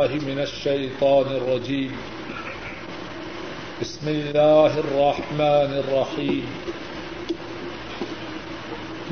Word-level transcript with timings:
الله 0.00 0.14
من 0.26 0.40
الشيطان 0.40 1.26
الرجيم. 1.36 1.92
بسم 3.80 4.08
الله 4.08 4.78
الرحمن 4.78 5.70
الرحيم. 5.84 6.46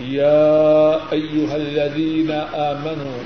يا 0.01 0.97
أيها 1.13 1.57
الذين 1.57 2.31
آمنوا، 2.55 3.21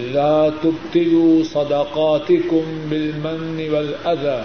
لا 0.00 0.52
تبتلوا 0.62 1.44
صدقاتكم 1.44 2.64
بالمن 2.90 3.68
والأذى. 3.72 4.44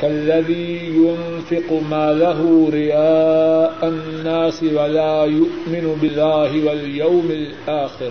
كالذي 0.00 0.70
ينفق 0.86 1.82
ماله 1.90 2.70
رياء 2.72 3.78
الناس 3.82 4.62
ولا 4.62 5.24
يؤمن 5.24 5.98
بالله 6.02 6.64
واليوم 6.66 7.30
الآخر. 7.30 8.10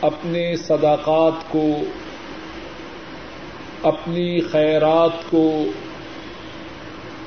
اپنے 0.00 0.56
صداقات 0.56 1.52
کو، 1.52 1.80
اپنی 3.82 4.40
خیرات 4.40 5.30
کو 5.30 5.64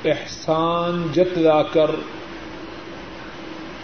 احسان 0.04 1.06
جتلا 1.12 1.62
کر 1.62 1.90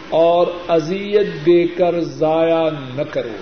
اور 0.09 0.47
اذیت 0.69 1.47
دے 1.47 1.67
کر 1.67 2.01
ضائع 2.01 2.71
نہ 2.95 3.03
کرو۔ 3.03 3.37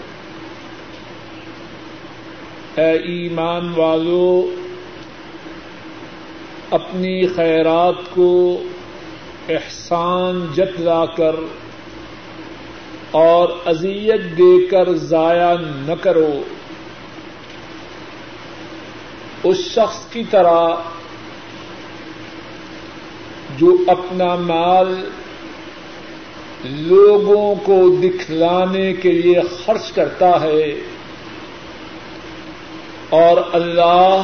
اے 2.81 2.91
ایمان 2.91 3.73
والو، 3.77 4.55
اپنی 6.71 7.27
خیرات 7.27 8.15
کو 8.15 8.63
احسان 9.49 10.47
جتلا 10.57 11.07
کر 11.07 11.37
اور 13.15 13.49
اذیت 13.67 14.39
دے 14.39 14.67
کر 14.67 14.95
ضائع 14.95 15.55
نہ 15.87 15.93
کرو۔ 16.01 16.43
اس 19.45 19.57
شخص 19.57 20.07
کی 20.13 20.23
طرح 20.31 20.69
جو 23.59 23.77
اپنا 23.87 24.35
مال 24.35 25.09
لوگوں 26.65 27.55
کو 27.55 27.97
دکھلانے 28.03 28.93
کے 28.93 29.13
لیے 29.13 29.41
خرچ 29.65 29.93
کرتا 29.93 30.41
ہے 30.41 30.75
اور 33.09 33.37
اللہ 33.53 34.23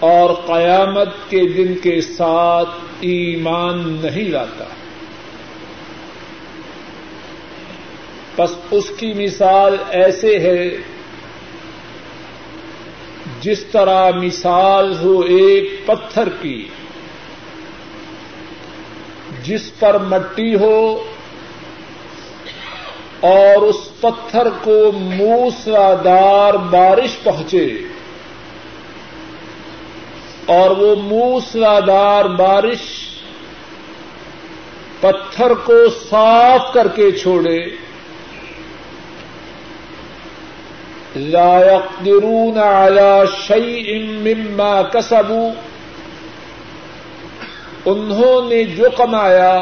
اور 0.00 0.34
قیامت 0.46 1.08
کے 1.28 1.48
دن 1.48 1.74
کے 1.82 2.00
ساتھ 2.00 2.70
ایمان 3.00 3.98
نہیں 4.02 4.28
لاتا۔ 4.28 4.64
ہے 4.64 4.87
بس 8.38 8.50
اس 8.70 8.90
کی 8.96 9.12
مثال 9.12 9.76
ایسے 9.90 10.38
ہے 10.38 10.62
جس 13.40 13.64
طرح 13.64 14.10
مثال 14.10 14.92
ہو 15.02 15.20
ایک 15.20 15.70
پتھر 15.86 16.28
کی، 16.42 16.68
جس 19.42 19.70
پر 19.78 19.98
مٹی 19.98 20.54
ہو 20.54 20.78
اور 23.20 23.62
اس 23.62 24.00
پتھر 24.00 24.48
کو 24.62 24.78
موسلادار 24.94 26.54
بارش 26.70 27.18
پہنچے، 27.22 27.66
اور 30.46 30.70
وہ 30.70 30.94
موسلادار 31.02 32.24
بارش 32.36 32.86
پتھر 35.00 35.54
کو 35.64 35.78
صاف 36.10 36.72
کر 36.74 36.88
کے 36.88 37.10
چھوڑے۔ 37.12 37.58
لا 41.18 41.60
يقدرون 41.60 42.58
على 42.58 43.24
شيء 43.46 44.02
مما 44.02 44.82
كسبوا۔ 44.82 45.50
انہوں 47.84 48.48
نے 48.48 48.64
جو 48.64 48.84
کمایا، 48.96 49.60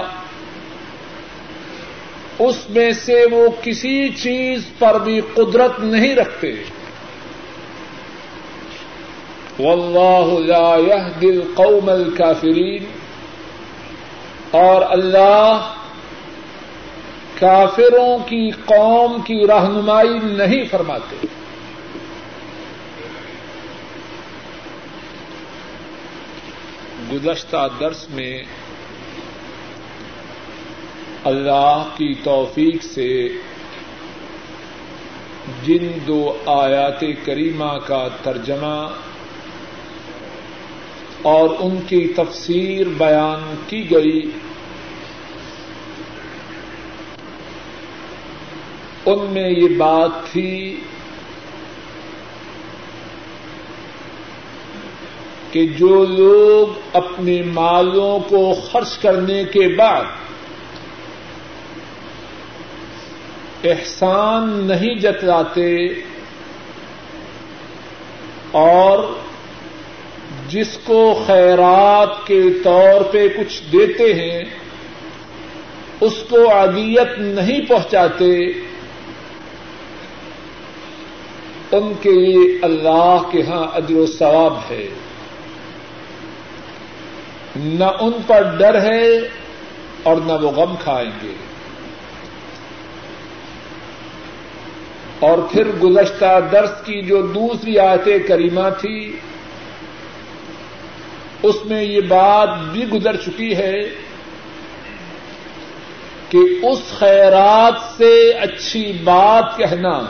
اس 2.38 2.70
میں 2.70 2.92
سے 2.92 3.24
وہ 3.30 3.48
کسی 3.62 4.08
چیز 4.08 4.62
پر 4.78 4.98
بھی 4.98 5.20
قدرت 5.34 5.80
نہیں 5.80 6.14
رکھتے۔ 6.14 6.54
واللہ 9.58 10.38
لا 10.38 10.76
يهدي 10.76 11.28
القوم 11.28 11.88
الكافرين 11.90 12.84
اور 14.50 14.82
اللہ 14.88 15.72
کافروں 17.40 18.18
کی 18.18 18.50
قوم 18.50 19.20
کی 19.20 19.46
رہنمائی 19.46 20.18
نہیں 20.22 20.64
فرماتے۔ 20.70 21.26
گزشتہ 27.16 27.68
درس 27.80 28.10
میں 28.10 28.42
اللہ 31.24 31.88
کی 31.96 32.12
توفیق 32.24 32.82
سے 32.84 33.28
جن 35.62 35.86
دو 36.06 36.38
آیات 36.46 37.04
کریمہ 37.24 37.72
کا 37.86 38.08
ترجمہ 38.22 38.76
اور 41.22 41.50
ان 41.58 41.80
کی 41.88 42.06
تفسیر 42.16 42.88
بیان 42.88 43.54
کی 43.66 43.90
گئی، 43.90 44.20
ان 49.06 49.26
میں 49.32 49.48
یہ 49.50 49.76
بات 49.78 50.10
تھی 50.32 50.80
کہ 55.56 55.66
جو 55.66 56.04
لوگ 56.04 56.80
اپنے 56.92 57.42
مالوں 57.42 58.18
کو 58.28 58.54
خرچ 58.72 58.98
کرنے 58.98 59.44
کے 59.44 59.76
بعد 59.76 60.04
احسان 63.64 64.64
نہیں 64.64 64.94
جتلاتے 64.94 65.86
اور 68.50 68.98
جس 70.48 70.78
کو 70.84 71.24
خیرات 71.26 72.26
کے 72.26 72.42
طور 72.64 73.00
پہ 73.00 73.28
کچھ 73.28 73.62
دیتے 73.72 74.14
ہیں، 74.14 74.44
اس 76.00 76.14
کو 76.28 76.52
عادیت 76.52 77.18
نہیں 77.18 77.60
پہنچاتے، 77.68 78.46
ان 81.72 81.92
کے 82.00 82.10
لیے 82.10 82.58
اللہ 82.62 83.22
کے 83.30 83.42
ہاں 83.42 83.76
اجر 83.76 83.96
و 83.96 84.06
ثواب 84.06 84.54
ہے۔ 84.70 84.88
نہ 87.58 87.84
ان 87.84 88.12
پر 88.26 88.42
ڈر 88.42 88.80
ہے 88.80 89.18
اور 90.02 90.16
نہ 90.16 90.32
وہ 90.32 90.50
غم 90.50 90.74
کھائیں 90.76 91.10
گے۔ 91.22 91.32
اور 95.20 95.38
پھر 95.52 95.68
گزشتہ 95.68 96.38
درس 96.52 96.70
کی 96.84 97.02
جو 97.02 97.22
دوسری 97.22 97.78
آیت 97.78 98.28
کریمہ 98.28 98.68
تھی، 98.80 99.16
اس 101.42 101.54
میں 101.64 101.82
یہ 101.82 102.00
بات 102.00 102.48
بھی 102.72 102.88
گزر 102.88 103.16
چکی 103.16 103.56
ہے 103.56 103.82
کہ 106.28 106.38
اس 106.62 106.98
خیرات 106.98 107.96
سے 107.96 108.32
اچھی 108.32 108.92
بات 109.04 109.56
کہنا 109.56 110.02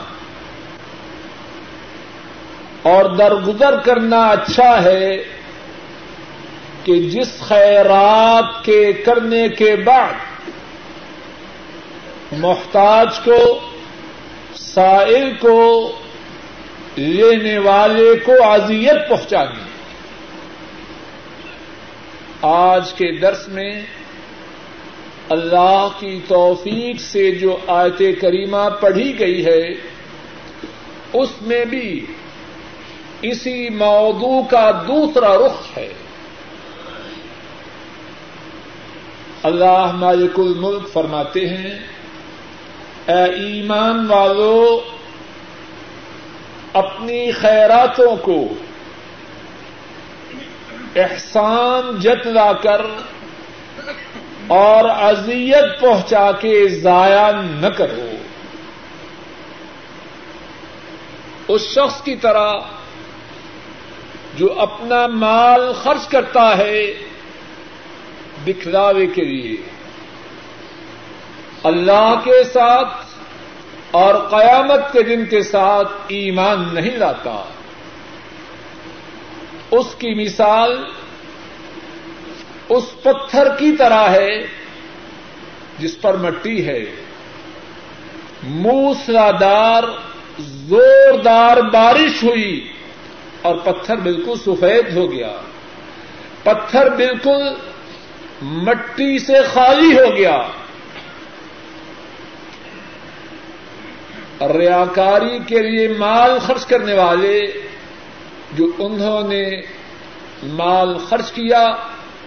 اور 2.82 3.16
درگزر 3.16 3.80
کرنا 3.80 4.26
اچھا 4.26 4.82
ہے 4.82 5.35
کہ 6.86 6.94
جس 6.94 7.38
خیرات 7.38 8.64
کے 8.64 8.92
کرنے 8.92 9.48
کے 9.48 9.76
بعد 9.76 10.12
محتاج 12.32 13.08
کو، 13.24 13.60
سائل 14.54 15.34
کو، 15.40 15.92
لینے 16.96 17.58
والے 17.58 18.14
کو 18.24 18.32
اذیت 18.42 19.08
پہنچانی۔ 19.08 19.64
آج 22.42 22.92
کے 22.92 23.18
درس 23.18 23.48
میں 23.48 23.82
اللہ 25.28 25.88
کی 25.98 26.20
توفیق 26.28 27.00
سے 27.00 27.30
جو 27.30 27.56
آیت 27.66 27.98
کریمہ 27.98 28.68
پڑھی 28.80 29.18
گئی 29.18 29.46
ہے، 29.46 29.68
اس 31.12 31.42
میں 31.42 31.64
بھی 31.64 32.06
اسی 33.22 33.68
موضوع 33.68 34.42
کا 34.50 34.70
دوسرا 34.88 35.36
رخ 35.36 35.78
ہے۔ 35.78 35.92
اللہ 39.46 39.92
مالک 39.92 40.38
الملک 40.38 40.92
فرماتے 40.92 41.48
ہیں، 41.48 41.78
اے 43.06 43.24
ایمان 43.24 44.06
والو، 44.06 44.80
اپنی 46.72 47.32
خیراتوں 47.32 48.16
کو 48.16 48.48
احسان 50.96 52.00
جتلا 52.00 52.52
کر 52.52 52.80
اور 54.46 54.84
اذیت 54.84 55.80
پہنچا 55.80 56.32
کے 56.32 56.68
ضائع 56.68 57.30
نہ 57.30 57.66
کرو۔ 57.66 58.10
اس 61.48 61.62
شخص 61.62 62.02
کی 62.02 62.16
طرح 62.16 62.52
جو 64.36 64.60
اپنا 64.60 65.06
مال 65.06 65.72
خرچ 65.72 66.08
کرتا 66.08 66.58
ہے 66.58 66.94
دکھلاوے 68.46 69.06
کے 69.06 69.24
لیے۔ 69.24 69.56
اللہ 71.62 72.14
کے 72.24 72.44
ساتھ 72.44 73.06
اور 73.90 74.14
قیامت 74.14 74.92
کے 74.92 75.02
دن 75.02 75.24
کے 75.24 75.42
ساتھ 75.42 75.92
ایمان 76.08 76.74
نہیں 76.74 76.96
لاتا۔ 76.96 77.44
اس 79.70 79.94
کی 79.94 80.14
مثال 80.14 80.84
اس 82.68 83.02
پتھر 83.02 83.48
کی 83.58 83.76
طرح 83.76 84.08
ہے 84.08 84.46
جس 85.78 86.00
پر 86.00 86.16
مٹی 86.16 86.66
ہے۔ 86.66 86.84
موسلادار 88.42 89.82
زوردار 90.38 91.56
بارش 91.56 92.24
ہوئی 92.24 92.72
اور 93.42 93.56
پتھر 93.56 93.96
بالکل 93.96 94.34
سفید 94.46 94.96
ہو 94.96 95.12
گیا۔ 95.12 95.32
پتھر 96.42 96.90
بالکل 96.90 97.42
مٹی 98.42 99.18
سے 99.18 99.34
خالی 99.52 99.98
ہو 99.98 100.16
گیا۔ 100.16 100.42
ریاکاری 104.40 105.38
کے 105.46 105.58
لیے 105.58 105.88
مال 105.98 106.38
خرچ 106.38 106.66
کرنے 106.66 106.94
والے 106.94 107.40
جو 108.52 108.66
انہوں 108.78 109.28
نے 109.28 109.62
مال 110.42 110.98
خرچ 110.98 111.32
کیا، 111.32 111.66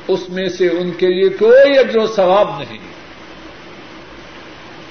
اس 0.08 0.30
میں 0.30 0.50
سے 0.50 0.68
ان 0.68 0.92
کے 0.92 1.08
لیے 1.08 1.30
کوئی 1.30 1.80
اجر 1.80 1.98
و 1.98 2.08
ثواب 2.08 2.60
نہیں۔ 2.60 2.78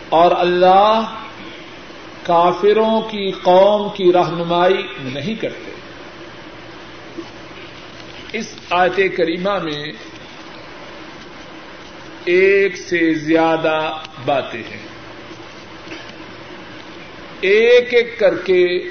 اور 0.09 0.31
اللہ 0.39 1.15
کافروں 2.23 3.01
کی 3.01 3.31
قوم 3.31 3.89
کی 3.89 4.13
رہنمائی 4.13 4.87
نہیں 5.01 5.35
کرتے۔ 5.35 5.71
اس 8.33 8.55
آیت 8.71 9.17
کریمہ 9.17 9.59
میں 9.59 9.93
ایک 12.29 12.77
سے 12.77 13.15
زیادہ 13.15 13.91
باتیں 14.25 14.63
ہیں۔ 14.71 14.87
ایک 17.41 17.95
ایک 17.95 18.19
کر 18.19 18.35
کے 18.35 18.89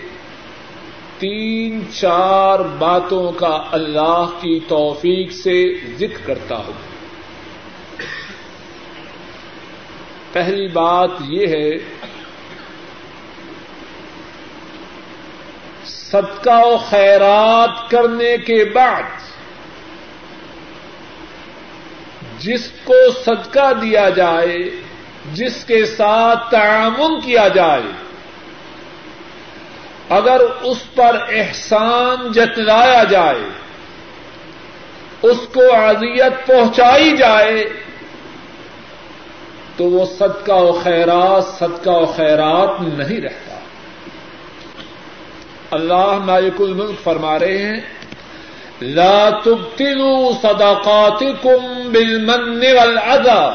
تین 1.19 1.81
چار 1.93 2.59
باتوں 2.59 3.31
کا 3.31 3.63
اللہ 3.71 4.25
کی 4.41 4.59
توفیق 4.67 5.31
سے 5.31 5.73
ذکر 5.97 6.25
کرتا 6.25 6.57
ہوں۔ 6.57 6.73
پہلی 10.31 10.67
بات 10.67 11.09
یہ 11.27 11.47
ہے، 11.47 11.71
صدقہ 15.85 16.65
و 16.65 16.77
خیرات 16.77 17.89
کرنے 17.89 18.37
کے 18.37 18.65
بعد 18.65 19.03
جس 22.39 22.69
کو 22.83 22.93
صدقہ 23.25 23.73
دیا 23.81 24.09
جائے، 24.09 24.69
جس 25.33 25.65
کے 25.65 25.85
ساتھ 25.85 26.51
تعاون 26.51 27.19
کیا 27.21 27.47
جائے، 27.47 27.91
اگر 30.09 30.41
اس 30.61 30.77
پر 30.95 31.19
احسان 31.29 32.31
جتلایا 32.31 33.03
جائے، 33.03 33.49
اس 35.21 35.37
کو 35.53 35.61
اذیت 35.73 36.47
پہنچائی 36.47 37.17
جائے، 37.17 37.69
تو 39.75 39.83
وہ 39.83 40.05
صدقہ 40.05 40.53
و 40.53 40.71
خیرات، 40.71 41.59
صدقہ 41.59 41.89
و 41.89 42.05
خیرات 42.05 42.81
نہیں 42.81 43.21
رہتا۔ 43.21 43.59
اللہ 45.71 46.17
مالک 46.25 46.61
الملک 46.61 47.03
فرما 47.03 47.39
رہے 47.39 47.57
ہیں 47.57 47.96
لا 48.81 49.29
تبتلوا 49.45 50.33
صدقاتكم 50.41 51.91
بالمن 51.91 52.65
والاذى 52.77 53.51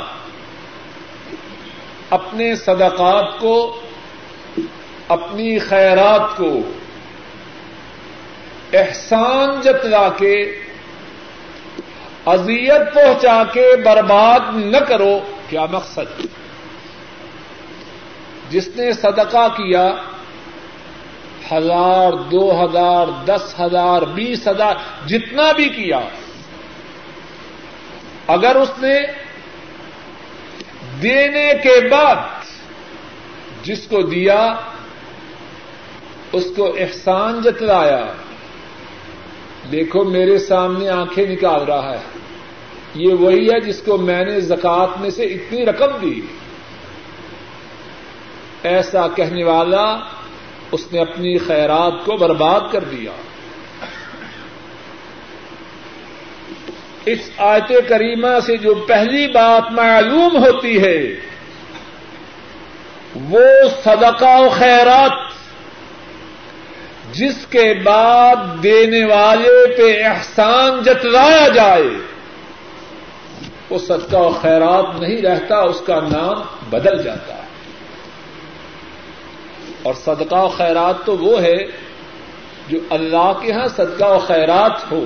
اپنے 2.11 2.55
صدقات 2.55 3.39
کو، 3.39 3.81
اپنی 5.09 5.59
خیرات 5.59 6.37
کو 6.37 6.61
احسان 8.73 9.61
جتلا 9.61 10.09
کے، 10.09 10.63
اذیت 12.27 12.95
پہنچا 12.95 13.43
کے 13.53 13.77
برباد 13.85 14.41
نہ 14.55 14.77
کرو، 14.77 15.21
کیا 15.49 15.67
مقصد؟ 15.67 16.27
جس 18.51 18.69
نے 18.69 18.93
صدقہ 18.93 19.49
کیا 19.57 19.95
ہزار، 21.53 22.13
دو 22.13 22.65
ہزار، 22.65 23.07
دس 23.27 23.61
ہزار، 23.61 24.03
بیس 24.03 24.49
ہزار، 24.49 24.75
جتنا 25.07 25.53
بھی 25.53 25.69
کیا۔ 25.69 26.01
اگر 28.27 28.57
اس 28.57 28.71
نے 28.79 29.01
دینے 31.03 31.53
کے 31.63 31.89
بعد 31.89 32.17
جس 33.63 33.87
کو 33.87 34.03
دیا، 34.03 34.55
اس 36.33 36.47
کو 36.57 36.77
احسان 36.79 37.43
جتلایا، 37.43 38.07
دیکھو 39.73 40.05
میرے 40.05 40.39
سامنے 40.39 40.89
آنکھیں 40.89 41.27
نکال 41.27 41.65
رہا 41.65 41.93
ہے۔ 41.93 42.19
یہ 42.95 43.15
وہی 43.15 43.51
ہے 43.51 43.61
جس 43.61 43.83
کو 43.83 43.97
میں 43.97 44.25
نے 44.25 44.41
زکات 44.41 45.01
میں 45.01 45.11
سے 45.11 45.25
اتنی 45.25 45.67
رقم 45.67 45.99
دی۔ 46.03 46.21
ایسا 48.63 49.07
کہنے 49.09 49.45
والا 49.45 49.99
اس 50.73 50.93
نے 50.93 51.01
اپنی 51.01 51.39
خیرات 51.39 51.93
کو 52.05 52.17
برباد 52.17 52.61
کر 52.71 52.85
دیا۔ 52.85 53.11
اس 57.05 57.31
آیت 57.39 57.89
کریمہ 57.89 58.41
سے 58.47 58.57
جو 58.57 58.75
پہلی 58.75 59.27
بات 59.29 59.73
معلوم 59.73 60.45
ہوتی 60.45 60.83
ہے، 60.83 61.15
وہ 63.15 63.45
صدقہ 63.85 64.41
و 64.41 64.49
خیرات، 64.49 65.13
جس 67.15 67.47
کے 67.51 67.75
بعد 67.85 68.37
دینے 68.63 69.05
والے 69.05 69.77
پہ 69.77 70.05
احسان 70.05 70.83
جتلایا 70.83 71.49
جائے، 71.49 71.89
وہ 73.71 73.79
صدقہ 73.79 74.17
و 74.17 74.39
خیرات 74.43 75.01
نہیں 75.01 75.23
رہتا، 75.23 75.59
اس 75.59 75.83
کا 75.87 76.01
نام 76.01 76.43
بدل 76.71 77.03
جاتا۔ 77.03 77.35
ہے 77.35 77.42
اور 79.83 79.95
صدقہ 79.95 80.35
و 80.35 80.49
خیرات 80.49 80.95
تو 81.05 81.17
وہ 81.17 81.43
ہے 81.43 81.57
جو 82.69 82.79
اللہ 82.91 83.33
کے 83.41 83.53
ہاں 83.53 83.67
صدقہ 83.67 84.05
و 84.05 84.19
خیرات 84.19 84.93
ہو۔ 84.93 85.05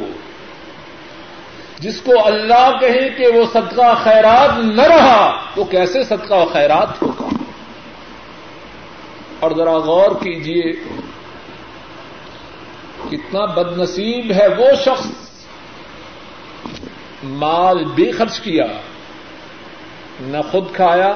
جس 1.79 2.01
کو 2.01 2.27
اللہ 2.27 2.71
کہے 2.81 3.09
کہ 3.09 3.27
وہ 3.27 3.45
صدقہ 3.53 3.95
خیرات 4.05 4.59
نہ 4.59 4.83
رہا 4.83 5.41
وہ 5.57 5.65
کیسے 5.65 6.05
صدقہ 6.05 6.35
و 6.35 6.45
خیرات 6.53 7.03
ہوگا؟ 7.03 7.29
اور 9.41 9.51
ذرا 9.57 9.79
غور 9.79 10.11
کیجیے 10.11 10.73
کتنا 13.11 13.45
بد 13.45 13.79
نصیب 13.79 14.33
ہے 14.33 14.47
وہ 14.49 14.67
شخص۔ 14.85 15.07
مال 17.23 17.85
بھی 17.85 18.13
خرچ 18.13 18.41
کیا، 18.41 18.67
نہ 20.21 20.37
خود 20.51 20.65
کھایا، 20.73 21.13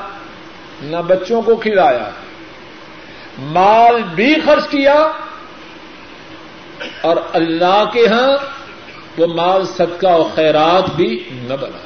نہ 0.82 0.96
بچوں 0.96 1.42
کو 1.42 1.56
کھلایا۔ 1.56 2.10
مال 3.40 4.02
بھی 4.14 4.34
خرچ 4.44 4.68
کیا 4.70 5.08
اور 7.00 7.16
اللہ 7.32 7.84
کے 7.92 8.06
ہاں 8.06 8.36
وہ 9.18 9.26
مال 9.26 9.64
صدقہ 9.66 10.06
و 10.06 10.28
خیرات 10.34 10.90
بھی 10.96 11.28
نہ 11.32 11.54
بنا۔ 11.54 11.78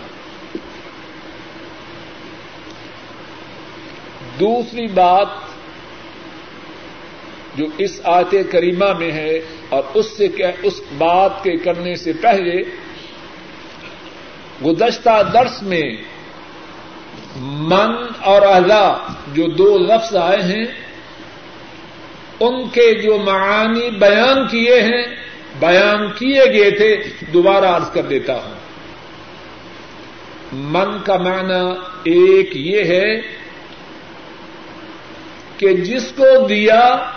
دوسری 4.40 4.87
بات 4.87 5.28
جو 7.54 7.66
اس 7.78 8.00
آتے 8.04 8.42
کریمہ 8.42 8.92
میں 8.99 9.12
ہے 9.12 9.38
اور 9.68 9.82
اس 9.94 10.16
سے 10.16 10.28
اس 10.62 10.80
بات 10.99 11.30
کے 11.42 11.56
کرنے 11.56 11.96
سے 11.96 12.12
پہلے 12.12 12.62
گزشتہ 14.66 15.23
درس 15.32 15.62
میں 15.62 15.92
من 17.37 17.90
اور 18.20 18.42
ادا 18.42 18.92
جو 19.32 19.46
دو 19.46 19.78
لفظ 19.78 20.16
آئے 20.16 20.42
ہیں 20.42 20.84
ان 22.41 22.69
کے 22.69 22.95
جو 23.03 23.19
معانی 23.19 23.91
بیان 23.91 24.49
کیے 24.49 24.83
ہیں، 24.83 25.03
بیان 25.61 26.11
کیے 26.19 26.45
گئے 26.45 26.71
تھے، 26.71 26.97
دوبارہ 27.33 27.64
عرض 27.64 27.91
کر 27.91 28.03
دیتا 28.03 28.35
ہوں۔ 28.35 28.55
من 30.53 30.99
کا 31.05 31.17
معنی 31.17 31.73
ایک 32.05 32.57
یہ 32.57 32.85
ہے 32.85 33.21
کہ 35.59 35.73
جس 35.73 36.12
کو 36.17 36.47
دیا، 36.47 37.11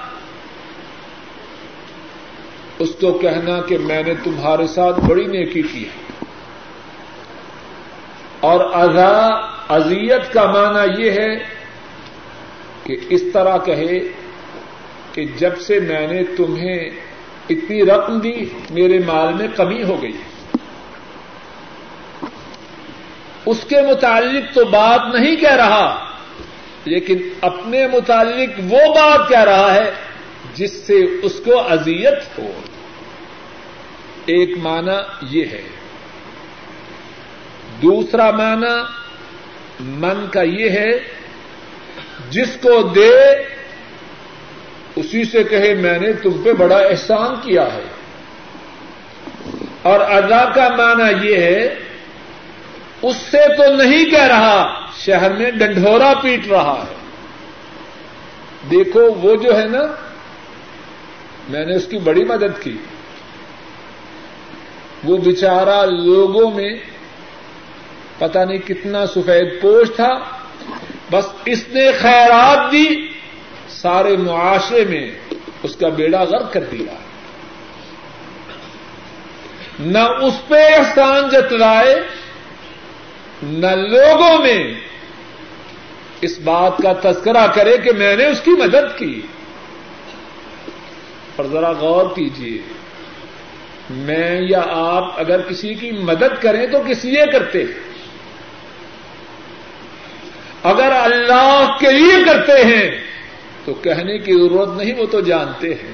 اس 2.80 2.90
کو 3.02 3.14
کہنا 3.14 3.62
کہ 3.62 3.78
میں 3.78 4.04
نے 4.04 4.14
تمہارے 4.24 4.68
ساتھ 4.68 5.00
بڑی 5.00 5.26
نیکی 5.26 5.62
کی 5.62 5.84
ہے۔ 5.84 6.08
اور 8.40 8.60
اذا 8.74 9.28
ازیت 9.70 10.34
کا 10.34 10.46
معنی 10.46 11.04
یہ 11.04 11.12
ہے 11.12 11.44
کہ 12.84 12.98
اس 13.10 13.24
طرح 13.34 13.58
کہے 13.58 14.00
کہ 15.18 15.26
جب 15.38 15.58
سے 15.58 15.80
میں 15.80 16.08
نے 16.08 16.24
تمہیں 16.24 16.90
اتنی 17.50 17.86
رقم 17.86 18.20
دی، 18.20 18.46
میرے 18.70 19.00
مال 19.06 19.34
میں 19.34 19.48
کمی 19.56 19.84
ہو 19.84 20.02
گئی۔ 20.02 20.12
اس 23.46 23.66
کے 23.70 23.82
متعلق 23.82 24.56
تو 24.56 24.66
بات 24.66 25.16
نہیں 25.16 25.36
کہہ 25.36 25.56
رہا، 25.56 26.12
لیکن 26.86 27.18
اپنے 27.42 27.88
متعلق 27.88 28.60
وہ 28.60 28.94
بات 28.94 29.30
کہہ 29.30 29.44
رہا 29.44 29.74
ہے 29.74 29.92
جس 30.54 30.74
سے 30.74 30.96
اس 31.24 31.42
کو 31.46 31.60
اذیت 31.60 32.40
ہو۔ 32.40 32.52
ایک 34.26 34.58
معنی 34.58 34.98
یہ 35.22 35.46
ہے۔ 35.52 35.62
دوسرا 37.82 38.32
معنی 38.32 38.84
من 39.80 40.26
کا 40.32 40.42
یہ 40.42 40.70
ہے، 40.70 40.92
جس 42.30 42.58
کو 42.62 42.82
دے 42.82 43.14
اسی 44.98 45.24
سے 45.24 45.44
کہے 45.44 45.74
میں 45.74 46.00
نے 46.00 46.14
تم 46.14 46.42
پہ 46.44 46.54
بڑا 46.54 46.78
احسان 46.78 47.36
کیا 47.42 47.64
ہے۔ 47.64 47.84
اور 49.82 50.00
ادا 50.00 50.46
کا 50.56 50.70
معنی 50.78 51.30
یہ 51.30 51.38
ہے، 51.38 51.76
اس 53.02 53.16
سے 53.16 53.38
تو 53.58 53.76
نہیں 53.76 54.06
کہہ 54.06 54.24
رہا، 54.24 54.86
شہر 54.98 55.34
میں 55.34 55.52
ڈنڈورا 55.52 56.14
پیٹ 56.22 56.48
رہا 56.48 56.86
ہے۔ 56.90 56.96
دیکھو، 58.72 59.12
وہ 59.12 59.36
جو 59.36 59.58
ہے 59.58 59.66
نا، 59.66 59.82
میں 61.50 61.66
نے 61.66 61.76
اس 61.76 61.86
کی 61.86 61.98
بڑی 61.98 62.24
مدد 62.24 62.64
کی۔ 62.64 62.78
وہ 65.04 65.18
بچارا 65.18 65.86
لوگوں 65.86 66.52
میں 66.52 66.80
پتا 68.18 68.46
نہیں 68.46 68.58
کتنا 68.58 69.06
سفید 69.06 69.62
پوش 69.62 69.88
تھا، 69.96 70.20
بس 71.12 71.26
اس 71.46 71.64
نے 71.70 71.92
خیرات 71.92 72.72
دی۔ 72.72 73.17
سارے 73.82 74.18
معاشرے 74.18 74.86
میں 74.86 75.12
اس 75.64 75.76
کا 75.76 75.90
بیڑا 75.90 76.24
غرق 76.24 76.54
کر 76.54 76.64
دیا۔ 76.64 76.94
نہ 79.80 79.98
اس 79.98 80.48
پہ 80.48 80.76
احسان 80.76 81.30
جتلائے، 81.30 82.02
نہ 83.44 83.68
لوگوں 83.68 84.38
میں 84.38 84.74
اس 86.22 86.40
بات 86.40 86.74
کا 86.78 87.12
تذکرہ 87.12 87.48
کرے 87.48 87.78
کہ 87.78 87.92
میں 87.92 88.16
نے 88.16 88.26
اس 88.26 88.42
کی 88.42 88.52
مدد 88.52 88.98
کی۔ 88.98 89.22
اور 91.36 91.46
ذرا 91.46 91.72
غور 91.72 92.16
کیجیے 92.16 92.62
میں 93.90 94.42
یا 94.42 94.62
آپ 94.70 95.20
اگر 95.20 95.42
کسی 95.42 95.74
کی 95.74 95.92
مدد 95.92 96.42
کریں 96.42 96.68
تو 96.68 96.78
کس 96.88 97.06
لیے 97.06 97.26
کرتے؟ 97.32 97.60
ہیں 97.60 97.88
اگر 100.64 100.92
اللہ 100.92 101.76
کے 101.80 101.92
لیے 101.92 102.24
کرتے 102.26 102.64
ہیں 102.64 103.07
تو 103.68 103.74
کہنے 103.74 104.18
کی 104.18 104.34
ضرورت 104.34 104.70
نہیں، 104.78 104.94
وہ 104.94 105.06
تو 105.06 105.22
جانتے 105.22 105.74
ہیں۔ 105.74 105.94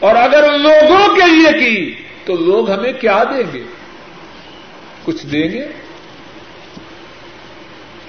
اور 0.00 0.16
اگر 0.16 0.58
لوگوں 0.58 1.14
کے 1.14 1.36
لیے 1.36 1.58
کی، 1.58 1.94
تو 2.24 2.36
لوگ 2.36 2.70
ہمیں 2.70 2.92
کیا 2.92 3.24
دیں 3.24 3.52
گے؟ 3.52 3.62
کچھ 5.04 5.26
دیں 5.26 5.48
گے؟ 5.48 5.66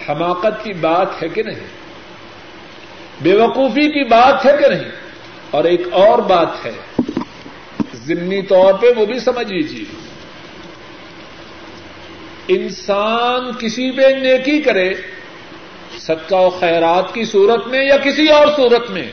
حماقت 0.09 0.63
کی 0.63 0.73
بات 0.73 1.23
ہے 1.23 1.29
کہ 1.29 1.43
نہیں؟ 1.43 1.67
بے 3.21 3.33
وقوفی 3.33 3.89
کی 3.89 4.03
بات 4.03 4.45
ہے 4.45 4.51
کہ 4.59 4.67
نہیں؟ 4.67 4.91
اور 5.51 5.63
ایک 5.63 5.81
اور 5.91 6.19
بات 6.19 6.65
ہے، 6.65 7.01
ضمنی 7.93 8.41
طور 8.41 8.73
پہ 8.73 8.87
وہ 8.95 9.05
بھی 9.05 9.19
سمجھ 9.19 9.51
لیجیے۔ 9.51 9.85
انسان 12.47 13.51
کسی 13.59 13.91
پہ 13.91 14.01
نیکی 14.01 14.61
کرے 14.61 14.93
صدقہ 16.07 16.35
و 16.35 16.49
خیرات 16.49 17.13
کی 17.13 17.25
صورت 17.25 17.67
میں 17.67 17.85
یا 17.85 17.97
کسی 17.97 18.27
اور 18.27 18.47
صورت 18.55 18.91
میں؟ 18.91 19.11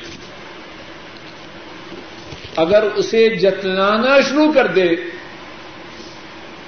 اگر 2.56 2.82
اسے 2.82 3.28
جتلانا 3.28 4.20
شروع 4.20 4.52
کر 4.52 4.66
دے، 4.66 4.88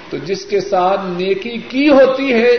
تو 0.09 0.17
جس 0.17 0.45
کے 0.45 0.61
ساتھ 0.61 1.01
نیکی 1.05 1.57
کی 1.69 1.89
ہوتی 1.89 2.33
ہے، 2.33 2.57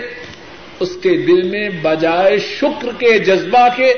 اس 0.81 0.97
کے 1.03 1.17
دل 1.17 1.49
میں 1.49 1.69
بجائے 1.83 2.39
شکر 2.39 2.89
کے 2.99 3.19
جذبہ 3.19 3.69
کے، 3.77 3.95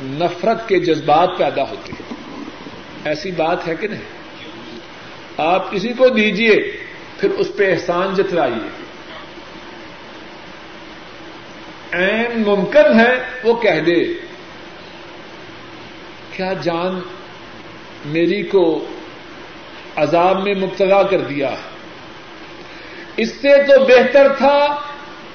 نفرت 0.00 0.68
کے 0.68 0.78
جذبات 0.78 1.28
پیدا 1.38 1.62
ہوتے 1.62 1.92
ہیں۔ 1.92 2.16
ایسی 3.04 3.30
بات 3.30 3.68
ہے 3.68 3.74
کہ 3.80 3.88
نہیں؟ 3.88 4.02
آپ 5.36 5.72
کسی 5.72 5.88
کو 5.88 6.08
دیجیے 6.08 6.76
پھر 7.20 7.30
اس 7.30 7.48
پہ 7.56 7.70
احسان 7.70 8.14
جتلائیے۔ 8.14 8.81
این 11.92 12.42
ممکن 12.46 13.00
ہے، 13.00 13.18
وہ 13.44 13.54
کہہ 13.54 13.80
دے۔ 13.80 14.04
کیا 16.36 16.52
جان 16.52 17.00
میری 18.04 18.42
کو 18.42 18.84
عذاب 19.96 20.42
میں 20.42 20.54
مبتلا 20.54 21.02
کر 21.02 21.18
دیا؟ 21.18 21.50
اس 23.16 23.28
سے 23.28 23.62
تو 23.62 23.84
بہتر 23.84 24.32
تھا 24.38 24.66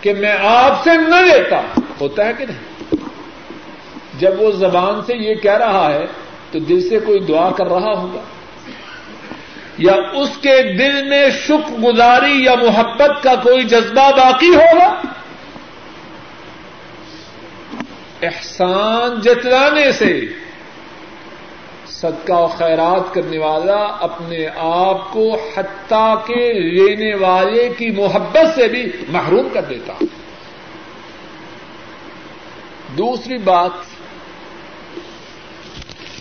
کہ 0.01 0.13
میں 0.13 0.35
آپ 0.41 0.83
سے 0.83 0.89
نہ 0.93 1.15
لیتا۔ 1.15 1.61
ہوتا 2.01 2.25
ہے 2.25 2.31
کہ 2.37 2.45
نہیں؟ 2.45 2.95
جب 4.19 4.41
وہ 4.41 4.51
زبان 4.51 5.01
سے 5.07 5.13
یہ 5.17 5.35
کہہ 5.35 5.57
رہا 5.57 5.93
ہے، 5.93 6.05
تو 6.51 6.59
دل 6.59 6.89
سے 6.89 6.99
کوئی 6.99 7.19
دعا 7.19 7.51
کر 7.51 7.67
رہا 7.67 7.97
ہوگا؟ 7.97 8.21
یا 9.77 9.93
اس 9.93 10.29
کے 10.41 10.73
دل 10.77 11.09
میں 11.09 11.29
شکر 11.31 11.73
گزاری 11.73 12.43
یا 12.43 12.55
محبت 12.55 13.23
کا 13.23 13.35
کوئی 13.35 13.63
جذبہ 13.63 14.11
باقی 14.11 14.55
ہوگا؟ 14.55 14.96
احسان 18.21 19.21
جتلانے 19.21 19.91
سے 19.91 20.25
صدقہ 21.87 22.33
و 22.33 22.47
خیرات 22.47 23.13
کرنے 23.13 23.37
والا 23.37 23.83
اپنے 23.83 24.47
آپ 24.55 25.13
کو 25.13 25.37
حتیٰ 25.57 26.25
کے 26.25 26.53
لینے 26.53 27.15
والے 27.15 27.69
کی 27.77 27.91
محبت 27.91 28.55
سے 28.55 28.67
بھی 28.67 28.91
محروم 29.09 29.47
کر 29.53 29.61
دیتا۔ 29.61 29.93
دوسری 32.97 33.37
بات 33.37 33.71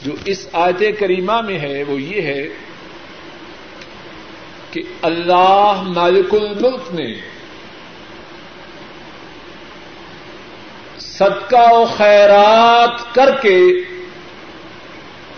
جو 0.03 0.13
اس 0.25 0.49
آیت 0.53 0.99
کریمہ 0.99 1.41
میں 1.41 1.59
ہے 1.59 1.83
وہ 1.83 2.03
یہ 2.03 2.23
ہے 2.23 2.49
کہ 4.71 4.83
اللہ 5.03 5.83
مالک 5.87 6.35
الملک 6.35 6.95
نے 6.95 7.36
صدقہ 11.19 11.73
و 11.73 11.85
خیرات 11.85 13.15
کر 13.15 13.37
کے 13.43 13.67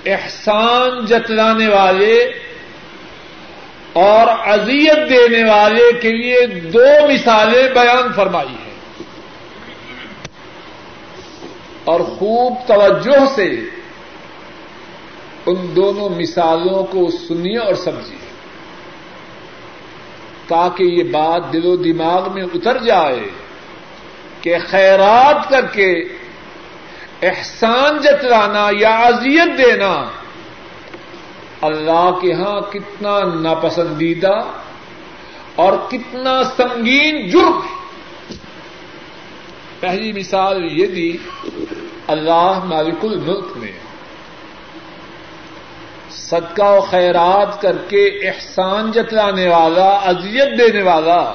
احسان 0.06 1.06
جتلانے 1.06 1.68
والے 1.68 2.32
اور 3.92 4.48
اذیت 4.48 5.10
دینے 5.10 5.50
والے 5.50 5.92
کے 6.00 6.12
لیے 6.12 6.46
دو 6.46 7.12
مثالیں 7.12 7.68
بیان 7.68 8.12
فرمائی 8.16 8.48
ہیں۔ 8.48 8.68
اور 11.84 12.00
خوب 12.00 12.54
توجہ 12.66 13.26
سے 13.34 13.60
ان 15.46 15.76
دونوں 15.76 16.08
مثالوں 16.08 16.84
کو 16.84 17.10
سنیے 17.28 17.58
اور 17.58 17.74
سمجھیے۔ 17.74 18.28
تاکہ 20.48 20.82
یہ 20.82 21.02
بات 21.02 21.52
دل 21.52 21.66
و 21.66 21.76
دماغ 21.76 22.34
میں 22.34 22.42
اتر 22.42 22.78
جائے۔ 22.78 23.47
کہ 24.40 24.56
خیرات 24.70 25.48
کر 25.48 25.66
کے 25.66 25.92
احسان 27.22 27.98
جتلانا 27.98 28.68
یا 28.78 28.98
اذیت 28.98 29.58
دینا 29.58 30.04
اللہ 31.62 32.10
کے 32.20 32.32
ہاں 32.32 32.60
کتنا 32.72 33.18
ناپسندیدہ 33.34 34.42
اور 35.54 35.72
کتنا 35.90 36.44
سنگین 36.56 37.28
جرم 37.28 37.60
پہلی 39.80 40.12
مثال 40.12 40.64
یہ 40.80 40.86
دی، 40.86 41.16
اللہ 42.06 42.60
مالک 42.64 43.04
الملک 43.04 43.56
میں 43.56 43.72
صدقہ 46.10 46.62
و 46.62 46.80
خیرات 46.80 47.60
کر 47.62 47.76
کے 47.88 48.06
احسان 48.06 48.92
جتلانے 48.92 49.48
والا، 49.48 49.88
اذیت 49.88 50.58
دینے 50.58 50.82
والا 50.82 51.34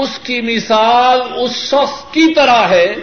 اس 0.00 0.18
کی 0.22 0.40
مثال 0.40 1.20
اس 1.36 1.50
شخص 1.50 2.12
کی 2.12 2.34
طرح 2.34 2.68
ہے 2.68 2.94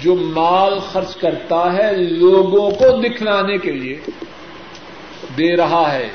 جو 0.00 0.14
مال 0.14 0.78
خرچ 0.78 1.16
کرتا 1.16 1.72
ہے 1.72 1.92
لوگوں 1.96 2.70
کو 2.70 3.02
دکھلانے 3.02 3.58
کے 3.58 3.72
لیے 3.72 4.00
دے 5.38 5.56
رہا 5.56 5.92
ہے۔ 5.92 6.08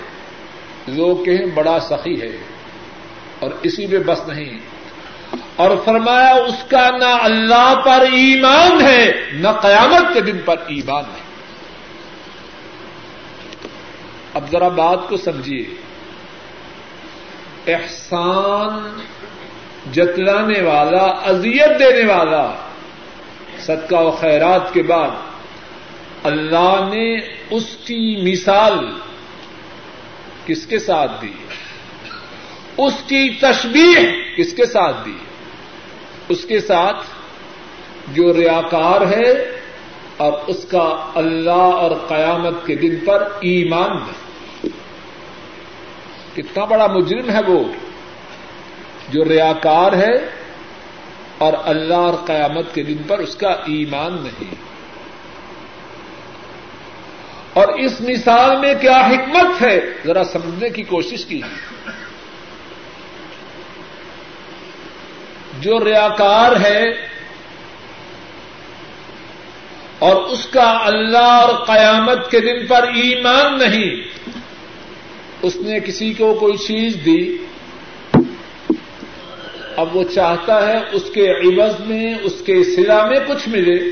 لوگ 0.87 1.17
کہیں 1.25 1.45
بڑا 1.45 1.79
سخی 1.79 2.21
ہے 2.21 2.37
اور 3.39 3.51
اسی 3.63 3.87
میں 3.87 3.99
بس 3.99 4.27
نہیں۔ 4.27 4.59
اور 5.55 5.77
فرمایا 5.85 6.29
اس 6.29 6.63
کا 6.69 6.89
نہ 6.97 7.17
اللہ 7.21 7.73
پر 7.85 8.01
ایمان 8.01 8.81
ہے، 8.81 9.11
نہ 9.33 9.47
قیامت 9.61 10.13
کے 10.13 10.21
دن 10.21 10.37
پر 10.45 10.55
ایمان 10.67 11.03
ہے۔ 11.03 11.21
اب 14.33 14.51
ذرا 14.51 14.67
بات 14.67 14.99
کو 15.09 15.17
سمجھیے۔ 15.17 15.65
احسان 17.67 19.01
جتلانے 19.93 20.61
والا، 20.61 21.03
اذیت 21.03 21.79
دینے 21.79 22.13
والا 22.13 22.53
صدقہ 23.59 23.95
و 23.95 24.11
خیرات 24.11 24.73
کے 24.73 24.83
بعد 24.83 25.09
اللہ 26.23 26.89
نے 26.93 27.17
اس 27.49 27.77
کی 27.85 28.31
مثال 28.31 28.85
کس 30.45 30.65
کے 30.65 30.79
ساتھ 30.79 31.11
دی؟ 31.21 31.31
اس 32.77 32.93
کی 33.07 33.29
تشبیح 33.29 33.99
کس 34.37 34.53
کے 34.53 34.65
ساتھ 34.65 35.05
دی؟ 35.05 35.17
اس 36.29 36.45
کے 36.45 36.59
ساتھ 36.59 36.97
جو 38.07 38.33
ریاکار 38.33 39.01
ہے 39.01 39.57
اور 40.17 40.33
اس 40.47 40.65
کا 40.71 41.11
اللہ 41.15 41.51
اور 41.51 41.91
قیامت 42.07 42.53
کے 42.65 42.75
دن 42.75 42.95
پر 43.05 43.21
ایمان 43.21 43.91
ہے 43.91 44.26
کتنا 46.37 46.65
بڑا 46.65 46.87
مجرم 46.87 47.29
ہے 47.29 47.41
وہ؟ 47.47 47.63
جو 49.09 49.25
ریاکار 49.25 49.93
ہے 49.93 50.29
اور 51.37 51.53
اللہ 51.63 51.93
اور 51.93 52.13
قیامت 52.25 52.75
کے 52.75 52.83
دن 52.83 52.97
پر 53.07 53.19
اس 53.19 53.35
کا 53.35 53.49
ایمان 53.49 54.13
نہیں۔ 54.23 54.53
اور 57.53 57.67
اس 57.67 58.01
مثال 58.01 58.57
میں 58.59 58.73
کیا 58.81 58.97
حکمت 58.97 59.61
ہے؟ 59.61 59.81
ذرا 60.05 60.23
سمجھنے 60.23 60.69
کی 60.69 60.83
کوشش 60.83 61.25
کی 61.25 61.41
جو 65.59 65.85
ریاکار 65.85 66.51
ہے 66.65 67.07
اور 69.99 70.15
اس 70.15 70.47
کا 70.47 70.77
اللہ 70.85 71.17
اور 71.17 71.65
قیامت 71.65 72.31
کے 72.31 72.39
دن 72.39 72.67
پر 72.67 72.83
ایمان 72.83 73.59
نہیں 73.59 74.17
اس 75.41 75.55
نے 75.55 75.79
کسی 75.79 76.13
کو 76.13 76.33
کوئی 76.33 76.57
چیز 76.57 76.97
دی، 77.05 77.37
اب 79.77 79.95
وہ 79.95 80.03
چاہتا 80.03 80.67
ہے 80.67 80.77
اس 80.91 81.03
کے 81.13 81.31
عوض 81.31 81.79
میں، 81.79 82.13
اس 82.23 82.43
کے 82.45 82.63
سلا 82.63 83.05
میں 83.05 83.19
کچھ 83.27 83.49
ملے۔ 83.49 83.91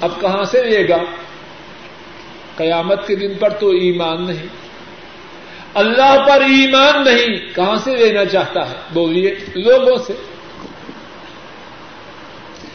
اب 0.00 0.20
کہاں 0.20 0.44
سے 0.44 0.62
لے 0.62 0.88
گا؟ 0.88 0.96
قیامت 2.56 3.06
کے 3.06 3.14
دن 3.14 3.34
پر 3.34 3.50
تو 3.50 3.68
ایمان 3.68 4.26
نہیں۔ 4.26 4.46
اللہ 5.74 6.24
پر 6.28 6.40
ایمان 6.40 7.04
نہیں، 7.04 7.54
کہاں 7.54 7.76
سے 7.76 7.96
لینا 7.96 8.24
چاہتا 8.24 8.70
ہے؟ 8.70 8.74
بولیے، 8.92 9.34
لوگوں 9.54 9.96
سے۔ 9.96 10.12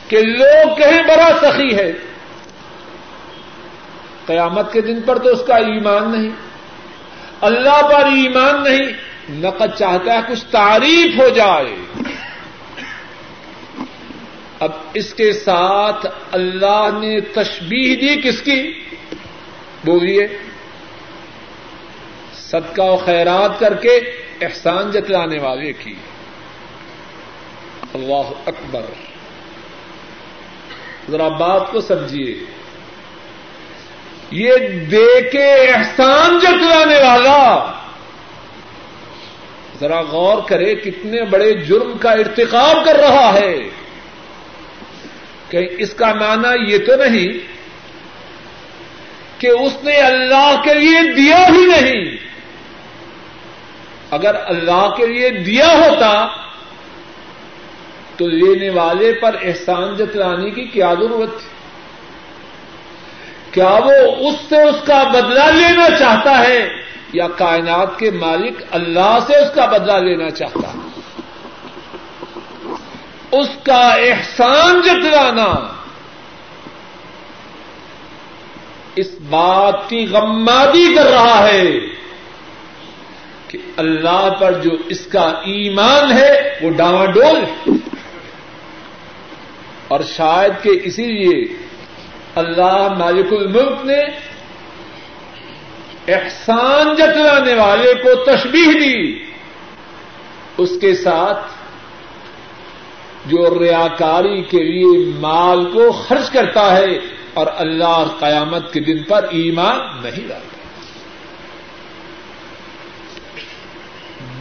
کہ 0.08 0.18
لوگ 0.18 0.76
کہیں 0.76 1.04
بڑا 1.04 1.38
سخی 1.42 1.76
ہے۔ 1.76 1.92
قیامت 4.30 4.74
کے 4.74 4.82
دن 4.82 5.02
پر 5.02 5.18
تو 5.18 5.30
اس 5.30 5.42
کا 5.48 5.56
ایمان 5.56 6.12
نہیں۔ 6.12 6.32
اللہ 7.42 7.82
پر 7.82 8.06
ایمان 8.06 8.64
نہیں 8.64 8.94
نقد 9.30 9.78
چاہتا 9.78 10.14
ہے 10.14 10.20
کچھ 10.30 10.46
تعریف 10.52 11.20
ہو 11.20 11.30
جائے۔ 11.30 11.76
اب 14.60 14.72
اس 14.94 15.14
کے 15.14 15.34
ساتھ 15.34 16.06
اللہ 16.32 16.90
نے 17.00 17.20
تشبیح 17.20 17.96
دی 18.02 18.22
کس 18.22 18.42
کی؟ 18.42 18.84
بولیے۔ 19.86 20.28
صدقہ 22.36 22.82
و 22.82 22.98
خیرات 22.98 23.60
کر 23.60 23.74
کے 23.74 23.96
احسان 24.42 24.92
جتلانے 24.92 25.40
والے 25.40 25.74
کی۔ 25.74 25.94
اللہ 27.94 28.32
اکبر۔ 28.46 28.82
ذرا 31.10 31.28
بات 31.28 31.72
کو 31.72 31.82
سمجھیے۔ 31.82 32.59
یہ 34.32 34.56
دے 34.92 35.22
کے 35.32 35.54
احسان 35.54 36.40
جتلانے 36.40 36.96
والا۔ 36.96 37.72
ذرا 39.80 40.02
غور 40.02 40.38
کرے 40.48 40.76
کتنے 40.76 41.22
بڑے 41.22 41.54
جرم 41.54 41.98
کا 41.98 42.12
ارتقاب 42.12 42.86
کر 42.86 42.96
رہا 42.96 43.34
ہے۔ 43.34 43.58
کہ 45.50 45.68
اس 45.78 45.94
کا 45.94 46.14
معنی 46.14 46.74
یہ 46.74 46.78
تو 46.78 46.96
نہیں 46.96 47.40
کہ 49.42 49.48
اس 49.48 49.84
نے 49.84 49.96
اللہ 49.96 50.62
کے 50.64 50.74
لیے 50.74 51.14
دیا 51.14 51.48
ہی 51.48 51.66
نہیں۔ 51.66 52.18
اگر 54.12 54.36
اللہ 54.46 54.90
کے 54.98 55.06
لیے 55.06 55.30
دیا 55.30 55.68
ہوتا 55.68 56.28
تو 58.18 58.28
لینے 58.28 58.70
والے 58.70 59.14
پر 59.22 59.36
احسان 59.42 59.96
جتلانے 59.96 60.50
کی 60.50 60.64
کیا 60.64 60.94
ضرورت 60.94 61.40
تھی؟ 61.40 61.59
کیا 63.52 63.80
وہ 63.86 64.30
اس 64.30 64.36
سے 64.50 64.62
اس 64.62 64.76
کا 64.88 65.04
بدلہ 65.04 65.44
لینا 65.44 65.98
چاہتا 66.00 66.40
ہے 66.40 66.70
یا 67.14 67.28
کائنات 67.28 68.00
کے 68.00 68.12
مالک 68.12 68.64
اللہ 68.72 69.18
سے 69.28 69.36
اس 69.36 69.56
کا 69.56 69.66
بدلہ 69.66 69.92
لینا 69.92 70.30
چاہتا 70.30 70.68
ہے؟ 70.68 70.90
اس 73.32 73.48
کا 73.64 73.90
احسان 73.90 74.82
جتلانا۔ 74.82 75.74
اس 78.96 79.08
بات 79.30 79.90
کی 79.90 80.08
غمادی 80.12 80.96
کر 80.96 81.06
رہا 81.06 81.48
ہے 81.48 81.72
کہ 83.48 83.58
اللہ 83.78 84.30
پر 84.40 84.52
جو 84.52 84.70
اس 84.90 85.06
کا 85.06 85.22
ایمان 85.22 86.12
ہے، 86.12 86.60
وہ 86.62 86.70
ڈاواں 86.70 87.06
ڈول 87.06 87.44
ہے۔ 87.44 87.72
اور 89.88 90.00
شاید 90.08 90.64
کہ 90.64 90.80
اسی 90.84 91.06
لیے 91.06 91.69
اللہ 92.36 92.88
مالک 93.00 93.34
الملک 93.34 93.86
نے 93.86 94.00
احسان 96.14 96.96
جتلانے 96.96 97.54
والے 97.54 97.94
کو 97.94 98.24
تشبیح 98.24 98.68
دی۔ 98.68 99.24
اس 100.58 100.70
کے 100.82 100.96
ساتھ 100.96 101.52
جو 103.26 103.60
ریاکاری 103.60 104.42
کے 104.42 104.64
لیے 104.64 105.14
مال 105.20 105.72
کو 105.72 105.92
خرچ 105.92 106.30
کرتا 106.30 106.78
ہے 106.78 107.00
اور 107.34 107.48
اللہ 107.56 108.04
قیامت 108.20 108.74
کے 108.74 108.80
دن 108.80 109.04
پر 109.04 109.26
ایمان 109.30 109.80
نہیں 110.04 110.28
لاتا۔ 110.28 110.56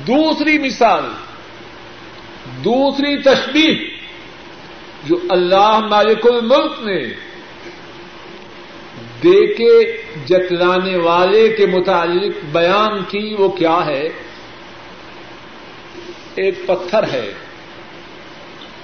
دوسری 0.07 0.59
مثال، 0.59 1.05
دوسری 2.65 3.23
تشبیح 3.23 3.75
جو 5.05 5.17
اللہ 5.31 5.79
مالک 5.91 6.27
الملک 6.27 6.81
نے 6.81 7.28
دے 9.23 9.55
کے 9.55 10.03
جتلانے 10.27 10.97
والے 10.97 11.49
کے 11.49 11.67
متعلق 11.67 12.45
بیان 12.53 13.05
کی 13.05 13.37
وہ 13.39 13.49
کیا 13.49 13.87
ہے؟ 13.87 14.09
ایک 16.35 16.67
پتھر 16.67 17.03
ہے، 17.03 17.33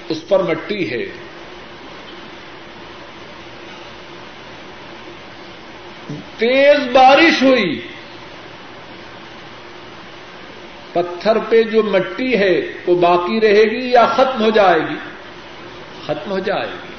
اس 0.08 0.28
پر 0.28 0.42
مٹی 0.42 0.90
ہے۔ 0.90 1.04
تیز 6.38 6.88
بارش 6.92 7.42
ہوئی۔ 7.42 7.80
پتھر 10.92 11.38
پہ 11.48 11.62
جو 11.62 11.82
مٹی 11.82 12.36
ہے 12.36 12.60
وہ 12.86 12.94
باقی 12.94 13.40
رہے 13.40 13.62
گی 13.62 13.90
یا 13.90 14.06
ختم 14.06 14.44
ہو 14.44 14.50
جائے 14.50 14.80
گی؟ 14.80 14.96
ختم 16.06 16.30
ہو 16.30 16.38
جائے 16.38 16.66
گی۔ 16.66 16.93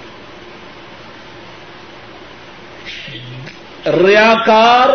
ریاکار 3.86 4.90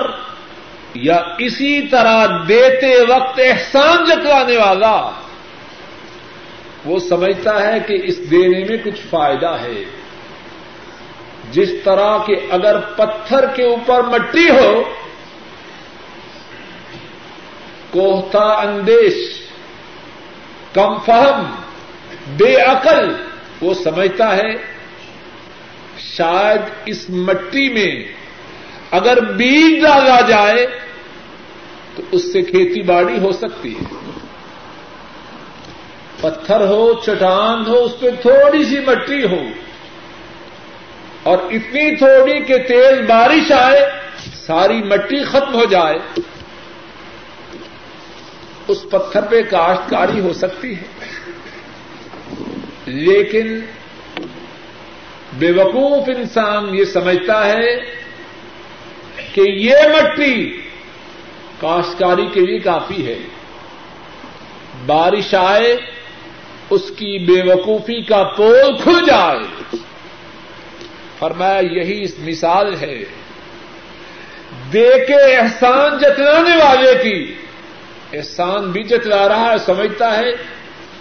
یا 0.94 1.22
اسی 1.38 1.82
طرح 1.82 2.26
دیتے 2.48 3.00
وقت 3.08 3.40
احسان 3.44 4.04
جتوانے 4.04 4.56
والا، 4.56 5.10
وہ 6.84 6.98
سمجھتا 6.98 7.66
ہے 7.66 7.80
کہ 7.80 8.00
اس 8.04 8.30
دینے 8.30 8.64
میں 8.64 8.76
کچھ 8.84 9.00
فائدہ 9.10 9.56
ہے۔ 9.62 9.84
جس 11.52 11.70
طرح 11.84 12.18
کہ 12.26 12.36
اگر 12.50 12.80
پتھر 12.80 13.46
کے 13.46 13.64
اوپر 13.64 14.02
مٹی 14.02 14.50
ہو، 14.50 14.82
کوہتا 17.90 18.42
اندیش، 18.42 19.14
کم 20.74 20.98
فہم، 20.98 21.54
بے 22.36 22.56
عقل، 22.56 23.12
وہ 23.60 23.74
سمجھتا 23.74 24.36
ہے، 24.36 24.56
شاید 25.98 26.60
اس 26.84 27.10
مٹی 27.10 27.68
میں 27.68 28.19
اگر 28.90 29.20
بیج 29.20 29.82
ڈالا 29.82 30.20
جائے 30.20 30.66
تو 31.94 32.02
اس 32.12 32.32
سے 32.32 32.42
کھیتی 32.42 32.82
باڑی 32.82 33.18
ہو 33.18 33.32
سکتی 33.32 33.74
ہے۔ 33.74 33.84
پتھر 36.20 36.60
ہو، 36.60 36.92
چٹان 37.06 37.66
ہو، 37.66 37.84
اس 37.84 38.00
پہ 38.00 38.10
تھوڑی 38.22 38.64
سی 38.64 38.78
مٹی 38.78 39.24
ہو۔ 39.24 39.42
اور 41.22 41.38
اتنی 41.38 41.96
تھوڑی 41.96 42.44
کہ 42.44 42.58
تیز 42.58 43.08
بارش 43.08 43.52
آئے، 43.52 43.90
ساری 44.34 44.82
مٹی 44.82 45.24
ختم 45.24 45.54
ہو 45.54 45.64
جائے، 45.64 45.98
اس 48.68 48.86
پتھر 48.90 49.20
پہ 49.22 49.42
کاشتکاری 49.42 50.20
ہو 50.20 50.32
سکتی 50.32 50.76
ہے۔ 50.76 50.82
لیکن 52.86 53.60
بے 55.38 55.50
وقوف 55.50 56.08
انسان 56.08 56.74
یہ 56.74 56.84
سمجھتا 56.84 57.46
ہے 57.46 57.99
کہ 59.32 59.40
یہ 59.40 59.74
مٹی 59.74 60.60
کاشتکاری 61.60 62.26
کے 62.26 62.40
لیے 62.40 62.58
کافی 62.58 63.06
ہے۔ 63.06 63.18
بارش 64.86 65.34
آئے، 65.34 65.76
اس 66.70 66.88
کی 66.88 67.18
بے 67.18 67.52
وقوفی 67.52 68.02
کا 68.02 68.22
پول 68.36 68.76
کھل 68.82 69.06
جائے۔ 69.06 69.76
فرمایا، 71.18 71.58
یہی 71.58 72.02
اس 72.02 72.14
مثال 72.18 72.74
ہے۔ 72.80 73.04
دے 74.72 74.90
کے 75.08 75.36
احسان 75.36 75.98
جتلانے 75.98 76.56
والے 76.56 76.94
کی۔ 77.02 77.34
احسان 78.12 78.70
بھی 78.70 78.82
جتلا 78.82 79.28
رہا 79.28 79.52
ہے، 79.52 79.58
سمجھتا 79.58 80.18
ہے 80.18 80.32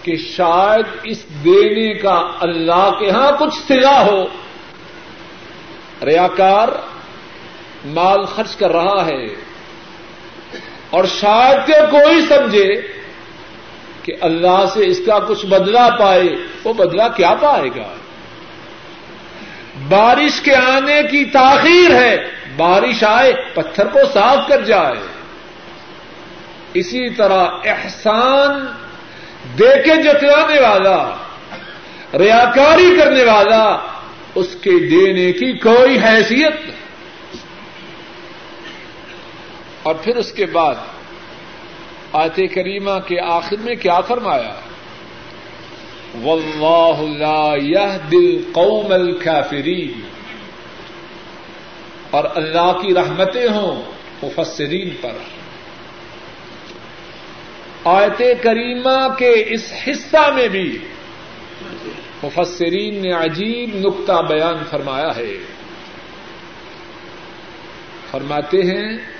کہ 0.02 0.16
شاید 0.16 0.84
اس 1.04 1.24
دینے 1.44 1.94
کا 1.94 2.30
اللہ 2.40 2.90
کے 3.00 3.10
ہاں 3.10 3.32
کچھ 3.32 3.54
سلا 3.68 4.06
ہو۔ 4.06 4.24
ریاکار 6.06 6.68
مال 7.84 8.24
خرچ 8.24 8.56
کر 8.56 8.72
رہا 8.72 9.06
ہے۔ 9.06 9.26
اور 10.90 11.04
شاید 11.20 11.66
کہ 11.66 11.72
کوئی 11.90 12.26
سمجھے 12.26 12.74
کہ 14.02 14.12
اللہ 14.20 14.64
سے 14.74 14.86
اس 14.86 15.00
کا 15.06 15.18
کچھ 15.18 15.46
بدلا 15.46 15.88
پائے، 16.00 16.28
وہ 16.64 16.72
بدلا 16.72 17.08
کیا 17.08 17.34
پائے 17.40 17.68
گا؟ 17.76 17.94
بارش 19.88 20.40
کے 20.40 20.54
آنے 20.54 21.02
کی 21.10 21.24
تاخیر 21.24 21.90
ہے، 21.90 22.16
بارش 22.56 23.04
آئے، 23.04 23.32
پتھر 23.54 23.86
کو 23.86 23.98
صاف 24.14 24.48
کر 24.48 24.60
جائے۔ 24.60 25.06
اسی 26.74 27.10
طرح 27.10 27.46
احسان 27.64 28.66
دے 29.58 29.82
کے 29.84 30.02
جتلانے 30.02 30.60
والا، 30.60 31.14
ریاکاری 32.18 32.96
کرنے 32.98 33.24
والا، 33.24 33.78
اس 34.34 34.56
کے 34.62 34.70
دینے 34.70 35.32
کی 35.32 35.52
کوئی 35.52 35.98
حیثیت 35.98 36.68
نہیں 36.68 36.89
اور 39.82 39.94
پھر 39.94 40.16
اس 40.16 40.32
کے 40.32 40.46
بعد 40.46 40.74
آیت 42.12 42.36
کریمہ 42.54 42.98
کے 43.08 43.20
آخر 43.20 43.56
میں 43.60 43.74
کیا 43.74 44.00
فرمایا؟ 44.00 44.54
واللہ 46.24 47.00
لا 47.00 47.54
يهدي 47.56 48.36
القوم 48.36 48.92
الكافرین 48.92 50.00
اور 52.10 52.24
اللہ 52.34 52.72
کی 52.82 52.94
رحمتیں 52.94 53.48
ہوں 53.48 53.82
مفسرین 54.22 54.90
پر۔ 55.00 55.12
آیت 57.84 58.22
کریمہ 58.42 59.14
کے 59.18 59.44
اس 59.46 59.72
حصہ 59.88 60.30
میں 60.34 60.48
بھی 60.48 60.78
مفسرین 62.22 63.02
نے 63.02 63.12
عجیب 63.12 63.74
نقطہ 63.74 64.22
بیان 64.28 64.64
فرمایا 64.70 65.16
ہے۔ 65.16 65.36
فرماتے 68.10 68.56
ہیں 68.56 69.19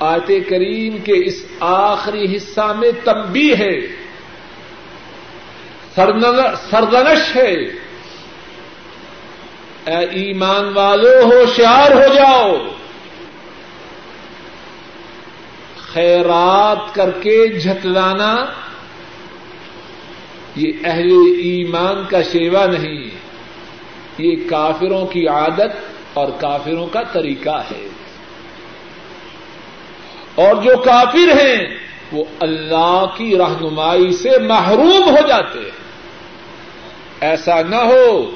آیت 0.00 0.48
کریم 0.48 0.98
کے 0.98 1.12
اس 1.26 1.44
آخری 1.60 2.36
حصہ 2.36 2.74
میں 2.78 2.90
تمبی 3.04 3.54
ہے۔ 3.54 3.80
سردنش 6.70 7.36
ہے۔ 7.36 7.52
اے 9.84 10.04
ایمان 10.10 10.72
والو، 10.74 11.22
ہوشیار 11.24 11.90
ہو 11.90 12.14
جاؤ۔ 12.14 12.56
خیرات 15.92 16.94
کر 16.94 17.10
کے 17.10 17.48
جھتلانا 17.48 18.36
یہ 20.56 20.72
اہل 20.84 21.12
ایمان 21.42 22.04
کا 22.10 22.22
شیوا 22.22 22.66
نہیں۔ 22.66 23.10
یہ 24.18 24.48
کافروں 24.50 25.06
کی 25.06 25.28
عادت 25.28 25.70
اور 26.14 26.28
کافروں 26.40 26.86
کا 26.86 27.02
طریقہ 27.02 27.62
ہے۔ 27.70 27.88
اور 30.38 30.62
جو 30.62 30.76
کافر 30.76 31.42
ہیں 31.42 31.78
وہ 32.12 32.24
اللہ 32.40 33.04
کی 33.16 33.38
رہنمائی 33.38 34.12
سے 34.12 34.38
محروم 34.38 35.02
ہو 35.04 35.26
جاتے 35.28 35.58
ہیں۔ 35.58 35.70
ایسا 37.20 37.62
نہ 37.62 37.76
ہو۔ 37.76 38.30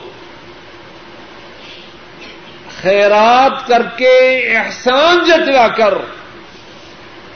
خیرات 2.80 3.68
کر 3.68 3.82
کے 3.96 4.18
احسان 4.56 5.24
جتلا 5.24 5.68
کر۔ 5.68 5.94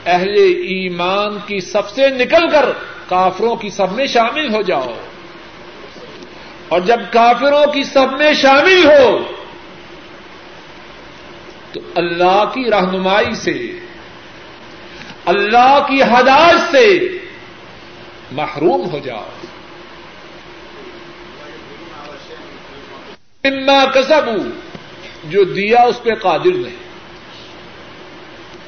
اہل 0.05 0.33
ایمان 0.45 1.37
کی 1.47 1.59
سب 1.59 1.89
سے 1.89 2.09
نکل 2.09 2.49
کر 2.49 2.65
کافروں 3.07 3.55
کی 3.55 3.69
سب 3.69 3.91
میں 3.91 4.07
شامل 4.07 4.55
ہو 4.55 4.61
جاؤ۔ 4.61 4.93
اور 6.67 6.79
جب 6.79 6.99
کافروں 7.11 7.71
کی 7.71 7.83
سب 7.83 8.07
میں 8.17 8.33
شامل 8.33 8.85
ہو 8.85 9.19
تو 11.71 11.79
اللہ 11.95 12.43
کی 12.53 12.69
رہنمائی 12.71 13.35
سے 13.35 13.86
اللہ 15.27 15.85
کی 15.89 16.01
ہدایت 16.01 16.71
سے 16.71 16.99
محروم 18.31 18.89
ہو 18.89 18.99
جاؤ۔ 18.99 19.25
اما 23.43 23.85
کسب 23.85 24.21
جو 25.23 25.43
دیا 25.43 25.81
اس 25.81 26.03
پہ 26.03 26.15
قادر 26.15 26.55
نہیں۔ 26.55 26.75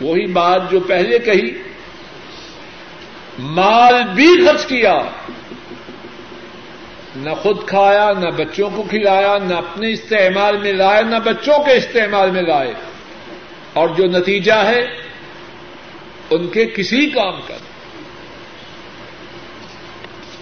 وہی 0.01 0.27
بات 0.27 0.71
جو 0.71 0.79
پہلے 0.79 1.19
کہی، 1.19 1.63
مال 3.39 4.03
بھی 4.15 4.45
خرچ 4.45 4.65
کیا۔ 4.65 4.99
نہ 7.15 7.29
خود 7.29 7.67
کھایا، 7.67 8.11
نہ 8.19 8.29
بچوں 8.29 8.69
کو 8.75 8.83
کھلایا، 8.83 9.37
نہ 9.37 9.53
اپنے 9.53 9.91
استعمال 9.91 10.57
میں 10.57 10.73
لائے، 10.73 11.03
نہ 11.03 11.15
بچوں 11.25 11.63
کے 11.63 11.71
استعمال 11.71 12.31
میں 12.31 12.41
لائے۔ 12.41 12.73
اور 13.73 13.89
جو 13.89 14.05
نتیجہ 14.05 14.53
ہے 14.53 14.98
ان 16.29 16.47
کے 16.47 16.65
کسی 16.65 17.09
کام 17.09 17.41
کا 17.47 17.57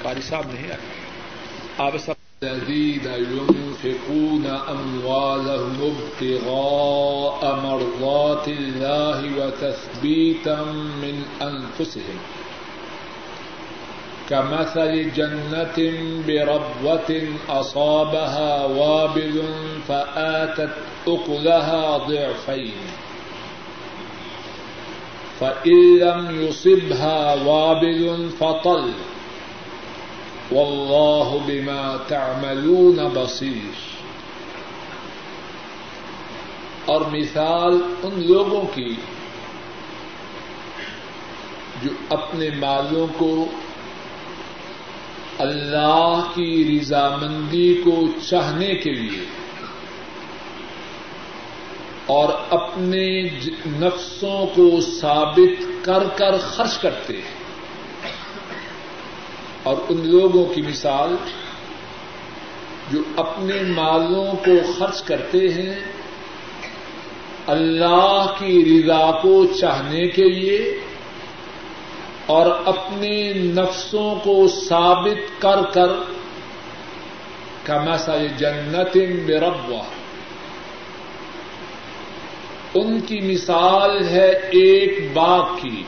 قاری 0.02 0.22
صاحب 0.22 0.44
نہیں 0.54 0.72
آئے۔ 0.72 0.98
آپ 1.78 1.98
سب 1.98 2.14
الذين 2.42 3.08
ينفقون 3.08 4.48
أموالهم 4.70 5.80
ابتغاء 5.82 7.56
مرضات 7.56 8.48
الله 8.48 9.22
وتثبيتا 9.38 10.56
من 10.76 11.24
أنفسهم 11.42 12.20
كمثل 14.30 15.10
جنة 15.16 15.80
بربوة 16.28 17.12
أصابها 17.50 18.66
وابل 18.66 19.42
فآتت 19.88 20.74
أكلها 21.08 21.98
ضعفين 21.98 23.07
فإن 25.40 25.98
لم 25.98 26.42
يصبها 26.42 27.34
وابل 27.46 28.30
فطل 28.38 28.90
واللہ 30.52 31.38
بما 31.48 31.84
تعملون 32.08 33.00
بصیر 33.14 33.86
اور 36.86 37.02
مثال 37.12 37.80
ان 38.04 38.22
لوگوں 38.24 38.62
کی 38.74 38.90
جو 41.84 41.90
اپنے 42.10 42.50
مالوں 42.60 43.08
کو 43.18 43.32
اللہ 45.40 46.32
کی 46.36 46.52
رضامندی 46.70 47.74
کو 47.84 47.96
چاہنے 48.30 48.74
کے 48.76 48.92
لیے 48.92 49.26
اور 52.08 52.34
اپنے 52.50 53.22
نفسوں 53.66 54.46
کو 54.56 54.82
ثابت 54.82 55.86
کر 55.86 56.04
کر 56.16 56.38
خرچ 56.38 56.78
کرتے 56.78 57.14
ہیں۔ 57.14 57.38
اور 59.64 59.76
ان 59.90 60.08
لوگوں 60.08 60.46
کی 60.46 60.62
مثال 60.62 61.16
جو 62.92 63.00
اپنے 63.16 63.62
مالوں 63.62 64.32
کو 64.34 64.74
خرچ 64.78 65.02
کرتے 65.02 65.38
ہیں، 65.38 65.76
اللہ 67.48 68.34
کی 68.40 68.66
رضا 68.66 69.12
کو 69.22 69.46
چاہنے 69.60 70.08
کے 70.08 70.30
لیے 70.30 70.80
اور 72.26 72.46
اپنے 72.66 73.34
نفسوں 73.34 74.16
کو 74.24 74.48
ثابت 74.48 75.42
کر 75.42 75.62
کر 75.74 75.88
کا 77.64 78.18
جنت 78.38 78.98
بربوا 79.26 79.84
ان 82.74 83.00
کی 83.00 83.22
مثال 83.22 84.08
ہے 84.08 84.32
ایک 84.32 85.10
باغ 85.14 85.48
کی، 85.62 85.84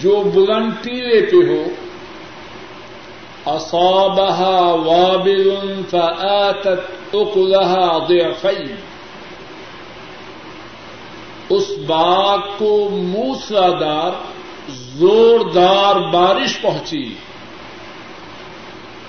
جو 0.00 0.22
بلند 0.34 0.72
ٹیلے 0.82 1.26
پہ 1.26 1.52
ہو۔ 1.52 1.64
اصابها 3.46 4.70
وابل 4.70 5.82
فآتت 5.90 7.14
اکلها 7.14 7.98
ضعفین۔ 7.98 8.74
اس 11.48 11.70
باغ 11.86 12.38
کو 12.58 12.88
موسلادار 12.92 14.10
زوردار 14.68 16.12
بارش 16.12 16.60
پہنچی۔ 16.62 17.14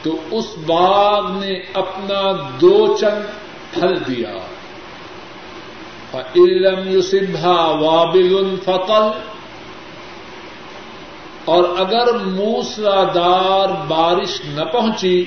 تو 0.04 0.17
اس 0.32 0.45
باغ 0.65 1.32
نے 1.32 1.54
اپنا 1.73 2.49
دو 2.62 2.97
چند 2.97 3.21
پھل 3.73 3.93
دیا۔ 4.08 4.44
علم 6.15 6.89
یوسبھا 6.89 7.65
وابل 7.65 8.56
فقل 8.63 9.04
اور 11.45 11.63
اگر 11.78 12.13
موسلادار 12.13 13.86
بارش 13.88 14.41
نہ 14.45 14.63
پہنچی 14.63 15.25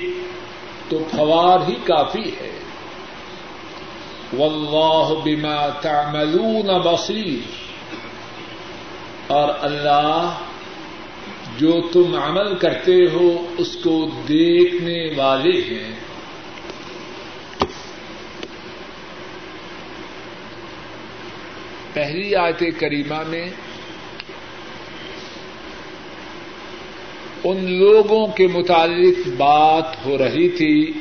تو 0.89 0.99
فوار 1.15 1.69
ہی 1.69 1.75
کافی 1.75 2.29
ہے۔ 2.29 2.59
واللہ 4.39 5.13
بما 5.23 5.67
تعملون 5.81 6.79
بصیر 6.83 7.39
اور 9.27 9.49
اللہ 9.61 10.31
جو 11.57 11.81
تم 11.91 12.15
عمل 12.23 12.55
کرتے 12.55 12.95
ہو 13.13 13.47
اس 13.57 13.77
کو 13.83 14.05
دیکھنے 14.27 15.09
والے 15.17 15.61
ہیں۔ 15.61 16.08
پہلی 21.93 22.35
آیت 22.35 22.63
کریمہ 22.79 23.23
میں 23.27 23.49
ان 27.43 27.73
لوگوں 27.73 28.27
کے 28.27 28.47
متعلق 28.47 29.27
بات 29.37 30.05
ہو 30.05 30.17
رہی 30.17 30.49
تھی 30.49 30.91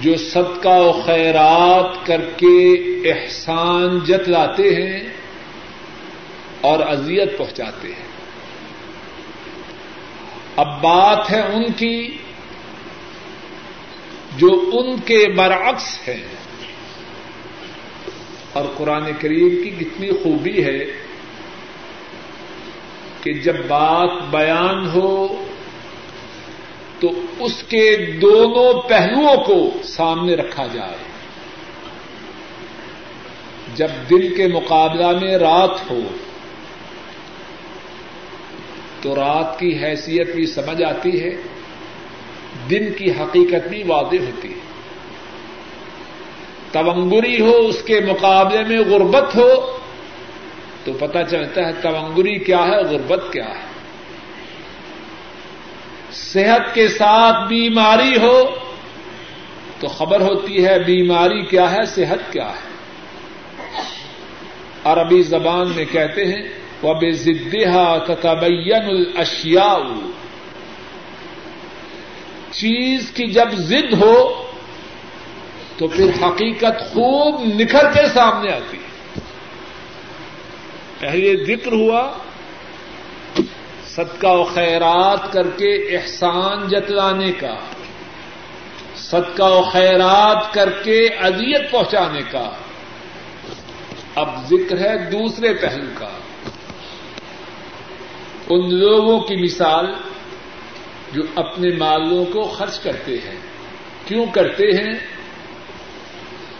جو 0.00 0.16
صدقہ 0.16 0.68
و 0.68 1.02
خیرات 1.06 2.06
کر 2.06 2.20
کے 2.36 2.72
احسان 3.10 3.98
جتلاتے 3.98 4.74
ہیں 4.74 5.00
اور 6.60 6.80
اذیت 6.80 7.38
پہنچاتے 7.38 7.88
ہیں۔ 7.88 8.14
اب 10.56 10.82
بات 10.82 11.30
ہے 11.30 11.40
ان 11.40 11.72
کی 11.72 12.16
جو 14.36 14.70
ان 14.72 15.00
کے 15.00 15.32
برعکس 15.36 16.08
ہے 16.08 16.26
اور 18.54 18.64
قرآن 18.76 19.04
کریم 19.20 19.48
کی 19.48 19.70
کتنی 19.70 20.08
خوبی 20.22 20.64
ہے 20.64 20.84
کہ 23.22 23.32
جب 23.32 23.56
بات 23.68 24.30
بیان 24.30 24.86
ہو 24.86 25.44
تو 27.00 27.10
اس 27.38 27.62
کے 27.68 27.96
دونوں 28.22 28.88
پہلوؤں 28.88 29.36
کو 29.36 29.70
سامنے 29.84 30.34
رکھا 30.34 30.66
جائے۔ 30.66 30.96
جب 33.74 33.88
دن 34.10 34.34
کے 34.36 34.48
مقابلہ 34.48 35.10
میں 35.20 35.38
رات 35.38 35.90
ہو 35.90 36.00
تو 39.02 39.14
رات 39.14 39.58
کی 39.58 39.78
حیثیت 39.82 40.34
بھی 40.34 40.46
سمجھ 40.46 40.82
آتی 40.82 41.20
ہے، 41.20 41.30
دن 42.70 42.92
کی 42.98 43.10
حقیقت 43.10 43.68
بھی 43.68 43.82
واضح 43.82 44.16
ہوتی 44.16 44.48
ہے۔ 44.48 44.63
تونگری 46.74 47.40
ہو، 47.40 47.56
اس 47.56 47.82
کے 47.82 48.00
مقابلے 48.00 48.64
میں 48.64 48.78
غربت 48.78 49.36
ہو، 49.36 49.78
تو 50.84 50.92
پتہ 50.92 51.18
چلتا 51.30 51.66
ہے 51.66 51.72
تونگری 51.72 52.38
کیا 52.38 52.62
ہے، 52.64 52.82
غربت 52.82 53.32
کیا 53.32 53.48
ہے۔ 53.48 53.74
صحت 56.12 56.74
کے 56.74 56.88
ساتھ 56.88 57.48
بیماری 57.48 58.16
ہو، 58.16 58.42
تو 59.80 59.86
خبر 59.86 60.20
ہوتی 60.20 60.64
ہے 60.64 60.78
بیماری 60.78 61.42
کیا 61.42 61.72
ہے، 61.72 61.86
صحت 61.86 62.32
کیا 62.32 62.48
ہے۔ 62.48 62.74
عربی 64.84 65.22
زبان 65.22 65.72
میں 65.76 65.84
کہتے 65.84 66.24
ہیں 66.24 66.42
وہ 66.82 66.94
بے 66.94 67.10
ضدہ 67.10 67.98
تتبین 68.06 68.84
الاشیاء 68.84 69.78
چیز 72.50 73.10
کی 73.10 73.26
جب 73.26 73.48
ضد 73.52 74.02
ہو 74.02 74.43
تو 75.78 75.88
پھر 75.88 76.10
حقیقت 76.22 76.80
خوب 76.80 77.40
نکھر 77.44 77.90
کے 77.92 78.08
سامنے 78.14 78.52
آتی 78.52 78.76
ہے۔ 78.76 78.94
پہلے 80.98 81.44
ذکر 81.44 81.72
ہوا، 81.72 82.12
صدقہ 83.86 84.26
و 84.26 84.44
خیرات 84.44 85.32
کر 85.32 85.50
کے 85.50 85.96
احسان 85.96 86.68
جتلانے 86.68 87.32
کا، 87.32 87.54
صدقہ 88.96 89.42
و 89.42 89.62
خیرات 89.72 90.54
کر 90.54 90.70
کے 90.70 91.08
اذیت 91.08 91.70
پہنچانے 91.70 92.20
کا۔ 92.30 92.50
اب 94.14 94.44
ذکر 94.50 94.78
ہے 94.78 95.10
دوسرے 95.10 95.54
پہلو 95.54 95.90
کا۔ 95.98 96.10
ان 98.50 98.74
لوگوں 98.74 99.20
کی 99.20 99.36
مثال 99.36 99.86
جو 101.12 101.22
اپنے 101.34 101.76
مالوں 101.76 102.24
کو 102.24 102.42
خرچ 102.42 102.78
کرتے 102.78 103.12
ہیں۔ 103.12 103.38
کیوں 104.06 104.26
کرتے 104.26 104.66
ہیں؟ 104.66 105.13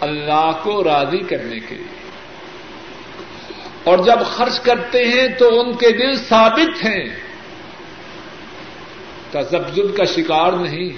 اللہ 0.05 0.51
کو 0.63 0.85
راضی 0.85 1.19
کرنے 1.19 1.61
کے 1.61 1.75
لیے۔ 1.75 2.11
اور 3.85 3.99
جب 3.99 4.19
خرچ 4.27 4.61
کرتے 4.61 5.05
ہیں 5.05 5.29
تو 5.39 5.61
ان 5.61 5.73
کے 5.73 5.93
دل 5.93 6.17
ثابت 6.17 6.85
ہیں۔ 6.85 7.05
تزبزب 9.31 9.97
کا 9.97 10.05
شکار 10.05 10.53
نہیں۔ 10.53 10.89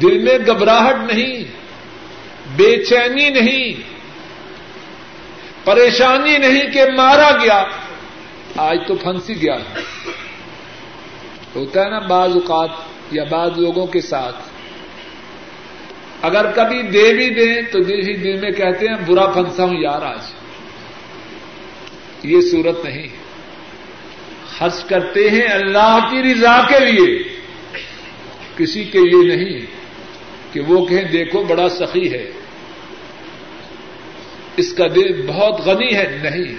دل 0.00 0.18
میں 0.18 0.38
گھبراہٹ 0.46 1.12
نہیں۔ 1.12 1.44
بے 2.56 2.84
چینی 2.84 3.30
نہیں۔ 3.30 3.94
پریشانی 5.64 6.38
نہیں 6.38 6.72
کہ 6.72 6.82
مارا 6.96 7.30
گیا۔ 7.30 7.64
آج 8.56 8.78
تو 8.88 8.94
پھنسی 8.94 9.42
گیا۔ 9.42 9.56
ہوتا 11.56 11.84
ہے 11.84 11.90
نا 11.90 11.98
بعض 11.98 12.30
اوقات 12.34 12.70
یا 13.10 13.24
بعض 13.24 13.50
لوگوں 13.56 13.86
کے 13.86 14.00
ساتھ۔ 14.00 14.36
اگر 16.24 16.50
کبھی 16.52 16.82
دے 16.82 17.14
بھی 17.14 17.30
دیں 17.30 17.62
تو 17.72 17.78
دل 17.78 18.08
ہی 18.08 18.16
دل 18.16 18.40
میں 18.40 18.50
کہتے 18.50 18.86
ہیں، 18.86 18.94
برا 19.06 19.26
پھنسا 19.26 19.64
ہوں 19.64 19.80
یار 19.82 20.02
آج۔ 20.02 20.18
یہ 22.22 22.40
صورت 22.40 22.84
نہیں۔ 22.84 23.08
خرچ 24.58 24.84
کرتے 24.84 25.30
ہیں 25.30 25.46
اللہ 25.46 25.98
کی 26.10 26.22
رضا 26.22 26.60
کے 26.68 26.92
لیے۔ 26.92 27.22
کسی 28.56 28.84
کے 28.84 28.98
لیے 28.98 29.36
نہیں 29.36 29.66
کہ 30.52 30.60
وہ 30.60 30.86
کہیں، 30.86 31.04
دیکھو 31.04 31.44
بڑا 31.44 31.68
سخی 31.68 32.12
ہے۔ 32.12 32.30
اس 34.56 34.72
کا 34.72 34.86
دل 34.94 35.26
بہت 35.26 35.60
غنی 35.60 35.94
ہے۔ 35.94 36.18
نہیں، 36.22 36.54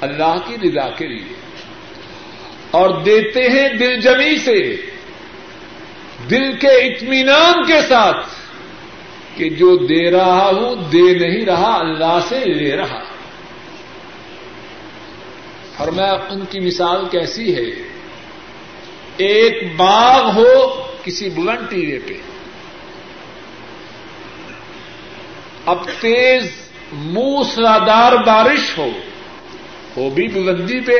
اللہ 0.00 0.34
کی 0.46 0.68
رضا 0.68 0.90
کے 0.90 1.08
لیے۔ 1.08 1.34
اور 2.70 3.02
دیتے 3.02 3.42
ہیں 3.42 3.68
دل 3.68 4.00
جمی 4.00 4.38
سے۔ 4.38 4.76
دل 6.30 6.52
کے 6.52 6.68
اطمینان 6.68 7.66
کے 7.66 7.80
ساتھ۔ 7.88 8.39
کہ 9.36 9.50
جو 9.50 9.76
دے 9.76 10.10
رہا 10.10 10.50
ہوں، 10.54 10.74
دے 10.76 11.18
نہیں 11.18 11.46
رہا، 11.46 11.78
اللہ 11.78 12.18
سے 12.28 12.40
لے 12.40 12.76
رہا۔ 12.76 13.00
اور 15.76 15.88
میں 15.88 16.10
ان 16.10 16.44
کی 16.50 16.60
مثال 16.60 17.08
کیسی 17.10 17.54
ہے؟ 17.54 17.90
ایک 19.16 19.76
باغ 19.76 20.30
ہو 20.34 20.82
کسی 21.04 21.28
بلند 21.28 21.70
ٹیلے 21.70 21.98
پہ۔ 22.06 22.14
اب 25.66 25.78
تیز 26.00 26.50
موسلادار 26.92 28.12
بارش 28.12 28.78
ہو 28.78 28.88
وہ 29.96 30.10
بھی 30.10 30.28
بلندی 30.28 30.80
پہ 30.80 30.92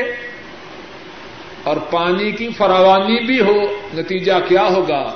اور 1.63 1.77
پانی 1.77 2.31
کی 2.31 2.49
فراوانی 2.57 3.25
بھی 3.25 3.41
ہو، 3.41 3.61
نتیجہ 3.93 4.33
کیا 4.47 4.63
ہوگا؟ 4.63 5.13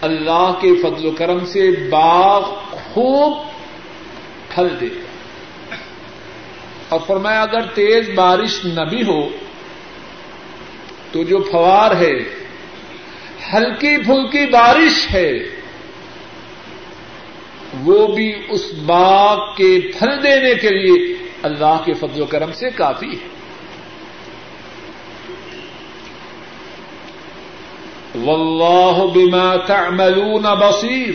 اللہ 0.00 0.52
کے 0.60 0.74
فضل 0.74 1.06
و 1.06 1.10
کرم 1.10 1.44
سے 1.46 1.70
باغ 1.90 2.42
خوب 2.72 3.32
پھل 4.54 4.68
دے۔ 4.80 4.86
اور 6.88 7.00
فرمایا، 7.06 7.42
اگر 7.42 7.66
تیز 7.74 8.10
بارش 8.14 8.64
نہ 8.64 8.80
بھی 8.80 9.02
ہو، 9.02 9.28
تو 11.12 11.22
جو 11.22 11.38
فوار 11.52 11.96
ہے، 11.96 12.14
ہلکی 13.52 14.02
پھلکی 14.04 14.46
بارش 14.50 15.10
ہے، 15.14 15.38
وہ 17.80 18.06
بھی 18.06 18.32
اس 18.48 18.72
باغ 18.86 19.54
کے 19.56 19.80
پھل 19.98 20.22
دینے 20.22 20.54
کے 20.54 20.68
لیے 20.68 21.16
اللہ 21.42 21.82
کے 21.84 21.92
فضل 21.92 22.22
و 22.22 22.24
کرم 22.24 22.52
سے 22.52 22.70
کافی 22.70 23.10
ہے۔ 23.10 23.39
واللہ 28.14 29.12
بما 29.14 29.56
تعملون 29.56 30.42
بصیر۔ 30.42 31.14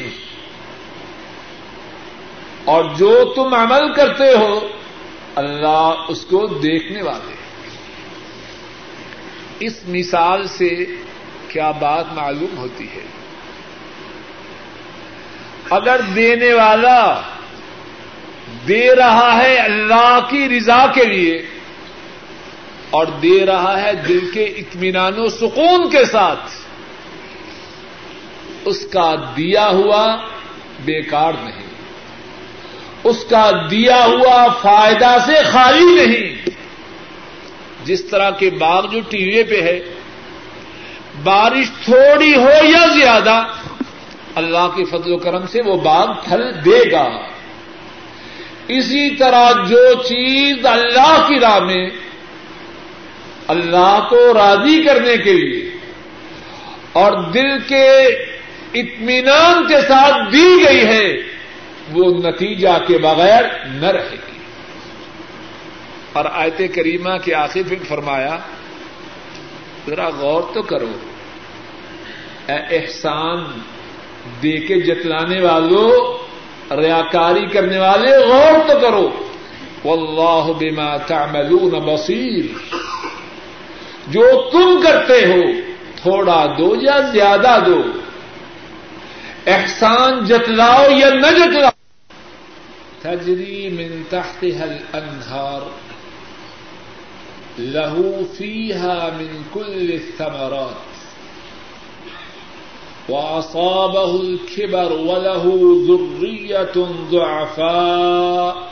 اور 2.66 2.84
جو 2.84 3.34
تم 3.36 3.54
عمل 3.54 3.94
کرتے 3.94 4.32
ہو، 4.38 4.60
اللہ 5.36 6.06
اس 6.10 6.26
کو 6.26 6.46
دیکھنے 6.48 7.02
والے 7.02 7.36
اس 9.60 9.74
مثال 9.88 10.48
سے 10.48 10.70
کیا 11.48 11.72
بات 11.72 12.06
معلوم 12.14 12.58
ہوتی 12.58 12.88
ہے؟ 12.88 13.06
اگر 15.70 16.02
دینے 16.16 16.54
والا 16.54 17.22
دے 18.68 18.96
رہا 18.96 19.38
ہے 19.38 19.56
اللہ 19.56 20.20
کی 20.30 20.50
رضا 20.50 20.86
کے 20.94 21.06
لیے، 21.06 21.46
اور 22.90 23.08
دے 23.08 23.46
رہا 23.46 23.82
ہے 23.82 23.94
دل 23.96 24.32
کے 24.34 24.44
اطمینان 24.44 25.14
و 25.18 25.28
سکون 25.28 25.90
کے 25.90 26.06
ساتھ 26.06 26.65
اس 28.66 28.86
کا 28.86 29.16
دیا 29.38 29.68
ہوا 29.68 30.16
بیکار 30.86 31.34
نہیں۔ 31.44 31.66
اس 33.04 33.26
کا 33.30 33.52
دیا 33.72 34.06
ہوا 34.06 34.48
فائدہ 34.62 35.18
سے 35.26 35.34
خالی 35.52 36.06
نہیں۔ 36.06 36.50
جس 37.86 38.06
طرح 38.06 38.30
کے 38.30 38.50
باغ 38.50 38.86
جو 38.86 39.00
ٹی 39.10 39.24
وی 39.24 39.44
پہ 39.44 39.62
ہے، 39.62 39.80
بارش 41.24 41.84
تھوڑی 41.86 42.36
ہو 42.36 42.66
یا 42.66 42.86
زیادہ، 42.88 43.44
اللہ 44.36 44.68
کے 44.76 44.84
فضل 44.84 45.14
و 45.14 45.18
کرم 45.18 45.48
سے 45.48 45.62
وہ 45.66 45.76
باغ 45.76 46.08
پھل 46.24 46.66
دے 46.66 46.92
گا۔ 46.92 47.10
اسی 48.68 49.16
طرح 49.16 49.52
جو 49.68 49.94
چیز 49.94 50.66
اللہ 50.66 51.26
کی 51.28 51.40
راہ 51.40 51.60
میں 51.60 51.90
اللہ 53.48 54.08
کو 54.10 54.34
راضی 54.34 54.84
کرنے 54.84 55.18
کے 55.18 55.34
لیے 55.34 55.70
اور 56.94 57.32
دل 57.32 57.60
کے 57.60 58.08
اطمینان 58.76 59.68
کے 59.68 59.82
ساتھ 59.82 60.34
دی 60.34 60.66
گئی 60.68 60.86
ہے، 60.86 61.14
وہ 61.92 62.14
نتیجہ 62.14 62.86
کے 62.88 62.98
بغیر 62.98 63.44
نہ 63.66 63.86
رہے 63.86 64.12
گی۔ 64.12 64.40
اور 66.14 66.26
آیت 66.32 66.62
کریمہ 66.76 67.18
کے 67.24 67.36
آخر 67.36 67.60
پھر 67.68 67.78
فرمایا، 67.88 68.38
ذرا 69.88 70.10
غور 70.10 70.42
تو 70.54 70.62
کرو۔ 70.62 70.92
اے 72.48 72.78
احسان 72.78 73.44
دے 74.44 74.58
کے 74.58 74.76
جتلانے 74.82 75.42
والوں 75.42 76.18
ریاکاری 76.74 77.46
کرنے 77.46 77.78
والے، 77.78 78.18
غور 78.18 78.74
تو 78.74 78.80
کرو۔ 78.80 79.10
واللہ 79.86 80.54
بما 80.60 80.98
تعملون 80.98 81.70
بصیر۔ 81.70 82.76
جو 84.08 84.50
تم 84.52 84.82
کرتے 84.84 85.26
ہو، 85.26 85.42
تھوڑا 85.96 86.46
دو 86.58 86.76
یا 86.82 87.00
زیادہ 87.14 87.60
دو۔ 87.66 87.84
احسان 89.48 90.26
جتلاؤ 90.26 90.92
یا 90.92 91.10
نہ 91.10 91.28
جتلاؤ؟ 91.28 91.70
تجری 93.02 93.70
من 93.70 94.04
تحتها 94.10 94.64
الانہار، 94.64 95.62
لہو 97.58 98.22
فیها 98.38 99.10
من 99.18 99.42
کل 99.54 99.92
الثمرات، 99.92 100.96
وأصابه 103.10 104.12
الكبر 104.22 104.92
وله 104.92 105.44
ذرية 105.88 106.86
ضعفاء، 107.12 108.70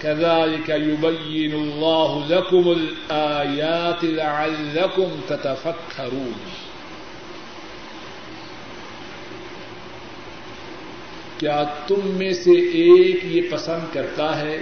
كذلك 0.04 0.70
يبين 0.70 1.54
الله 1.54 2.28
لكم 2.30 2.72
الآيات 2.72 4.04
لعلكم 4.04 5.10
تتفكرون. 5.28 6.34
کیا 11.38 11.64
تم 11.88 12.00
میں 12.04 12.34
سے 12.34 12.52
ایک 12.52 13.26
یہ 13.26 13.42
پسند 13.52 13.94
کرتا 13.94 14.40
ہے 14.40 14.58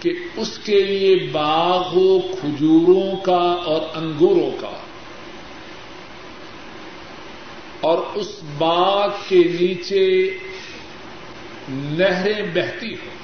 کہ 0.00 0.10
اس 0.36 0.58
کے 0.58 0.80
لیے 0.80 1.16
باغ 1.32 1.82
ہو 1.94 2.18
کھجوروں 2.20 3.16
کا 3.16 3.42
اور 3.64 3.80
انگوروں 3.94 4.50
کا 4.60 4.76
اور 7.80 7.98
اس 8.14 8.40
باغ 8.58 9.08
کے 9.28 9.42
نیچے 9.60 10.04
نہریں 11.68 12.42
بہتی 12.54 12.94
ہوں۔ 12.94 13.18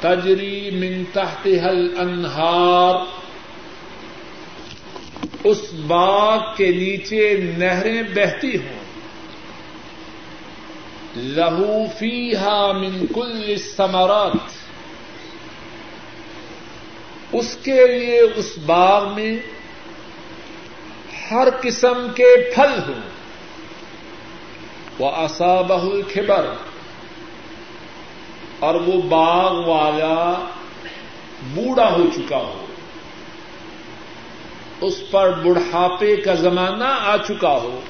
تجری 0.00 0.70
من 0.70 1.04
تحت 1.12 1.46
حل 1.46 1.94
انہار 1.98 2.94
اس 5.44 5.72
باغ 5.86 6.38
کے 6.56 6.68
نیچے 6.70 7.36
نہریں 7.56 8.02
بہتی 8.02 8.56
ہوں۔ 8.56 8.84
لہو 11.16 11.84
فی 11.98 12.36
ہا 12.36 12.72
من 12.72 13.06
کل 13.14 13.54
سمرات 13.76 14.36
اس 17.32 17.58
کے 17.62 17.86
لیے 17.86 18.20
اس 18.20 18.58
باغ 18.66 19.14
میں 19.14 19.36
ہر 21.30 21.48
قسم 21.62 22.06
کے 22.14 22.50
پھل 22.54 22.92
ہوں۔ 22.92 23.13
وہ 24.98 25.10
آسا 25.14 25.60
بہل 25.60 26.02
کھبر 26.02 26.46
اور 28.58 28.74
وہ 28.74 29.02
باغ 29.02 29.54
والا 29.54 30.46
بوڑھا 31.54 31.92
ہو 31.92 32.02
چکا 32.16 32.36
ہو۔ 32.36 32.66
اس 34.80 35.10
پر 35.10 35.30
بڑھاپے 35.30 36.16
کا 36.16 36.34
زمانہ 36.34 36.84
آ 36.84 37.16
چکا 37.16 37.50
ہو۔ 37.50 37.80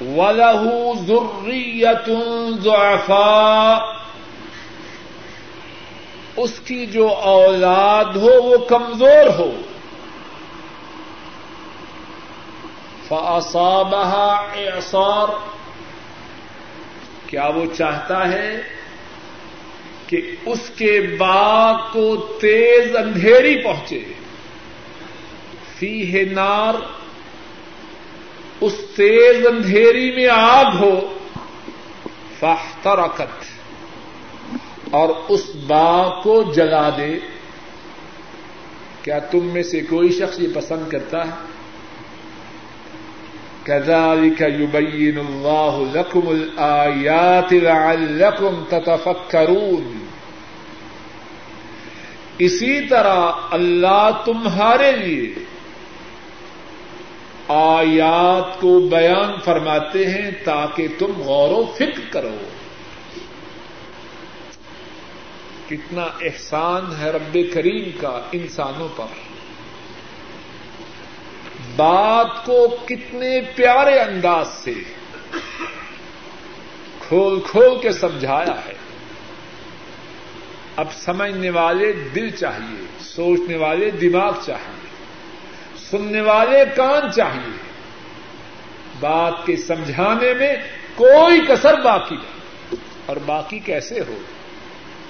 ولہ 0.00 0.92
ضروریت 1.06 2.10
ضعفاء 2.60 3.78
اس 6.36 6.60
کی 6.64 6.86
جو 6.86 7.08
اولاد 7.08 8.16
ہو 8.16 8.42
وہ 8.42 8.56
کمزور 8.56 9.38
ہو۔ 9.38 9.50
فاصابہ 13.10 14.14
اعصار 14.56 15.28
کیا 17.26 17.46
وہ 17.46 17.64
چاہتا 17.76 18.32
ہے 18.32 18.62
کہ 20.06 20.36
اس 20.46 20.70
کے 20.76 21.16
باغ 21.18 21.92
کو 21.92 22.16
تیز 22.40 22.96
اندھیری 22.96 23.64
پہنچے؟ 23.64 24.04
فی 25.78 26.14
ہے 26.14 26.24
نار، 26.24 26.74
اس 28.60 28.74
تیز 28.96 29.46
اندھیری 29.46 30.10
میں 30.14 30.28
آگ 30.28 30.76
ہو، 30.80 31.18
فاحترقت، 32.38 33.44
اور 34.90 35.08
اس 35.28 35.50
باغ 35.66 36.22
کو 36.22 36.42
جلا 36.52 36.88
دے۔ 36.90 37.18
کیا 39.02 39.18
تم 39.18 39.44
میں 39.44 39.62
سے 39.62 39.80
کوئی 39.80 40.12
شخص 40.12 40.40
یہ 40.40 40.48
پسند 40.54 40.90
کرتا 40.90 41.26
ہے؟ 41.26 41.59
كذلك 43.70 44.40
يبين 44.40 45.18
الله 45.18 45.86
لكم 45.94 46.28
الآيات 46.28 47.52
لعلكم 47.52 48.64
تتفكرون 48.68 50.04
اسی 52.38 52.80
طرح 52.80 53.32
اللہ 53.50 54.10
تمہارے 54.24 54.92
لیے 54.92 55.34
آیات 57.48 58.60
کو 58.60 58.80
بیان 58.80 59.40
فرماتے 59.44 60.10
ہیں 60.10 60.30
تاکہ 60.44 60.88
تم 60.98 61.12
غور 61.18 61.50
و 61.50 61.72
فکر 61.74 62.00
کرو۔ 62.10 62.36
کتنا 65.68 66.02
احسان 66.02 67.00
ہے 67.00 67.10
رب 67.10 67.38
کریم 67.54 67.90
کا 68.00 68.20
انسانوں 68.32 68.88
پر۔ 68.96 69.29
بات 71.76 72.46
کو 72.46 72.76
کتنے 72.88 73.40
پیارے 73.54 73.98
انداز 74.00 74.48
سے 74.48 74.74
کھول 76.98 77.40
کھول 77.40 77.78
کے 77.82 77.92
سمجھایا 77.92 78.64
ہے۔ 78.66 78.72
اب 80.76 80.92
سمجھنے 80.92 81.50
والے 81.50 81.92
دل 81.92 82.30
چاہیے، 82.30 82.86
سوچنے 83.00 83.56
والے 83.56 83.90
دماغ 83.90 84.32
چاہیے، 84.46 84.88
سننے 85.90 86.20
والے 86.20 86.64
کان 86.76 87.12
چاہیے۔ 87.12 87.70
بات 89.00 89.46
کے 89.46 89.56
سمجھانے 89.56 90.34
میں 90.34 90.56
کوئی 90.94 91.46
کسر 91.48 91.80
باقی 91.80 92.16
نہیں۔ 92.16 92.40
اور 93.06 93.16
باقی 93.26 93.58
کیسے 93.58 94.00
ہو؟ 94.00 94.18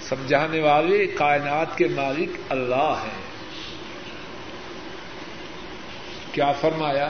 سمجھانے 0.00 0.60
والے 0.60 1.06
کائنات 1.06 1.78
کے 1.78 1.88
مالک 1.88 2.28
اللہ 2.48 3.02
ہیں۔ 3.04 3.29
کیا 6.32 6.52
فرمایا؟ 6.52 7.08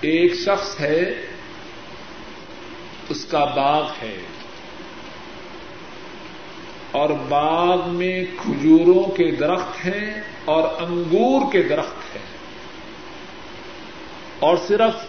ایک 0.00 0.34
شخص 0.34 0.80
ہے، 0.80 1.26
اس 3.08 3.24
کا 3.24 3.44
باغ 3.44 3.90
ہے۔ 4.02 4.16
اور 6.90 7.10
باغ 7.28 7.88
میں 7.88 8.24
کھجوروں 8.36 9.04
کے 9.04 9.30
درخت 9.30 9.86
ہیں 9.86 10.20
اور 10.44 10.82
انگور 10.82 11.52
کے 11.52 11.62
درخت 11.62 12.16
ہیں۔ 12.16 12.22
اور 14.38 14.56
صرف 14.68 15.06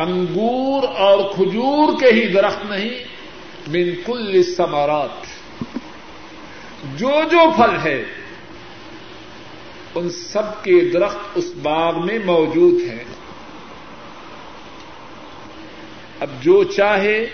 انگور 0.00 0.82
اور 0.88 1.34
کھجور 1.34 2.00
کے 2.00 2.06
ہی 2.06 2.28
درخت 2.28 2.66
نہیں 2.66 3.04
بالکل 3.70 4.42
سمارات 4.42 5.10
جو 6.94 7.10
جو 7.30 7.38
پھل 7.56 7.76
ہے 7.84 8.23
ان 9.94 10.10
سب 10.10 10.64
کے 10.64 10.90
درخت 10.92 11.18
اس 11.34 11.52
باغ 11.62 12.06
میں 12.06 12.18
موجود 12.24 12.90
ہیں۔ 12.90 13.04
اب 16.20 16.28
جو 16.40 16.64
چاہے، 16.64 17.26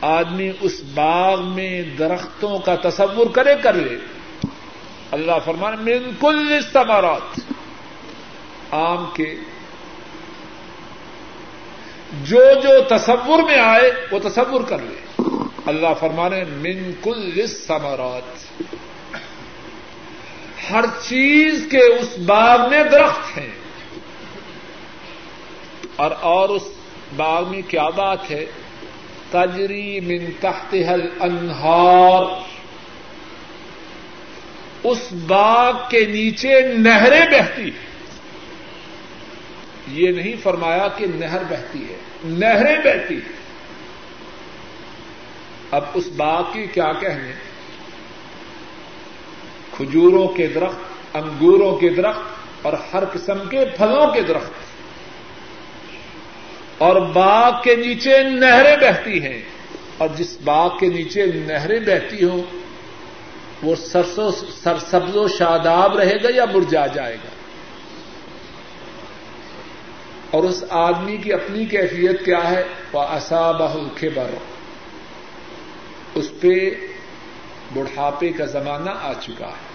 آدمی 0.00 0.50
اس 0.60 0.82
باغ 0.94 1.44
میں 1.44 1.82
درختوں 1.82 2.58
کا 2.58 2.74
تصور 2.76 3.26
کرے، 3.26 3.54
کر 3.62 3.74
لے۔ 3.74 3.96
اللہ 5.10 5.32
فرمان 5.44 5.74
من 5.84 6.10
کل 6.20 6.52
استمارات 6.52 7.40
آم 8.70 9.04
کے 9.14 9.34
جو 12.22 12.44
جو 12.62 12.96
تصور 12.96 13.42
میں 13.42 13.58
آئے، 13.58 13.90
وہ 14.10 14.18
تصور 14.18 14.60
کر 14.60 14.78
لے۔ 14.78 15.22
اللہ 15.66 15.94
فرمانے، 16.00 16.44
من 16.44 16.92
کل 17.02 17.30
استمارات 17.34 18.62
ہر 20.70 20.84
چیز 21.08 21.68
کے 21.70 21.78
اس 21.78 22.18
باغ 22.18 22.70
میں 22.70 22.84
درخت 22.84 23.38
ہیں۔ 23.38 23.50
اور 25.96 26.10
اور 26.20 26.48
اس 26.48 26.62
باغ 27.16 27.50
میں 27.50 27.62
کیا 27.68 27.88
بات 27.88 28.30
ہے؟ 28.30 28.46
تجری 29.30 30.00
من 30.00 30.30
تحت 30.40 30.74
انہار 31.20 32.22
اس 34.84 35.12
باغ 35.12 35.72
کے 35.90 36.06
نیچے 36.06 36.60
نہریں 36.60 37.26
بہتی 37.26 37.62
ہیں۔ 37.62 37.94
یہ 39.88 40.12
نہیں 40.12 40.36
فرمایا 40.42 40.88
کہ 40.88 41.06
نہر 41.14 41.42
بہتی 41.50 41.88
ہے، 41.90 41.96
نہریں 42.24 42.76
بہتی 42.76 43.20
اب 45.70 45.84
اس 45.94 46.06
باغ 46.16 46.42
کی 46.52 46.66
کیا 46.66 46.92
کہنے؟ 47.00 47.32
کھجوروں 49.76 50.28
کے 50.28 50.46
درخت، 50.46 51.16
انگوروں 51.16 51.76
کے 51.76 51.88
درخت 51.88 52.20
اور 52.62 52.72
ہر 52.92 53.04
قسم 53.12 53.48
کے 53.48 53.64
پھلوں 53.76 54.12
کے 54.12 54.22
درخت۔ 54.22 54.50
اور 56.78 56.96
باغ 56.96 57.62
کے 57.62 57.76
نیچے 57.76 58.22
نہریں 58.22 58.76
بہتی 58.76 59.22
ہیں۔ 59.22 59.42
اور 59.98 60.08
جس 60.16 60.38
باغ 60.44 60.78
کے 60.78 60.86
نیچے 60.86 61.26
نہریں 61.26 61.80
بہتی 61.80 62.24
ہوں، 62.24 62.42
وہ 63.62 63.74
سرسوں، 63.74 64.30
سرسبز 64.62 65.16
و 65.16 65.28
شاداب 65.28 65.98
رہے 65.98 66.16
گا 66.22 66.28
یا 66.34 66.44
مرجا 66.44 66.86
جائے 66.86 67.14
گا؟ 67.14 67.28
اور 70.30 70.42
اس 70.42 70.64
آدمی 70.70 71.16
کی 71.16 71.32
اپنی 71.32 71.66
کیفیت 71.66 72.24
کیا 72.24 72.50
ہے؟ 72.50 72.64
وہ 72.92 73.00
اصابہ 73.00 73.74
بر 74.14 74.34
اس 76.14 76.30
پہ 76.40 76.70
بڑھاپے 77.72 78.28
کا 78.28 78.44
زمانہ 78.44 78.90
آ 78.90 79.12
چکا 79.20 79.46
ہے۔ 79.46 79.74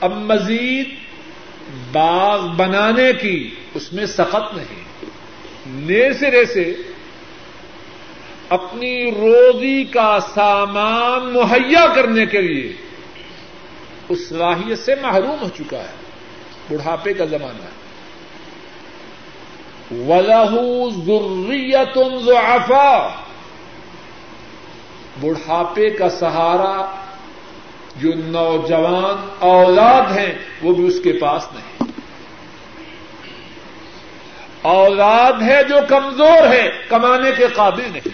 اب 0.00 0.12
مزید 0.12 0.88
باغ 1.92 2.46
بنانے 2.46 3.12
کی 3.12 3.54
اس 3.74 3.92
میں 3.92 4.06
سخت 4.06 4.56
نہیں۔ 4.56 4.82
نئے 5.66 6.12
سرے 6.12 6.44
سے 6.44 6.76
اپنی 8.48 9.10
روزی 9.10 9.84
کا 9.84 10.18
سامان 10.34 11.32
مہیا 11.32 11.86
کرنے 11.94 12.26
کے 12.26 12.40
لیے 12.40 12.72
اس 14.08 14.28
صلاحیت 14.28 14.78
سے 14.78 14.94
محروم 14.94 15.42
ہو 15.42 15.48
چکا 15.58 15.78
ہے۔ 15.78 15.94
بڑھاپے 16.70 17.12
کا 17.12 17.24
زمانہ۔ 17.24 17.62
ہے 17.62 17.82
ولہ 19.90 20.50
ضروریت 21.04 21.98
ضعفا 22.24 23.08
بڑھاپے 25.20 25.90
کا 25.90 26.08
سہارا 26.10 26.94
جو 27.96 28.10
نوجوان 28.14 29.28
اولاد 29.38 30.18
ہیں، 30.18 30.34
وہ 30.62 30.74
بھی 30.74 30.86
اس 30.86 31.00
کے 31.04 31.12
پاس 31.12 31.48
نہیں۔ 31.52 31.90
اولاد 34.62 35.32
ہے 35.42 35.64
جو 35.68 35.76
کمزور 35.88 36.48
ہے، 36.48 36.70
کمانے 36.88 37.30
کے 37.36 37.46
قابل 37.54 37.82
نہیں۔ 37.92 38.08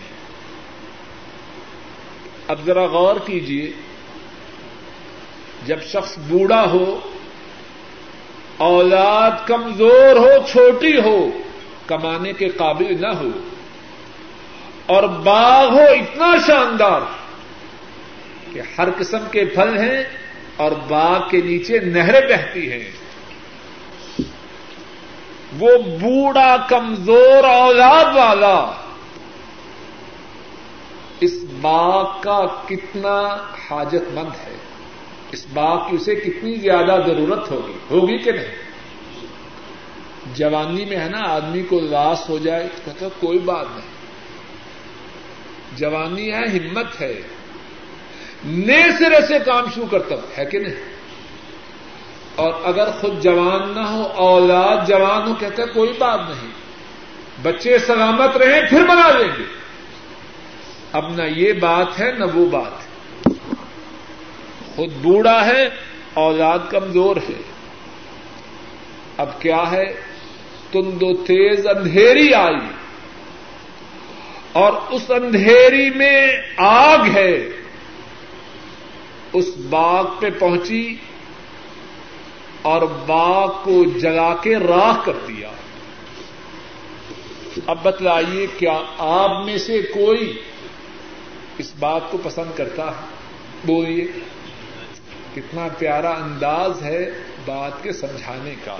اب 2.48 2.56
ذرا 2.66 2.86
غور 2.86 3.16
کیجیے 3.26 3.72
جب 5.66 5.82
شخص 5.82 6.18
بوڑھا 6.18 6.64
ہو، 6.70 7.00
اولاد 8.56 9.30
کمزور 9.46 10.16
ہو، 10.16 10.30
چھوٹی 10.50 11.00
ہو، 11.00 11.30
کمانے 11.86 12.32
کے 12.32 12.48
قابل 12.48 13.00
نہ 13.00 13.14
ہو 13.20 13.28
اور 14.88 15.02
باغ 15.02 15.72
ہو 15.72 15.82
اتنا 15.82 16.36
شاندار 16.46 17.00
کہ 18.52 18.60
ہر 18.78 18.88
قسم 18.98 19.18
کے 19.30 19.44
پھل 19.44 19.78
ہیں 19.78 20.04
اور 20.56 20.72
باغ 20.88 21.28
کے 21.30 21.40
نیچے 21.40 21.78
نہریں 21.78 22.20
بہتی 22.20 22.72
ہیں۔ 22.72 22.90
وہ 25.58 25.78
بوڑھا، 25.78 26.56
کمزور 26.68 27.44
اولاد 27.44 28.04
والا 28.04 28.72
اس 31.20 31.32
باغ 31.60 32.20
کا 32.20 32.46
کتنا 32.68 33.36
حاجت 33.70 34.14
مند 34.14 34.46
ہے؟ 34.46 34.56
اس 35.32 35.46
باغ 35.54 35.90
کی 35.90 35.96
اسے 35.96 36.14
کتنی 36.14 36.54
زیادہ 36.54 37.00
ضرورت 37.06 37.50
ہوگی؟ 37.50 37.78
ہوگی 37.90 38.18
کہ 38.18 38.32
نہیں؟ 38.32 38.54
جوانی 40.34 40.84
میں 40.84 40.96
ہے 40.96 41.08
نا، 41.08 41.20
آدمی 41.22 41.62
کو 41.62 41.80
لاس 41.80 42.28
ہو 42.28 42.38
جائے 42.38 42.68
تو 42.76 42.80
کہتا 42.84 43.06
کوئی 43.20 43.38
بات 43.38 43.66
نہیں۔ 43.76 43.97
جوانی 45.78 46.32
ہے، 46.32 46.44
ہمت 46.46 47.00
ہے۔ 47.00 47.20
نئے 48.44 48.82
سرے 48.98 49.26
سے 49.26 49.38
کام 49.38 49.64
شروع 49.74 49.86
کرتا 49.90 50.14
ہوں، 50.14 50.38
ہے 50.38 50.44
کہ 50.44 50.58
نہیں؟ 50.58 50.74
اور 52.34 52.52
اگر 52.64 52.90
خود 52.90 53.22
جوان 53.22 53.74
نہ 53.74 53.80
ہو، 53.80 54.02
اولاد 54.02 54.88
جوان 54.88 55.28
ہو، 55.28 55.34
کہتا 55.34 55.62
ہے 55.62 55.68
کوئی 55.68 55.92
بات 55.98 56.20
نہیں۔ 56.28 56.50
بچے 57.42 57.78
سلامت 57.78 58.36
رہیں، 58.36 58.60
پھر 58.70 58.84
بنا 58.84 59.10
لیں 59.18 59.28
گے۔ 59.38 59.44
اب 60.92 61.14
نہ 61.14 61.22
یہ 61.22 61.52
بات 61.52 62.00
ہے، 62.00 62.12
نہ 62.18 62.24
وہ 62.34 62.46
بات 62.46 62.72
ہے۔ 62.72 62.88
خود 64.76 64.88
بوڑھا 65.02 65.46
ہے، 65.46 65.68
اولاد 66.14 66.58
کمزور 66.70 67.16
ہے۔ 67.16 67.42
اب 69.16 69.40
کیا 69.40 69.70
ہے؟ 69.70 70.00
تم 70.72 70.90
دو 70.90 71.16
تیز 71.16 71.66
اندھیری 71.66 72.34
آئی۔ 72.34 72.77
اور 74.58 74.72
اس 74.90 75.10
اندھیری 75.10 75.90
میں 75.90 76.20
آگ 76.56 76.98
ہے، 77.14 77.32
اس 79.32 79.46
باغ 79.70 80.06
پہ 80.18 80.30
پہنچی 80.38 80.96
اور 82.62 82.82
باغ 83.06 83.52
کو 83.64 83.84
جلا 83.98 84.34
کے 84.42 84.56
راہ 84.56 85.04
کر 85.04 85.12
دیا۔ 85.28 85.50
اب 87.66 87.78
بتلائیے، 87.82 88.46
کیا 88.58 88.78
آپ 88.98 89.44
میں 89.44 89.58
سے 89.58 89.82
کوئی 89.82 90.42
اس 91.58 91.72
بات 91.78 92.10
کو 92.10 92.18
پسند 92.22 92.56
کرتا 92.56 92.86
ہے؟ 92.86 93.06
بولیے، 93.64 94.06
کتنا 95.34 95.68
پیارا 95.78 96.10
انداز 96.10 96.82
ہے 96.82 97.10
بات 97.44 97.82
کے 97.82 97.92
سمجھانے 97.92 98.54
کا۔ 98.64 98.76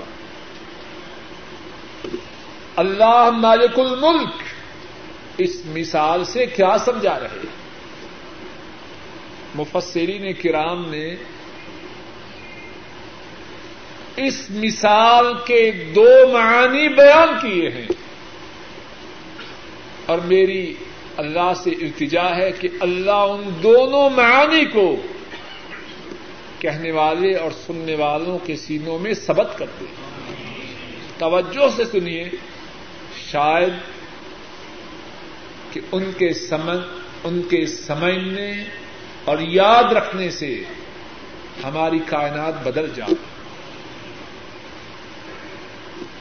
اللہ 2.75 3.29
مالک 3.29 3.79
الملک 3.79 4.48
اس 5.39 5.61
مثال 5.65 6.23
سے 6.23 6.45
کیا 6.45 6.77
سمجھا 6.85 7.19
رہے 7.19 7.45
مفسرین 9.55 10.33
کرام 10.33 10.91
نے 10.91 11.15
اس 14.15 14.45
مثال 14.49 15.25
کے 15.45 15.71
دو 15.95 16.27
معنی 16.33 16.87
بیان 16.87 17.27
کیے 17.41 17.69
ہیں۔ 17.69 17.87
اور 20.05 20.17
میری 20.17 20.73
اللہ 21.17 21.53
سے 21.63 21.69
التجا 21.69 22.35
ہے 22.35 22.51
کہ 22.51 22.67
اللہ 22.79 23.11
ان 23.11 23.49
دونوں 23.63 24.09
معانی 24.09 24.65
کو 24.65 24.95
کہنے 26.59 26.91
والے 26.91 27.35
اور 27.35 27.51
سننے 27.51 27.95
والوں 27.95 28.39
کے 28.39 28.55
سینوں 28.55 28.99
میں 28.99 29.13
سبق 29.13 29.57
کرتے 29.57 29.85
توجہ 31.17 31.67
سے 31.75 31.85
سنیے، 31.85 32.29
شاید 33.31 33.73
کہ 35.71 35.81
ان 35.91 36.11
کے 36.17 36.33
سمجھ 36.33 36.79
ان 37.23 37.41
کے 37.41 37.65
سمجھنے 37.65 38.63
اور 39.25 39.37
یاد 39.39 39.83
رکھنے 39.83 40.29
سے 40.29 40.63
ہماری 41.63 41.99
کائنات 41.99 42.67
بدل 42.67 42.89
جائے۔ 42.95 43.13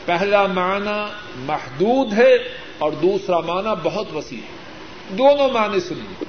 پہلا 0.05 0.47
معنی 0.47 1.13
محدود 1.37 2.13
ہے 2.13 2.35
اور 2.79 2.93
دوسرا 2.93 3.41
معنی 3.41 3.69
بہت 3.83 4.13
وسیع 4.15 4.39
ہے۔ 4.39 4.59
دونوں 5.15 5.51
معنی 5.51 5.81
سنیے۔ 5.81 6.25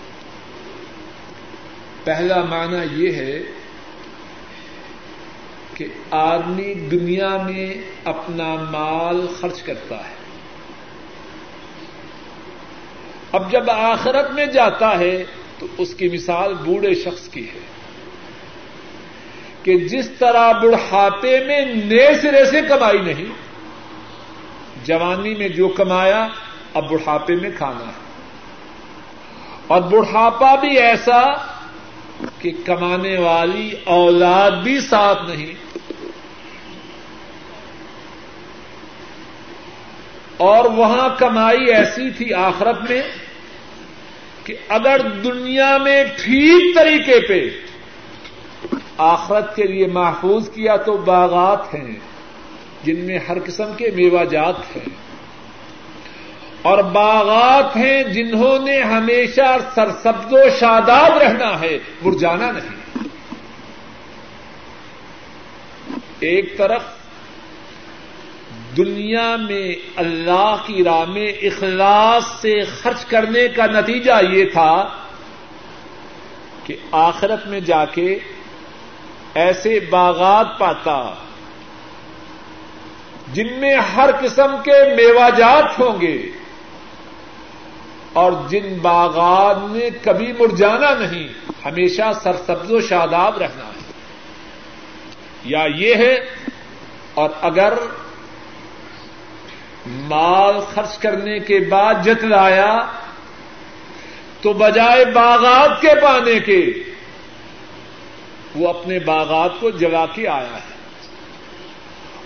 پہلا 2.04 2.44
معنی 2.44 3.04
یہ 3.04 3.12
ہے 3.12 3.44
کہ 5.74 5.86
آدمی 6.12 6.74
دنیا 6.74 7.38
میں 7.38 7.74
اپنا 8.04 8.56
مال 8.56 9.28
خرچ 9.40 9.62
کرتا 9.62 9.96
ہے۔ 9.96 10.19
اب 13.32 13.52
جب 13.52 13.70
آخرت 13.70 14.32
میں 14.32 14.46
جاتا 14.46 15.00
ہے 15.00 15.24
تو 15.60 15.68
اس 15.78 15.94
کی 15.94 16.10
مثال 16.10 16.54
بوڑھے 16.54 16.96
شخص 16.96 17.30
کی 17.30 17.48
ہے 17.50 17.60
کہ 19.64 19.78
جس 19.78 20.10
طرح 20.20 20.52
بڑھاپے 20.52 21.40
میں 21.40 21.66
نئے 21.66 22.18
سرے 22.22 22.46
سے 22.46 22.62
کمائی 22.70 22.98
نہیں، 22.98 23.26
جوانی 24.86 25.36
میں 25.36 25.50
جو 25.50 25.68
کمایا، 25.68 26.28
اب 26.74 26.90
بڑھاپے 26.90 27.36
میں 27.36 27.50
کھانا 27.58 27.86
ہے۔ 27.88 28.10
اور 29.68 29.82
بڑھاپا 29.82 30.56
بھی 30.56 30.80
ایسا 30.80 31.26
کہ 32.40 32.52
کمانے 32.66 33.18
والی 33.18 33.72
اولاد 33.84 34.52
بھی 34.52 34.80
ساتھ 34.80 35.30
نہیں۔ 35.30 35.54
اور 40.38 40.66
وہاں 40.66 41.10
کمائی 41.18 41.74
ایسی 41.74 42.12
تھی 42.12 42.34
آخرت 42.34 42.92
میں 42.92 43.02
کہ 44.50 44.56
اگر 44.70 45.00
دنیا 45.24 45.78
میں 45.78 46.04
ٹھیک 46.04 46.76
طریقے 46.76 47.20
پہ 47.28 47.50
آخرت 48.98 49.56
کے 49.56 49.64
لیے 49.64 49.88
محفوظ 49.88 50.50
کیا 50.50 50.76
تو 50.76 50.98
باغات 50.98 51.74
ہیں، 51.74 52.00
جن 52.84 53.00
میں 53.00 53.20
ہر 53.30 53.38
قسم 53.46 53.74
کے 53.78 53.92
میوہ 53.96 54.26
جات 54.26 54.76
ہیں۔ 54.76 54.90
اور 56.62 56.84
باغات 56.84 57.76
ہیں 57.76 58.04
جنہوں 58.04 58.66
نے 58.66 58.82
ہمیشہ 58.82 59.58
سرسبز 59.76 60.34
و 60.34 60.50
شاداب 60.60 61.18
رہنا 61.18 61.60
ہے 61.60 61.80
مرجانا 62.02 62.52
نہیں۔ 62.52 63.08
ایک 66.20 66.58
طرف 66.58 66.82
دنیا 68.80 69.36
میں 69.36 69.76
اللہ 69.96 70.56
کی 70.66 70.84
راہ 70.84 71.06
میں 71.06 71.28
اخلاص 71.28 72.42
سے 72.42 72.62
خرچ 72.62 73.06
کرنے 73.06 73.48
کا 73.48 73.66
نتیجہ 73.66 74.12
یہ 74.30 74.46
تھا 74.46 74.88
کہ 76.64 76.76
آخرت 76.92 77.48
میں 77.48 77.60
جا 77.60 77.86
کے 77.86 78.20
ایسے 79.34 79.80
باغات 79.80 80.48
پاتا 80.60 81.14
جن 83.34 83.54
میں 83.54 83.76
ہر 83.76 84.10
قسم 84.22 84.56
کے 84.64 84.96
میواجات 84.96 85.80
ہوں 85.80 86.02
گے 86.02 86.18
اور 88.14 88.32
جن 88.50 88.78
باغات 88.82 89.58
میں 89.72 89.90
کبھی 90.04 90.34
مرجانا 90.40 90.94
نہیں، 90.94 91.28
ہمیشہ 91.66 92.12
سرسبز 92.24 92.72
و 92.72 92.80
شاداب 92.80 93.38
رہنا 93.38 93.66
ہے۔ 93.66 93.92
یا 95.44 95.66
یہ 95.76 95.96
ہے، 95.96 96.14
اور 97.14 97.30
اگر 97.42 97.74
مال 99.90 100.60
خرچ 100.60 100.98
کرنے 100.98 101.40
کے 101.40 101.60
بعد 101.60 101.94
جتلایا 102.04 102.80
تو 104.42 104.54
بجائے 104.54 105.06
باغات 105.06 105.82
کے 105.82 105.90
پانے 106.02 106.40
کے 106.40 106.84
وہ 108.56 108.70
اپنے 108.70 109.00
باغات 109.00 109.52
کو 109.60 109.70
جلا 109.70 110.06
کے 110.06 110.28
آیا 110.28 110.54
ہے 110.54 110.80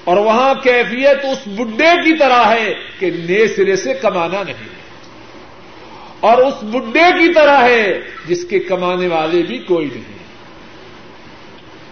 اور 0.03 0.17
وہاں 0.17 0.53
کیفیت 0.53 1.25
اس 1.25 1.37
بڈھے 1.45 2.03
کی 2.03 2.17
طرح 2.17 2.45
ہے 2.45 2.73
کہ 2.99 3.11
نئے 3.11 3.47
سرے 3.47 3.75
سے 3.75 3.93
کمانا 3.93 4.43
نہیں 4.43 4.83
اور 6.19 6.37
اس 6.37 6.53
بڈھے 6.61 7.11
کی 7.19 7.33
طرح 7.33 7.63
ہے 7.63 7.99
جس 8.27 8.45
کے 8.45 8.59
کمانے 8.59 9.07
والے 9.07 9.41
بھی 9.41 9.57
کوئی 9.57 9.89
نہیں۔ 9.93 10.23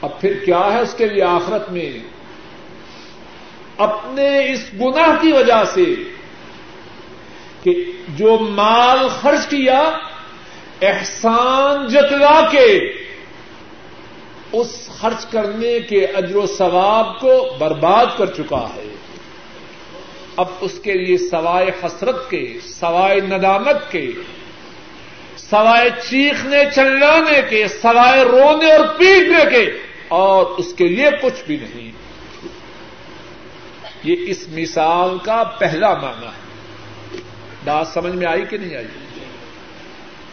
اب 0.02 0.22
پھر 0.22 0.34
کیا 0.46 0.62
ہے 0.74 0.80
اس 0.80 0.94
کے 0.94 1.08
لیے 1.10 1.24
آخرت 1.24 1.72
میں؟ 1.72 1.90
اپنے 3.82 4.54
اس 4.54 4.64
گناہ 4.74 5.22
کی 5.22 5.32
وجہ 5.32 5.64
سے 5.74 5.96
کہ 7.64 7.92
جو 8.10 8.38
مال 8.40 9.08
خرچ 9.22 9.48
کیا، 9.48 9.82
احسان 10.82 11.88
جتلا 11.88 12.42
کے 12.52 12.94
اس 14.52 14.90
خرچ 15.00 15.26
کرنے 15.26 15.80
کے 15.80 16.06
اجر 16.06 16.36
و 16.36 16.46
ثواب 16.46 17.20
کو 17.20 17.56
برباد 17.60 18.06
کر 18.18 18.26
چکا 18.26 18.68
ہے۔ 18.76 18.96
اب 20.36 20.46
اس 20.62 20.80
کے 20.84 20.94
لیے 20.94 21.18
سوائے 21.18 21.72
حسرت 21.84 22.30
کے، 22.30 22.54
سوائے 22.64 23.20
ندامت 23.20 23.92
کے، 23.92 24.12
سوائے 25.38 25.90
چیخنے، 26.10 26.64
چلانے 26.76 27.42
کے، 27.50 27.68
سوائے 27.68 28.24
رونے 28.24 28.72
اور 28.72 28.86
پیٹنے 28.98 29.50
کے 29.52 29.72
اور 30.08 30.46
اس 30.46 30.74
کے 30.74 30.88
لیے 30.88 31.10
کچھ 31.22 31.44
بھی 31.48 31.58
نہیں۔ 31.62 31.92
یہ 34.04 34.16
اس 34.28 34.48
مثال 34.50 35.18
کا 35.24 35.44
پہلا 35.44 35.94
معنی 35.94 36.26
ہے۔ 36.26 36.52
بات 37.66 37.88
سمجھ 37.88 38.14
میں 38.14 38.28
آئی 38.28 38.46
کہ 38.46 38.58
نہیں 38.58 38.76
آئی؟ 38.76 38.88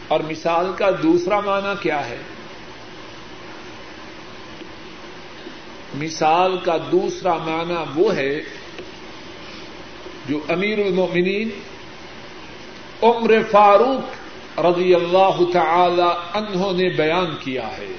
اور 0.07 0.19
مثال 0.19 0.71
کا 0.77 0.89
دوسرا 1.03 1.39
معنی 1.39 1.73
کیا 1.81 2.09
ہے؟ 2.09 2.17
مثال 5.93 6.57
کا 6.57 6.77
دوسرا 6.91 7.33
معنی 7.33 7.75
وہ 7.95 8.15
ہے 8.15 8.41
جو 10.29 10.39
امیر 10.49 10.79
المومنین 10.79 11.49
عمر 13.03 13.31
فاروق 13.51 14.59
رضی 14.59 14.95
اللہ 14.95 15.51
تعالی 15.53 16.37
انہوں 16.37 16.73
نے 16.73 16.89
بیان 16.89 17.35
کیا 17.39 17.67
ہے۔ 17.67 17.93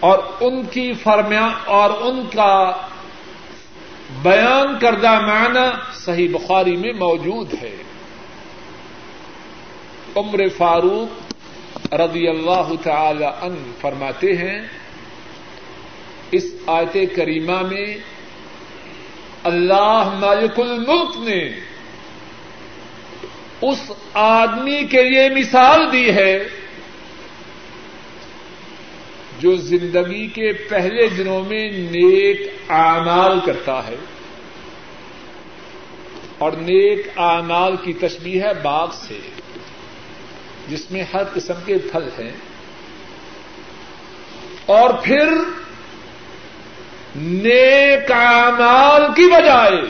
اور 0.00 0.18
ان 0.40 0.64
کی 0.64 0.92
فرمیا 0.92 1.48
اور 1.64 1.90
ان 1.90 2.26
کا 2.34 2.72
بیان 4.10 4.78
کردہ 4.78 5.20
معنی 5.20 5.68
صحیح 5.94 6.28
بخاری 6.32 6.76
میں 6.76 6.92
موجود 6.92 7.54
ہے۔ 7.62 7.76
عمر 10.16 10.48
فاروق 10.56 11.34
رضی 11.94 12.28
اللہ 12.28 12.70
تعالی 12.82 13.24
ان 13.24 13.72
فرماتے 13.80 14.36
ہیں، 14.36 14.60
اس 16.30 16.44
آیت 16.66 17.16
کریمہ 17.16 17.62
میں 17.62 17.96
اللہ 19.44 20.18
مالک 20.20 20.60
الملک 20.60 21.16
نے 21.16 21.60
اس 23.60 23.92
آدمی 24.14 24.84
کے 24.84 25.02
لیے 25.02 25.28
مثال 25.28 25.92
دی 25.92 26.10
ہے 26.10 26.44
جو 29.38 29.56
زندگی 29.56 30.26
کے 30.26 30.52
پہلے 30.52 31.08
دنوں 31.08 31.44
میں 31.44 31.70
نیک 31.70 32.52
اعمال 32.68 33.40
کرتا 33.46 33.86
ہے 33.86 33.94
اور 36.38 36.52
نیک 36.52 37.06
اعمال 37.16 37.76
کی 37.76 37.92
تشبیح 37.92 38.42
ہے 38.42 38.54
باغ 38.62 38.90
سے، 38.92 39.18
جس 40.68 40.90
میں 40.90 41.04
ہر 41.14 41.24
قسم 41.34 41.54
کے 41.66 41.78
پھل 41.78 42.22
ہیں۔ 42.22 42.32
اور 44.66 44.90
پھر 45.02 45.28
نیک 47.16 48.12
اعمال 48.12 49.02
کی 49.16 49.26
بجائے 49.26 49.82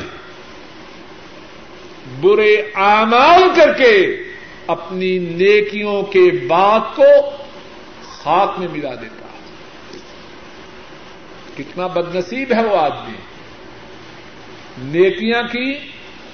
برے 2.20 2.54
اعمال 2.74 3.42
کر 3.56 3.72
کے 3.72 4.16
اپنی 4.66 5.18
نیکیوں 5.18 6.02
کے 6.02 6.46
باغ 6.46 6.80
کو 6.96 7.30
خاک 8.02 8.58
میں 8.58 8.68
ملا 8.72 8.94
دیتا 8.94 9.17
کتنا 11.58 11.86
بد 11.86 12.14
نصیب 12.16 12.52
ہے 12.52 12.64
وہ 12.64 12.76
آدمی۔ 12.76 13.16
نیکیاں 14.78 15.42
کی، 15.42 15.78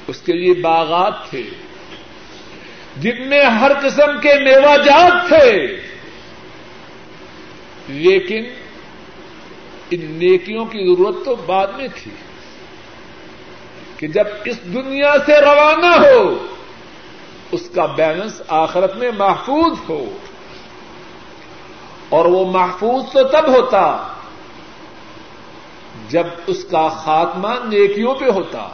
اس 0.07 0.21
کے 0.21 0.33
لیے 0.33 0.55
باغات 0.55 1.31
تھے۔ 1.31 1.43
جن 2.97 3.29
میں 3.29 3.45
ہر 3.45 3.73
قسم 3.83 4.21
کے 4.21 4.35
میوہ 4.43 4.77
جات 4.77 5.29
تھے۔ 5.29 5.81
لیکن 7.89 8.45
ان 9.91 10.01
نیکیوں 10.01 10.65
کی 10.65 10.95
ضرورت 10.95 11.25
تو 11.25 11.35
بعد 11.35 11.67
میں 11.67 11.89
تھی 12.03 12.11
کہ 13.97 14.07
جب 14.07 14.25
اس 14.45 14.65
دنیا 14.65 15.15
سے 15.27 15.41
روانہ 15.41 16.07
ہو، 16.07 16.47
اس 17.53 17.71
کا 17.75 17.87
بیلنس 17.87 18.43
آخرت 18.49 18.97
میں 18.97 19.11
محفوظ 19.19 19.79
ہو۔ 19.89 20.17
اور 22.09 22.25
وہ 22.25 22.53
محفوظ 22.53 23.13
تو 23.13 23.23
تب 23.23 23.49
ہوتا 23.49 24.14
جب 26.09 26.27
اس 26.47 26.65
کا 26.65 26.89
خاتمہ 26.89 27.49
نیکیوں 27.49 28.15
پہ 28.15 28.25
ہوتا، 28.25 28.69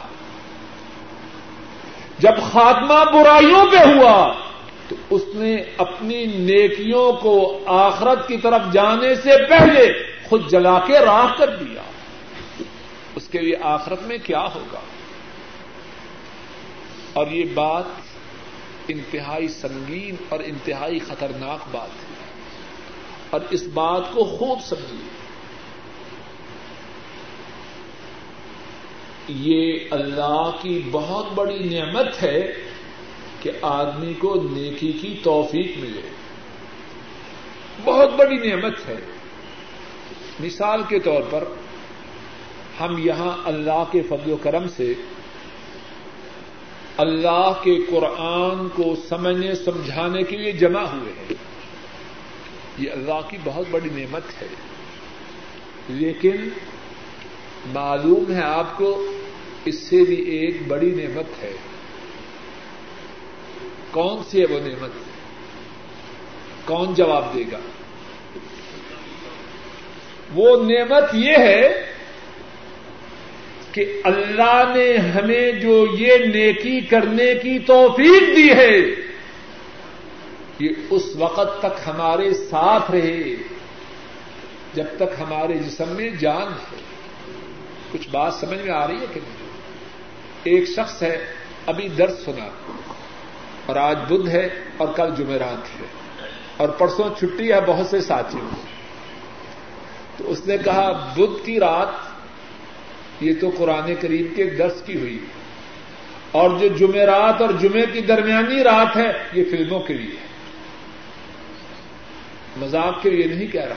جب 2.19 2.31
خاتمہ 2.51 3.11
برائیوں 3.11 3.65
پہ 3.71 3.77
ہوا، 3.77 4.33
تو 4.87 4.95
اس 5.09 5.21
نے 5.35 5.57
اپنی 5.77 6.25
نیکیوں 6.25 7.13
کو 7.13 7.59
آخرت 7.65 8.27
کی 8.27 8.37
طرف 8.37 8.61
جانے 8.73 9.15
سے 9.15 9.29
پہلے 9.49 9.93
خود 10.29 10.49
جلا 10.49 10.79
کے 10.79 10.99
راہ 10.99 11.37
کر 11.37 11.55
دیا۔ 11.55 11.81
اس 13.15 13.27
کے 13.27 13.39
لیے 13.39 13.55
آخرت 13.61 14.01
میں 14.01 14.17
کیا 14.23 14.45
ہوگا؟ 14.55 14.79
اور 17.13 17.27
یہ 17.27 17.43
بات 17.53 17.83
انتہائی 18.87 19.47
سنگین 19.47 20.15
اور 20.29 20.39
انتہائی 20.39 20.99
خطرناک 20.99 21.59
بات 21.71 22.03
ہے۔ 22.03 22.31
اور 23.29 23.41
اس 23.49 23.63
بات 23.73 24.01
کو 24.13 24.23
خوب 24.23 24.59
سمجھیے۔ 24.61 25.20
یہ 29.35 29.79
اللہ 29.91 30.51
کی 30.61 30.81
بہت 30.91 31.25
بڑی 31.35 31.79
نعمت 31.79 32.23
ہے 32.23 32.51
کہ 33.41 33.51
آدمی 33.61 34.13
کو 34.13 34.47
نیکی 34.51 34.91
کی 34.91 35.19
توفیق 35.23 35.77
ملے۔ 35.77 36.01
بہت 37.83 38.13
بڑی 38.13 38.49
نعمت 38.49 38.89
ہے۔ 38.89 38.95
مثال 40.39 40.81
کے 40.89 40.99
طور 40.99 41.21
پر 41.29 41.43
ہم 42.79 42.95
یہاں 42.97 43.37
اللہ 43.45 43.83
کے 43.91 44.01
فضل 44.01 44.31
و 44.31 44.37
کرم 44.37 44.67
سے 44.67 44.93
اللہ 46.97 47.51
کے 47.63 47.77
قرآن 47.89 48.69
کو 48.69 48.95
سمجھنے، 49.09 49.55
سمجھانے 49.55 50.23
کے 50.23 50.37
لیے 50.37 50.51
جمع 50.51 50.81
ہوئے 50.81 51.13
ہیں۔ 51.13 51.33
یہ 52.77 52.91
اللہ 52.91 53.29
کی 53.29 53.37
بہت 53.43 53.65
بڑی 53.71 53.89
نعمت 53.93 54.41
ہے۔ 54.41 54.47
لیکن 55.89 56.49
معلوم 57.65 58.33
ہے 58.33 58.41
آپ 58.41 58.77
کو 58.77 59.05
اس 59.65 59.79
سے 59.79 60.03
بھی 60.03 60.15
ایک 60.15 60.67
بڑی 60.67 60.89
نعمت 60.91 61.43
ہے۔ 61.43 61.53
کون 63.91 64.23
سی 64.29 64.41
ہے 64.41 64.53
وہ 64.53 64.59
نعمت؟ 64.59 64.91
کون 66.65 66.93
جواب 66.93 67.33
دے 67.33 67.43
گا؟ 67.51 67.59
وہ 70.33 70.63
نعمت 70.63 71.03
یہ 71.13 71.37
ہے 71.37 71.91
کہ 73.71 74.01
اللہ 74.03 74.73
نے 74.75 74.97
ہمیں 74.97 75.51
جو 75.51 75.87
یہ 75.99 76.15
نیکی 76.17 76.81
کرنے 76.81 77.35
کی 77.35 77.59
توفیق 77.59 78.35
دی 78.35 78.49
ہے، 78.49 78.77
یہ 80.59 80.69
اس 80.89 81.03
وقت 81.15 81.59
تک 81.59 81.89
ہمارے 81.89 82.33
ساتھ 82.33 82.91
رہے، 82.91 83.23
جب 84.73 84.85
تک 84.95 85.21
ہمارے 85.21 85.53
جسم 85.53 85.89
میں 85.89 86.09
جان 86.09 86.47
ہے۔ 86.47 86.90
کچھ 87.91 88.09
بات 88.09 88.33
سمجھ 88.33 88.59
میں 88.59 88.73
آ 88.73 88.87
رہی 88.87 88.95
ہے 88.95 89.05
کہ 89.13 89.19
نہیں؟ 89.23 89.49
ایک 90.43 90.69
شخص 90.69 91.03
ہے، 91.03 91.25
ابھی 91.65 91.87
درد 91.87 92.13
سنا، 92.25 92.49
اور 93.65 93.75
آج 93.75 93.97
بدھ 94.09 94.29
ہے 94.29 94.49
اور 94.77 94.87
کل 94.95 95.15
جمعرات 95.17 95.81
ہے، 95.81 95.85
اور 96.57 96.69
پرسوں 96.69 97.19
چھٹی 97.19 97.51
ہے، 97.51 97.61
بہت 97.67 97.87
سے 97.87 98.01
ساتھیوں 98.01 98.49
تو 100.17 100.31
اس 100.31 100.47
نے 100.47 100.57
کہا، 100.57 101.13
بدھ 101.17 101.45
کی 101.45 101.59
رات، 101.59 101.87
یہ 103.21 103.33
تو 103.41 103.49
قرآن 103.57 103.95
کریم 104.01 104.33
کے 104.35 104.43
درس 104.43 104.81
کی 104.85 104.99
ہوئی۔ 104.99 105.19
اور 106.31 106.49
جو 106.49 106.67
جمعرات 106.67 107.41
اور 107.41 107.49
جمعے 107.59 107.85
کی 107.93 108.01
درمیانی 108.01 108.63
رات 108.63 108.97
ہے، 108.97 109.11
یہ 109.33 109.43
فلموں 109.51 109.79
کے 109.79 109.93
لیے 109.93 110.11
ہے۔ 110.11 110.31
مذاق 112.57 113.03
کے 113.03 113.09
لیے 113.09 113.35
نہیں 113.35 113.47
کہہ 113.47 113.65
رہا۔ 113.65 113.75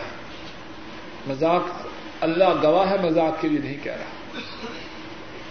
مذاق 1.26 1.84
اللہ 2.25 2.62
گواہ 2.62 2.91
ہے، 2.91 2.99
مذاق 2.99 3.41
کے 3.41 3.49
لیے 3.49 3.59
نہیں 3.59 3.85
کہہ 3.85 3.93
رہا۔ 3.93 4.39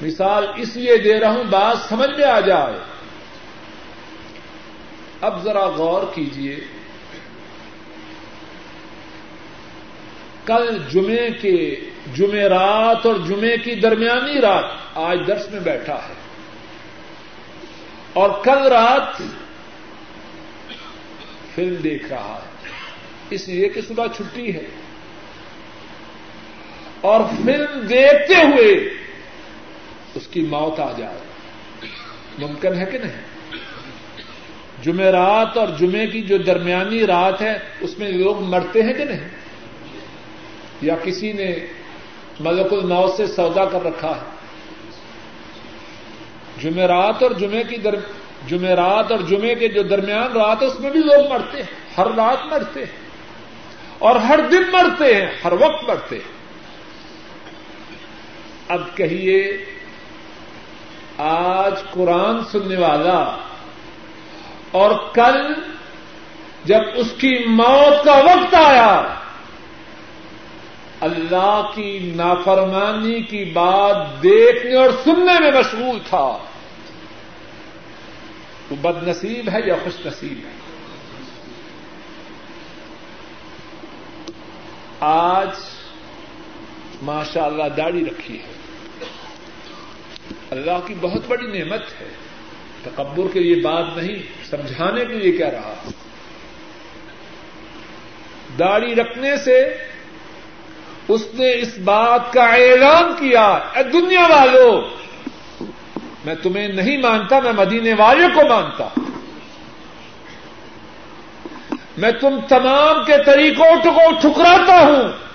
مثال 0.02 0.48
اس 0.58 0.76
لیے 0.76 0.98
دے 0.98 1.20
رہا 1.20 1.32
ہوں، 1.32 1.44
بات 1.44 1.78
سمجھ 1.90 2.10
میں 2.10 2.26
آ 2.26 2.40
جائے۔ 2.40 2.74
اب 5.22 5.44
ذرا 5.44 5.66
غور 5.66 6.04
کیجیے 6.16 6.56
کل 10.46 10.78
جمعے 10.92 11.30
کے 11.30 11.76
جمعرات 12.14 13.06
اور 13.06 13.16
جمعے 13.16 13.58
کی 13.58 13.76
درمیانی 13.76 14.42
رات 14.42 14.66
آج 14.96 15.20
درس 15.28 15.52
میں 15.52 15.60
بیٹھا 15.60 15.96
ہے۔ 15.96 16.14
اور 18.14 18.44
کل 18.44 18.68
رات 18.68 19.22
فلم 21.56 21.76
دیکھ 21.76 22.06
رہا 22.06 22.40
ہے۔ 22.44 22.70
اس 23.30 23.48
لیے 23.48 23.70
کہ 23.70 23.82
صبح 23.82 24.06
چھٹی 24.16 24.56
ہے۔ 24.56 24.83
اور 27.04 27.22
فلم 27.46 27.80
دیکھتے 27.80 28.36
ہوئے 28.36 28.90
اس 30.16 30.28
کی 30.28 30.42
موت 30.42 30.80
آ 30.80 30.92
جائے۔ 30.98 31.18
ممکن 32.38 32.74
ہے 32.74 32.86
کہ 32.86 32.98
نہیں؟ 32.98 33.22
جمعرات 34.84 35.58
اور 35.58 35.68
جمعے 35.80 36.08
کی 36.08 36.22
جو 36.22 36.38
درمیانی 36.38 37.08
رات 37.08 37.42
ہے، 37.42 37.58
اس 37.80 38.00
میں 38.00 38.12
لوگ 38.12 38.40
مرتے 38.40 38.84
ہیں 38.84 38.94
کہ 38.94 39.06
نہیں؟ 39.06 39.30
یا 40.82 40.96
کسی 41.04 41.32
نے 41.32 41.56
ملک 42.40 42.74
الموت 42.74 43.14
سے 43.14 43.28
سودا 43.28 43.66
کر 43.66 43.84
رکھا 43.84 44.10
ہے؟ 44.10 44.32
جمعرات 46.62 47.24
اور 47.24 47.32
جمعے 47.32 47.64
کی 47.64 47.78
در... 47.78 47.96
جمعرات 48.48 49.12
اور 49.12 49.20
جمعے 49.20 49.56
کے 49.56 49.68
جو 49.68 49.84
درمیان 49.84 50.32
رات 50.32 50.62
ہے، 50.62 50.68
اس 50.68 50.80
میں 50.80 50.90
بھی 50.90 51.00
لوگ 51.00 51.32
مرتے 51.32 51.58
ہیں۔ 51.58 51.98
ہر 51.98 52.08
رات 52.16 52.46
مرتے 52.46 52.80
ہیں۔ 52.80 53.08
اور 54.00 54.16
ہر 54.16 54.40
دن 54.52 54.62
مرتے 54.72 55.16
ہیں، 55.16 55.28
ہر 55.44 55.52
وقت 55.52 55.90
مرتے 55.90 56.16
ہیں۔ 56.16 56.33
اب 58.74 58.82
کہیے، 58.96 59.66
آج 61.18 61.74
قرآن 61.92 62.46
سننے 62.52 62.76
والا 62.76 63.38
اور 64.72 65.14
کل 65.14 65.54
جب 66.66 66.82
اس 66.96 67.08
کی 67.18 67.46
موت 67.46 68.06
کا 68.06 68.16
وقت 68.16 68.54
آیا، 68.54 69.16
اللہ 71.02 71.72
کی 71.76 72.14
نافرمانی 72.16 73.22
کی 73.22 73.46
بات 73.46 74.24
دیکھنے 74.24 74.76
اور 74.76 74.90
سننے 75.04 75.40
میں 75.40 75.52
مشغول 75.52 76.00
تھا۔ 76.10 76.38
وہ 78.70 78.76
بد 78.82 79.08
نصیب 79.08 79.50
ہے 79.50 79.60
یا 79.66 79.76
خوش 79.84 80.06
نصیب 80.06 80.40
ہے؟ 80.46 80.54
آج 85.00 85.50
ماشاء 87.04 87.46
اللہ 87.46 87.64
داڑھی 87.78 88.06
رکھی 88.06 88.40
ہے۔ 88.40 88.54
اللہ 90.52 90.88
کی 90.88 90.94
بہت 91.02 91.22
بڑی 91.28 91.60
نعمت 91.60 92.02
ہے۔ 92.02 92.10
تکبر 92.84 93.24
کے 93.34 93.40
لیے 93.40 93.56
بات 93.56 93.86
نہیں، 93.96 94.16
سمجھانے 94.50 95.06
کے 95.06 95.14
لیے 95.14 95.32
کہہ 95.32 95.48
رہا 95.48 95.74
داڑھی 98.60 98.96
رکھنے 98.96 99.38
سے 99.38 99.78
اس 101.08 101.28
نے 101.34 101.62
اس 101.62 101.78
بات 101.78 102.34
کا 102.34 102.44
اعلان 102.44 103.14
کیا، 103.20 103.46
اے 103.46 103.84
دنیا 103.84 104.28
والوں 104.30 104.82
میں 106.26 106.36
تمہیں 106.36 106.68
نہیں 106.68 106.98
مانتا، 106.98 107.40
میں 107.40 107.52
مدینے 107.52 107.94
والے 107.94 108.28
کو 108.36 108.48
مانتا۔ 108.50 108.88
میں 111.98 112.12
تم 112.12 112.40
تمام 112.50 113.04
کے 113.06 113.14
طریقوں 113.26 113.84
کو 113.84 114.12
ٹھکراتا 114.22 114.80
ہوں۔ 114.80 115.33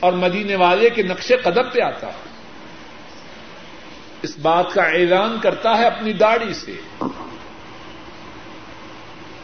اور 0.00 0.12
مدینے 0.12 0.56
والے 0.56 0.90
کے 0.90 1.02
نقشے 1.02 1.36
قدم 1.36 1.70
پہ 1.70 1.80
آتا 1.80 2.06
ہوں 2.06 2.30
اس 4.22 4.38
بات 4.38 4.72
کا 4.74 4.82
اعلان 4.82 5.40
کرتا 5.40 5.78
ہے 5.78 5.84
اپنی 5.84 6.12
داڑھی 6.12 6.54
سے۔ 6.54 6.76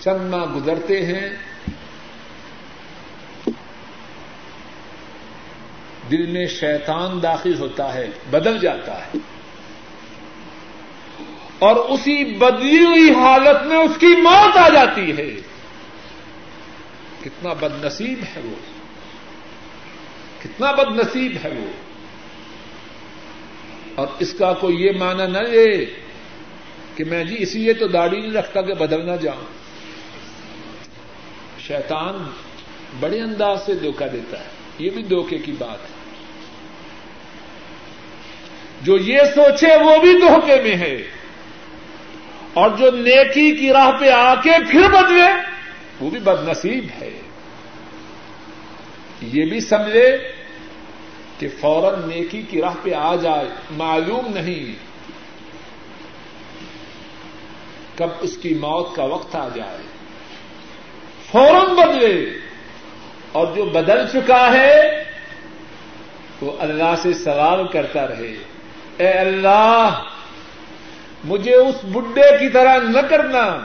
چند 0.01 0.31
ماہ 0.31 0.45
گزرتے 0.45 1.07
ہیں۔ 1.07 1.31
دل 6.11 6.27
میں 6.27 6.47
شیطان 6.47 7.23
داخل 7.23 7.59
ہوتا 7.59 7.95
ہے، 7.95 8.07
بدل 8.31 8.59
جاتا 8.59 9.07
ہے۔ 9.07 9.19
اور 11.59 11.77
اسی 11.77 12.39
بدلی 12.39 12.85
ہوئی 12.85 13.11
حالت 13.11 13.67
میں 13.67 13.77
اس 13.77 13.97
کی 14.01 14.23
موت 14.23 14.57
آ 14.57 14.69
جاتی 14.69 15.17
ہے۔ 15.17 15.31
کتنا 17.25 17.53
بد 17.53 17.85
نصیب 17.85 18.19
ہے 18.37 18.41
وہ۔ 18.45 18.76
کتنا 20.47 20.73
بد 20.73 20.97
نصیب 20.97 21.37
ہے 21.45 21.51
وہ۔ 21.51 21.71
اور 23.95 24.07
اس 24.19 24.35
کا 24.39 24.53
کوئی 24.53 24.77
یہ 24.77 24.91
مانا 24.99 25.27
نہ 25.27 25.39
لے 25.39 25.85
کہ 26.97 27.05
میں 27.05 27.25
جی 27.25 27.37
اسی 27.39 27.59
لیے 27.59 27.73
تو 27.73 27.89
داڑھی 27.89 28.21
نہیں 28.21 28.33
رکھتا 28.33 28.63
کہ 28.63 28.75
بدل 28.75 29.07
نہ 29.07 29.17
جاؤں۔ 29.17 29.45
شیطان 31.61 32.31
بڑے 33.01 33.21
انداز 33.21 33.67
سے 33.67 33.75
دھوکہ 33.75 34.07
دیتا 34.07 34.41
ہے۔ 34.41 34.49
یہ 34.79 34.91
بھی 34.91 35.03
دھوکے 35.03 35.39
کی 35.39 35.53
بات 35.53 35.79
ہے۔ 35.83 35.97
جو 38.83 38.97
یہ 38.97 39.19
سوچے 39.35 39.77
وہ 39.85 39.99
بھی 39.99 40.13
دھوکے 40.13 40.63
میں 40.63 40.77
ہے۔ 40.77 41.03
اور 42.55 42.71
جو 42.71 42.91
نیکی 42.91 43.57
کی 43.57 43.73
راہ 43.73 43.91
پہ 44.01 44.11
آ 44.11 44.35
کے 44.35 44.51
پھر 44.71 44.89
بدلے 44.89 45.29
وہ 46.01 46.11
بھی 46.11 46.19
بد 46.19 46.49
نصیب 46.49 46.87
ہے۔ 47.01 47.21
یہ 49.23 49.45
بھی 49.45 49.61
سمجھے 49.61 50.36
کہ 51.39 51.49
فوراً 51.61 52.09
نیکی 52.09 52.43
کی 52.43 52.61
راہ 52.61 52.74
پہ 52.82 52.95
آ 52.95 53.14
جائے، 53.14 53.49
معلوم 53.70 54.32
نہیں۔ 54.34 54.87
کب 57.99 58.09
اس 58.20 58.37
کی 58.37 58.55
موت 58.55 58.97
کا 58.97 59.05
وقت 59.05 59.37
آ 59.37 59.49
جائے۔ 59.55 59.78
فوراً 61.30 61.76
بدلے۔ 61.76 62.30
اور 63.32 63.47
جو 63.57 63.64
بدل 63.64 64.07
چکا 64.12 64.53
ہے، 64.53 65.05
وہ 66.41 66.53
اللہ 66.59 66.95
سے 67.03 67.12
سوال 67.12 67.66
کرتا 67.66 68.07
رہے۔ 68.07 68.34
اے 68.97 69.09
اللہ، 69.09 70.03
مجھے 71.24 71.55
اس 71.55 71.74
بڈھے 71.84 72.39
کی 72.39 72.49
طرح 72.49 72.78
نہ 72.78 73.01
کرنا، 73.09 73.59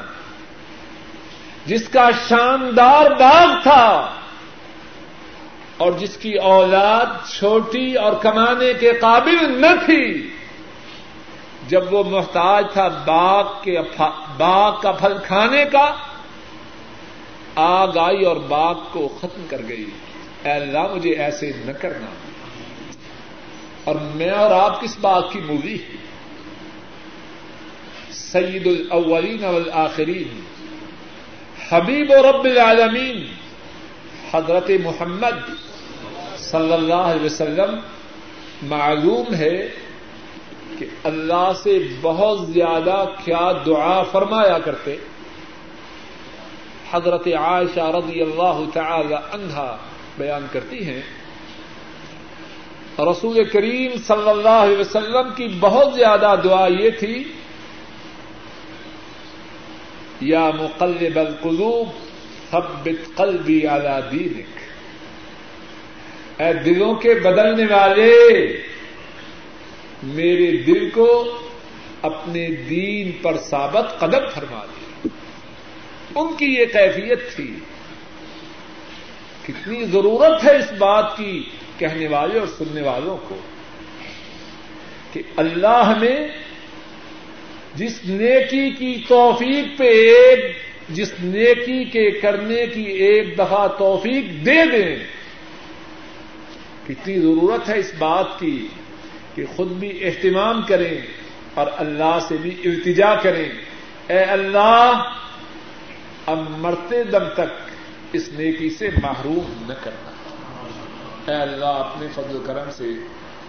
جس 1.65 1.89
کا 1.89 2.09
شاندار 2.29 3.11
باغ 3.11 3.63
تھا۔ 3.63 4.20
اور 5.81 5.91
جس 5.91 6.17
کی 6.17 6.33
اولاد 6.33 7.05
چھوٹی 7.29 7.93
اور 7.93 8.13
کمانے 8.13 8.73
کے 8.73 8.91
قابل 8.93 9.61
نہ 9.61 9.85
تھی، 9.85 10.31
جب 11.67 11.93
وہ 11.93 12.03
محتاج 12.03 12.65
تھا 12.73 12.87
باغ 12.87 13.47
کے 13.63 13.77
باغ 14.37 14.81
کا 14.81 14.91
پھل 14.91 15.13
کھانے 15.23 15.65
کا، 15.71 15.95
آگ 17.55 17.97
آئی 17.97 18.23
اور 18.23 18.35
باغ 18.35 18.79
کو 18.91 19.17
ختم 19.21 19.45
کر 19.49 19.61
گئی۔ 19.69 19.85
اے 20.43 20.51
اللہ، 20.51 20.95
مجھے 20.95 21.13
ایسے 21.13 21.51
نہ 21.65 21.71
کرنا۔ 21.71 22.05
اور 23.83 23.95
میں 24.15 24.29
اور 24.29 24.51
آپ 24.51 24.81
کس 24.81 24.97
بات 25.01 25.23
کی 25.31 25.39
مووی؟ 25.39 25.77
سعید 28.11 28.67
الاولین 28.67 29.43
والآخرین۔ 29.43 30.41
حبیب 31.71 32.11
و 32.11 32.31
رب 32.31 32.43
العالمین، 32.43 33.27
حضرت 34.33 34.71
محمد۔ 34.83 35.70
صلی 36.51 36.73
اللہ 36.73 36.93
علیہ 36.93 37.25
وسلم 37.25 37.75
معلوم 38.63 39.35
ہے 39.35 39.67
کہ 40.79 40.85
اللہ 41.03 41.51
سے 41.63 41.87
بہت 42.01 42.47
زیادہ 42.47 43.05
کیا 43.25 43.51
دعا 43.65 44.03
فرمایا 44.03 44.59
کرتے۔ 44.59 44.97
حضرت 46.91 47.27
عائشہ 47.27 47.79
رضی 47.79 48.21
اللہ 48.21 48.61
تعالی 48.73 49.13
عنہا 49.13 49.77
بیان 50.17 50.45
کرتی 50.51 50.85
ہیں۔ 50.85 51.01
رسول 52.99 53.43
کریم 53.43 53.91
صلی 54.07 54.29
اللہ 54.29 54.49
علیہ 54.49 54.77
وسلم 54.77 55.29
کی 55.35 55.47
بہت 55.59 55.93
زیادہ 55.93 56.35
دعا 56.43 56.67
یہ 56.67 56.89
تھی، 56.89 57.23
یا 60.21 60.49
مقلب 60.59 61.19
القلوب، 61.19 61.89
ثبت 62.51 63.17
قلبی 63.17 63.67
على 63.67 64.17
دینک. 64.17 64.60
اے 66.41 66.53
دلوں 66.53 66.93
کے 66.95 67.13
بدلنے 67.13 67.73
والے، 67.73 68.13
میرے 70.03 70.57
دل 70.57 70.89
کو 70.89 71.37
اپنے 72.01 72.47
دین 72.47 73.11
پر 73.21 73.37
ثابت 73.37 73.99
قدم 73.99 74.29
فرما 74.35 74.65
دیا 74.65 75.07
ان 76.15 76.35
کی 76.37 76.45
یہ 76.45 76.65
کیفیت 76.65 77.19
تھی۔ 77.35 77.59
کتنی 79.47 79.85
ضرورت 79.85 80.43
ہے 80.43 80.55
اس 80.55 80.71
بات 80.71 81.17
کی 81.17 81.43
کہنے 81.77 82.07
والے 82.07 82.39
اور 82.39 82.47
سننے 82.47 82.81
والوں 82.81 83.17
کو 83.29 83.37
کہ 85.13 85.21
اللہ 85.37 85.93
ہمیں 85.97 86.27
جس 87.75 87.99
نیکی 88.05 88.69
کی 88.69 89.03
توفیق 89.07 89.77
پہ 89.77 89.83
ایک، 89.83 90.55
جس 90.89 91.13
نیکی 91.23 91.83
کے 91.83 92.11
کرنے 92.11 92.65
کی 92.67 92.83
ایک 92.83 93.37
دفعہ 93.37 93.67
توفیق 93.67 94.45
دے 94.45 94.65
دیں۔ 94.71 95.20
کتنی 96.87 97.19
ضرورت 97.19 97.69
ہے 97.69 97.79
اس 97.79 97.91
بات 97.97 98.39
کی 98.39 98.67
کہ 99.35 99.45
خود 99.55 99.67
بھی 99.67 100.05
اہتمام 100.05 100.61
کریں 100.61 100.97
اور 101.53 101.67
اللہ 101.77 102.17
سے 102.27 102.37
بھی 102.37 102.61
التجا 102.65 103.15
کریں۔ 103.15 103.49
اے 104.07 104.19
اللہ، 104.19 105.03
اب 106.25 106.39
مرتے 106.49 107.03
دم 107.03 107.29
تک 107.33 107.71
اس 108.13 108.29
نیکی 108.29 108.69
سے 108.69 108.89
محروم 109.03 109.65
نہ 109.67 109.73
کرنا۔ 109.83 110.11
اے 111.31 111.41
اللہ، 111.41 111.65
اپنے 111.65 112.07
فضل 112.15 112.35
و 112.35 112.43
کرم 112.45 112.71
سے 112.71 112.83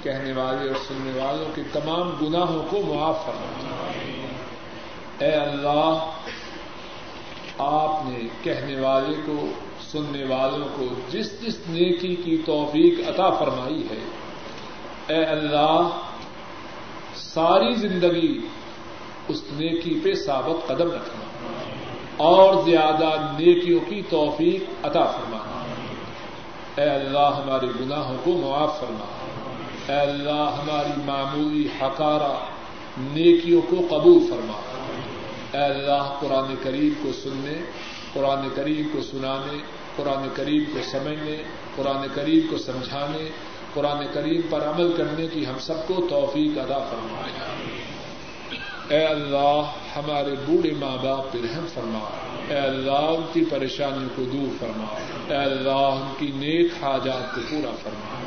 کہنے 0.03 0.33
والے 0.33 0.69
اور 0.69 0.77
سننے 0.89 1.21
والوں 1.21 1.47
کے 1.55 1.63
تمام 1.73 2.27
گناہوں 2.27 2.63
کو 2.71 2.95
معاف 2.95 3.27
فرما۔ 3.27 3.93
اے 5.19 5.31
اللہ 5.31 6.11
آپ 7.59 8.03
نے 8.05 8.29
کہنے 8.43 8.81
والے 8.81 9.17
کو، 9.27 9.47
سننے 9.81 10.25
والوں 10.25 10.69
کو 10.77 10.85
جس 11.11 11.43
جس 11.43 11.57
نیکی 11.69 12.15
کی 12.15 12.43
توفیق 12.47 13.09
عطا 13.09 13.31
فرمائی 13.31 13.83
ہے، 13.83 14.05
اے 15.07 15.25
اللہ، 15.25 15.89
ساری 17.15 17.75
زندگی 17.75 18.41
اس 19.29 19.43
نیکی 19.53 20.01
پہ 20.03 20.15
ثابت 20.15 20.67
قدم 20.67 20.91
رکھنا 20.91 21.25
اور 22.17 22.65
زیادہ 22.65 23.11
نیکیوں 23.39 23.81
کی 23.81 24.03
توفیق 24.11 24.87
عطا 24.87 25.05
فرمانا۔ 25.05 25.65
اے 26.83 26.89
اللہ، 26.89 27.43
ہمارے 27.45 27.67
گناہوں 27.81 28.17
کو 28.25 28.33
معاف 28.33 28.81
فرما۔ 28.81 29.05
اے 29.93 30.01
اللہ، 30.01 30.31
ہماری 30.31 31.01
معمولی 31.05 31.69
حکارہ 31.83 32.33
نیکیوں 32.99 33.63
کو 33.71 33.77
قبول 33.91 34.27
فرما۔ 34.31 34.72
اے 35.53 35.61
اللہ، 35.61 36.17
قرآن 36.21 36.55
کریم 36.63 36.93
کو 37.03 37.13
سننے، 37.13 37.63
قرآن 38.13 38.49
کریم 38.55 38.89
کو 38.93 39.03
سنانے، 39.03 39.59
قرآن 39.97 40.29
کریم 40.35 40.65
کو 40.65 40.79
سمجھنے، 40.91 41.43
قرآن 41.77 42.07
کریم 42.15 42.41
کو 42.51 42.59
سمجھانے، 42.59 43.29
قرآن 43.75 44.07
کریم 44.15 44.41
پر 44.51 44.63
عمل 44.63 44.93
کرنے 44.97 45.27
کی 45.27 45.47
ہم 45.47 45.59
سب 45.59 45.87
کو 45.87 46.07
توفیق 46.11 46.59
ادا 46.59 46.79
فرمائے۔ 46.79 47.33
اے 48.89 49.07
اللہ، 49.07 49.63
ہمارے 49.97 50.35
بوڑھے 50.47 50.71
ماں 50.71 50.97
باپ 51.03 51.33
پہ 51.33 51.39
رحم 51.39 51.67
فرما 51.75 51.99
اے 52.49 52.59
اللہ، 52.59 52.91
ان 52.91 53.23
کی 53.33 53.45
پریشانیوں 53.51 54.09
کو 54.17 54.25
دور 54.25 54.57
فرما 54.61 54.87
اے 55.29 55.37
اللہ، 55.37 55.71
ان 55.71 56.15
کی 56.19 56.27
نیک 56.27 56.73
حاجات 56.83 57.35
کو 57.35 57.41
پورا 57.51 57.71
فرما 57.83 58.19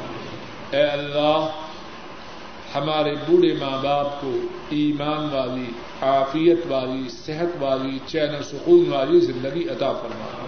اے 0.78 0.84
اللہ 0.84 1.49
ہمارے 2.76 3.15
بوڑھے 3.28 3.53
ماں 3.53 3.84
باپ 3.84 4.21
کو 4.21 4.39
ایمان 4.69 5.36
والی، 5.36 5.65
عافیت 6.01 6.59
والی، 6.69 7.09
صحت 7.09 7.63
والی، 7.63 7.99
چین 8.05 8.36
و 8.36 8.43
سکون 8.43 8.89
والی 8.89 9.19
زندگی 9.19 9.69
عطا 9.69 9.91
فرما۔ 9.91 10.45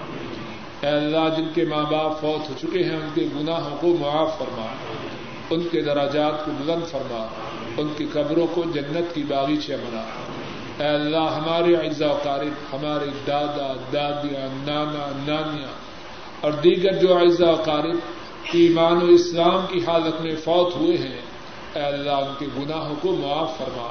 اے 0.81 0.87
اللہ، 0.87 1.35
جن 1.37 1.45
کے 1.55 1.65
ماں 1.65 1.83
باپ 1.83 2.21
فوت 2.21 2.49
ہو 2.49 2.55
چکے 2.61 2.83
ہیں، 2.83 2.95
ان 2.95 3.09
کے 3.13 3.27
گناہوں 3.35 3.77
کو 3.81 3.87
معاف 3.99 4.37
فرما۔ 4.39 4.65
ان 5.49 5.67
کے 5.71 5.81
دراجات 5.81 6.45
کو 6.45 6.51
بلند 6.57 6.87
فرما۔ 6.87 7.27
ان 7.77 7.87
کی 7.97 8.05
قبروں 8.13 8.47
کو 8.53 8.63
جنت 8.73 9.15
کی 9.15 9.23
باغیچہ 9.23 9.73
بنا۔ 9.73 10.03
اے 10.83 10.89
اللہ، 10.89 11.17
ہمارے 11.17 11.75
اعزا 11.75 12.13
قارب 12.23 12.75
ہمارے 12.75 13.05
دادا، 13.27 13.73
دادیاں، 13.93 14.65
نانا، 14.65 15.11
نانیاں 15.27 15.69
اور 16.41 16.51
دیگر 16.51 16.93
جو 16.93 17.17
اعزا 17.17 17.53
قارب 17.53 17.95
ایمان 18.53 18.97
و 18.97 19.05
اسلام 19.05 19.65
کی 19.69 19.79
حالت 19.79 20.21
میں 20.21 20.35
فوت 20.43 20.75
ہوئے 20.75 20.97
ہیں 20.97 21.21
اے 21.75 21.81
اللہ، 21.81 22.11
ان 22.11 22.33
کے 22.39 22.45
گناہوں 22.57 22.95
کو 23.01 23.11
معاف 23.11 23.57
فرما، 23.57 23.89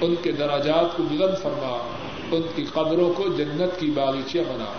ان 0.00 0.14
کے 0.22 0.32
دراجات 0.32 0.96
کو 0.96 1.02
بلند 1.02 1.42
فرما، 1.42 1.88
ان 2.30 2.42
کی 2.54 2.64
قبروں 2.72 3.12
کو 3.12 3.28
جنت 3.28 3.80
کی 3.80 3.90
باغیچہ 3.90 4.38
بنا۔ 4.38 4.72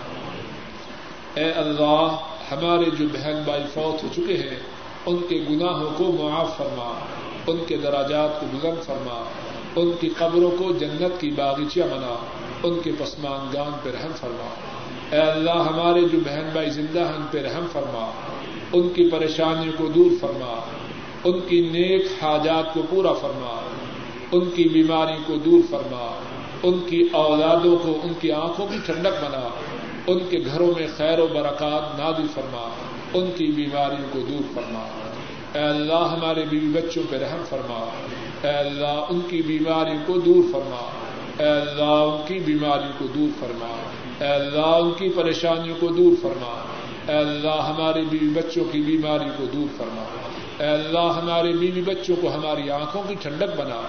اے 1.34 1.52
اللہ، 1.52 2.16
ہمارے 2.52 2.90
جو 2.98 3.04
بہن 3.12 3.42
بھائی 3.44 3.62
فوت 3.74 4.02
ہو 4.02 4.08
چکے 4.16 4.36
ہیں، 4.36 4.58
ان 5.06 5.16
کے 5.28 5.44
گناہوں 5.50 5.90
کو 5.96 6.16
معاف 6.20 6.56
فرما، 6.56 7.00
ان 7.46 7.56
کے 7.66 7.76
دراجات 7.76 8.40
کو 8.40 8.46
بلند 8.52 8.84
فرما، 8.84 9.24
ان 9.76 9.90
کی 10.00 10.08
قبروں 10.18 10.50
کو 10.50 10.72
جنت 10.72 11.20
کی 11.20 11.30
باغیچیاں 11.30 11.86
بنا، 11.86 12.16
ان 12.62 12.80
کے 12.80 12.90
پسمان 12.98 13.50
گان 13.54 13.70
پہ 13.82 13.90
رحم 13.90 14.12
فرما۔ 14.20 14.48
اے 15.10 15.20
اللہ، 15.20 15.50
ہمارے 15.50 16.00
جو 16.00 16.18
بہن 16.24 16.48
بھائی 16.52 16.70
زندہ 16.70 16.98
ہیں، 16.98 17.16
ان 17.16 17.26
پہ 17.30 17.42
رحم 17.42 17.66
فرما، 17.72 18.10
ان 18.72 18.88
کی 18.88 19.10
پریشانیوں 19.10 19.72
کو 19.76 19.88
دور 19.88 20.10
فرما 20.20 20.60
ان 21.24 21.40
کی 21.48 21.60
نیک 21.60 22.06
حاجات 22.22 22.74
کو 22.74 22.82
پورا 22.90 23.12
فرما، 23.12 23.60
ان 24.32 24.50
کی 24.54 24.68
بیماری 24.68 25.22
کو 25.26 25.34
دور 25.36 25.60
فرما، 25.70 26.20
ان 26.62 26.78
کی 26.86 27.08
اولادوں 27.12 27.76
کو، 27.76 27.98
ان 28.02 28.12
کی 28.20 28.32
آنکھوں 28.32 28.66
کی 28.66 28.76
ٹھنڈک 28.86 29.24
بنا، 29.24 29.48
ان 30.06 30.18
کے 30.30 30.38
گھروں 30.52 30.72
میں 30.78 30.86
خیر 30.96 31.18
و 31.18 31.26
برکات 31.26 32.00
نادل 32.00 32.26
فرما، 32.34 32.68
ان 33.14 33.30
کی 33.36 33.46
بیماریوں 33.46 34.08
کو 34.12 34.20
دور 34.20 34.54
فرما۔ 34.54 34.88
اے 35.54 35.64
اللہ، 35.64 36.16
ہمارے 36.16 36.44
بیوی 36.50 36.80
بچوں 36.80 37.02
پہ 37.10 37.16
رحم 37.16 37.44
فرما۔ 37.48 37.90
اے 38.42 38.56
اللہ، 38.56 39.04
ان 39.08 39.20
کی 39.28 39.42
بیماریوں 39.42 39.98
کو 40.06 40.20
دور 40.20 40.44
فرما۔ 40.52 40.90
اے 41.38 41.48
اللہ، 41.48 41.82
ان 41.82 42.22
کی 42.28 42.38
بیماریوں 42.38 42.92
کو 42.98 43.06
دور 43.06 43.28
فرما۔ 43.40 43.76
اے 44.20 44.30
اللہ، 44.30 44.66
ان 44.66 44.90
کی 44.98 45.08
پریشانیوں 45.08 45.76
کو 45.80 45.86
دور 45.86 46.12
فرما۔ 46.22 46.62
اے 47.12 47.18
اللہ، 47.18 47.62
ہمارے 47.68 48.02
بیوی 48.10 48.28
بچوں 48.28 48.64
کی 48.72 48.80
بیماری 48.80 49.30
کو 49.36 49.44
دور 49.46 49.66
فرما۔ 49.76 50.04
اے 50.60 50.66
اللہ 50.66 51.18
ہمارے 51.22 51.52
بیوی 51.52 51.82
بچوں 51.82 52.16
کو 52.22 52.34
ہماری 52.34 52.70
آنکھوں 52.70 53.02
کی 53.08 53.14
ٹھنڈک 53.14 53.60
بنا۔ 53.60 53.82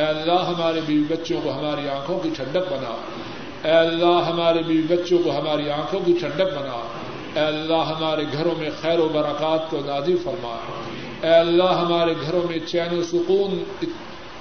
اے 0.00 0.06
اللہ 0.06 0.32
ہمارے 0.32 0.80
بیوی 0.86 1.16
بچوں 1.16 1.40
کو 1.44 1.52
ہماری 1.52 1.88
آنکھوں 1.88 2.20
کی 2.20 2.30
ٹھنڈک 2.36 2.72
بنا۔ 2.72 2.96
اے 3.64 3.70
اللہ 3.70 4.24
ہمارے 4.28 4.62
بیوی 4.62 4.96
بچوں 4.96 5.18
کو 5.24 5.30
ہماری 5.30 5.70
آنکھوں 5.70 6.00
کی 6.06 6.12
ٹھنڈک 6.20 6.58
بنا۔ 6.58 6.88
اے 7.34 7.46
اللہ 7.46 7.74
ہمارے 7.74 8.24
گھروں 8.32 8.58
میں 8.58 8.70
خیر 8.80 8.98
و 8.98 9.08
برکات 9.12 9.70
کو 9.70 9.80
نازل 9.86 10.16
فرما۔ 10.24 10.56
اے 11.22 11.34
اللہ 11.34 11.64
ہمارے 11.64 12.14
گھروں 12.22 12.42
میں 12.50 12.58
چین 12.66 12.98
و 12.98 13.02
سکون 13.02 13.64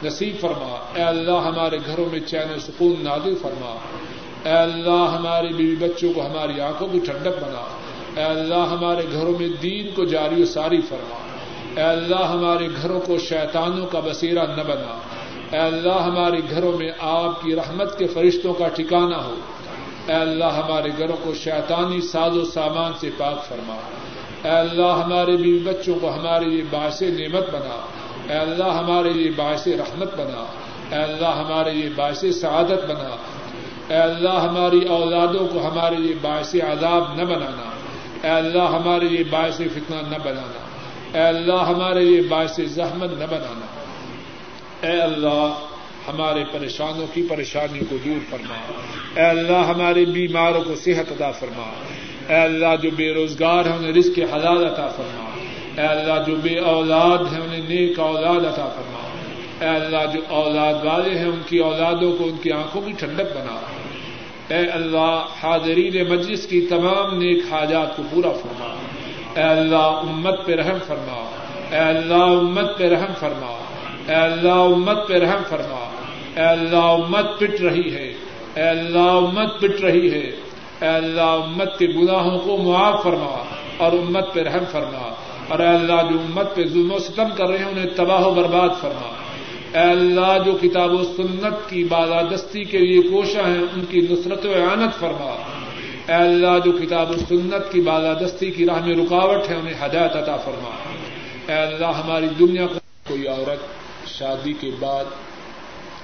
نصیب 0.03 0.41
فرما۔ 0.41 0.85
اے 0.95 1.01
اللہ 1.01 1.31
ہمارے 1.31 1.77
گھروں 1.85 2.05
میں 2.11 2.19
چین 2.19 2.49
و 2.55 2.59
سکون 2.59 2.95
نازل 2.99 3.35
فرما۔ 3.41 3.77
اے 4.43 4.57
اللہ 4.57 5.15
ہمارے 5.17 5.47
بیوی 5.47 5.75
بچوں 5.75 6.13
کو 6.13 6.25
ہماری 6.25 6.61
آنکھوں 6.61 6.87
کی 6.87 6.99
ٹھنڈک 6.99 7.43
بنا۔ 7.43 7.77
اے 8.17 8.23
اللہ 8.23 8.65
ہمارے 8.71 9.05
گھروں 9.11 9.33
میں 9.39 9.49
دین 9.61 9.87
کو 9.95 10.05
جاری 10.05 10.41
و 10.41 10.45
ساری 10.45 10.81
فرما۔ 10.81 11.26
اے 11.77 11.83
اللہ 11.83 12.15
ہمارے 12.15 12.67
گھروں 12.81 12.99
کو 12.99 13.17
شیطانوں 13.17 13.85
کا 13.85 13.99
بسیرا 13.99 14.43
نہ 14.45 14.61
بنا۔ 14.61 14.99
اے 15.51 15.57
اللہ 15.57 15.93
ہمارے 15.93 16.37
گھروں 16.49 16.77
میں 16.77 16.91
آپ 16.99 17.41
کی 17.41 17.55
رحمت 17.55 17.97
کے 17.97 18.07
فرشتوں 18.07 18.53
کا 18.53 18.67
ٹھکانہ 18.67 19.15
ہو۔ 19.15 19.35
اے 20.07 20.13
اللہ 20.13 20.45
ہمارے 20.45 20.89
گھروں 20.97 21.17
کو 21.23 21.33
شیطانی 21.33 22.01
ساز 22.01 22.37
و 22.37 22.45
سامان 22.45 22.91
سے 22.99 23.09
پاک 23.17 23.45
فرما۔ 23.45 23.75
اے 24.43 24.49
اللہ 24.49 25.01
ہمارے 25.05 25.37
بیوی 25.37 25.59
بچوں 25.59 25.99
کو 26.01 26.13
ہمارے 26.13 26.45
لیے 26.45 26.63
باعث 26.69 27.01
نعمت 27.01 27.49
بنا۔ 27.49 27.85
اے 28.33 28.39
اللہ 28.39 28.63
ہمارے 28.63 29.09
لیے 29.09 29.31
باعث 29.35 29.67
رحمت 29.67 30.13
بنا۔ 30.13 30.45
اے 30.95 31.03
اللہ 31.03 31.27
ہمارے 31.27 31.71
لیے 31.71 31.89
باعث 31.95 32.25
سعادت 32.41 32.91
بنا۔ 32.91 33.15
اے 33.87 33.97
اللہ 33.97 34.29
ہماری 34.29 34.85
اولادوں 34.85 35.47
کو 35.47 35.67
ہمارے 35.67 35.95
لیے 35.95 36.15
باعث 36.21 36.55
عذاب 36.55 37.03
نہ 37.15 37.23
بنانا۔ 37.23 37.69
اے 38.23 38.29
اللہ 38.29 38.63
ہمارے 38.63 39.05
لیے 39.05 39.23
باعث 39.29 39.57
فتنہ 39.57 39.95
نہ 39.95 40.17
بنانا۔ 40.23 40.66
اے 41.13 41.21
اللہ 41.21 41.53
ہمارے 41.53 41.99
لیے 41.99 42.21
باعث 42.21 42.59
زحمت 42.65 43.09
نہ 43.09 43.25
بنانا۔ 43.25 43.85
اے 44.87 45.01
اللہ 45.01 45.53
ہمارے 46.07 46.43
پریشانوں 46.53 47.07
کی 47.13 47.27
پریشانی 47.29 47.79
کو 47.89 47.97
دور 48.05 48.19
فرما۔ 48.29 48.55
اے 49.21 49.27
اللہ 49.27 49.57
ہمارے 49.57 50.05
بیماروں 50.05 50.61
کو 50.61 50.75
صحت 50.75 51.11
عطا 51.11 51.31
فرما۔ 51.31 51.71
اے 52.29 52.41
اللہ 52.41 52.75
جو 52.81 52.89
بے 52.91 53.13
روزگار 53.13 53.65
ہیں 53.65 53.75
انہیں 53.75 53.93
رزق 53.93 54.19
حلال 54.33 54.65
عطا 54.65 54.87
فرما۔ 54.87 55.29
اے 55.81 55.87
اللہ 55.87 56.23
جو 56.27 56.35
بے 56.35 56.59
اولاد 56.59 57.33
ہیں 57.33 57.41
انہیں 57.41 57.69
نیک 57.69 57.99
اولاد 57.99 58.45
عطا 58.45 58.67
فرما۔ 58.67 59.07
اے 59.61 59.75
اللہ 59.75 60.13
جو 60.13 60.19
اولاد 60.27 60.73
والے 60.73 61.19
ہیں 61.19 61.25
ان 61.25 61.39
کی 61.45 61.57
اولادوں 61.57 62.17
کو 62.17 62.23
ان 62.23 62.37
کی 62.41 62.51
آنکھوں 62.51 62.81
کی 62.81 62.91
ٹھنڈک 62.91 63.37
بنا۔ 63.37 63.59
اے 64.53 64.67
اللہ 64.67 65.25
حاضرین 65.43 66.09
مجلس 66.09 66.47
کی 66.47 66.61
تمام 66.61 67.17
نیک 67.17 67.43
حاجات 67.51 67.97
کو 67.97 68.03
پورا 68.11 68.31
فرما۔ 68.31 68.75
اے 69.37 69.43
اللہ 69.43 69.75
امت 69.75 70.45
پہ 70.45 70.55
رحم 70.55 70.77
فرما۔ 70.87 71.29
اے 71.71 71.77
اللہ 71.77 72.13
امت 72.13 72.77
پہ 72.77 72.89
رحم 72.89 73.13
فرما۔ 73.19 73.57
اے 74.07 74.15
اللہ 74.15 74.51
امت 74.51 75.07
پہ 75.07 75.13
رحم 75.13 75.41
فرما۔ 75.49 75.89
اے 76.35 76.47
اللہ 76.47 76.77
امت 76.77 77.39
پٹ 77.39 77.61
رہی 77.61 77.95
ہے۔ 77.95 78.13
اے 78.55 78.61
اللہ 78.61 78.99
امت 78.99 79.59
پٹ 79.61 79.81
رہی 79.81 80.11
ہے۔ 80.11 80.31
اے 80.81 80.87
اللہ 80.87 81.21
امت 81.21 81.79
کے 81.79 81.87
گناہوں 81.87 82.39
کو 82.39 82.57
معاف 82.57 83.03
فرما 83.03 83.43
اور 83.77 83.91
امت 83.91 84.33
پہ 84.33 84.41
رحم 84.41 84.63
فرما۔ 84.71 85.13
اور 85.47 85.59
اے 85.59 85.67
اللہ 85.67 86.11
جو 86.11 86.19
امت 86.19 86.55
پہ 86.55 86.65
ظلم 86.65 86.91
و 86.91 86.99
ستم 86.99 87.27
کر 87.37 87.47
رہے 87.47 87.57
ہیں، 87.57 87.65
انہیں 87.65 87.89
تباہ 87.95 88.21
و 88.21 88.31
برباد 88.31 88.69
فرما۔ 88.81 89.13
اے 89.79 89.91
اللہ 89.91 90.37
جو 90.45 90.57
کتاب 90.61 90.93
و 90.93 91.03
سنت 91.03 91.69
کی 91.69 91.83
بالادستی 91.83 92.63
کے 92.63 92.77
لیے 92.77 93.01
کوشاں 93.01 93.49
ہیں، 93.49 93.63
ان 93.75 93.85
کی 93.85 93.99
نصرت 93.99 94.45
و 94.45 94.51
اعانت 94.51 94.99
فرما۔ 94.99 95.37
اے 96.07 96.13
اللہ 96.13 96.59
جو 96.65 96.71
کتاب 96.71 97.09
و 97.09 97.13
سنت 97.13 97.71
کی 97.71 97.81
بالادستی 97.81 98.51
کی 98.51 98.65
راہ 98.65 98.85
میں 98.85 98.95
رکاوٹ 98.95 99.49
ہے 99.49 99.55
انہیں 99.55 99.85
ہدایت 99.85 100.15
عطا 100.15 100.37
فرما۔ 100.37 100.93
اے 101.47 101.59
اللہ، 101.59 101.85
ہماری 101.85 102.27
دنیا 102.39 102.67
کو 102.67 102.73
کوئی 103.07 103.27
عورت 103.27 103.59
شادی 104.07 104.53
کے 104.53 104.71
بعد 104.79 105.05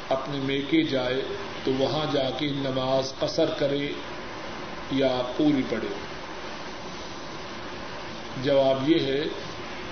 اپنے 0.10 0.38
میکے 0.43 0.84
جائے 0.84 1.22
تو 1.64 1.72
وہاں 1.78 2.06
جا 2.14 2.30
کے 2.38 2.47
نماز 2.47 3.14
قصر 3.20 3.45
کرے 3.45 3.89
یا 4.91 5.22
پوری 5.38 5.62
پڑے 5.70 5.88
جواب 8.43 8.89
یہ 8.89 8.99
ہے 8.99 9.24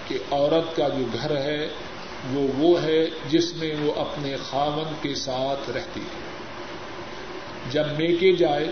کہ 0.08 0.18
عورت 0.32 0.76
کا 0.76 0.88
جو 0.88 1.06
گھر 1.22 1.38
ہے، 1.38 1.68
وہ 2.34 2.48
وہ 2.58 2.82
ہے 2.82 3.06
جس 3.30 3.58
میں 3.58 3.76
وہ 3.80 3.94
اپنے 4.00 4.36
خاون 4.50 4.94
کے 5.02 5.16
ساتھ 5.16 5.70
رہتی 5.70 6.00
ہے۔ 6.00 6.22
جب 7.72 7.84
میکے 7.98 8.32
جائے 8.32 8.68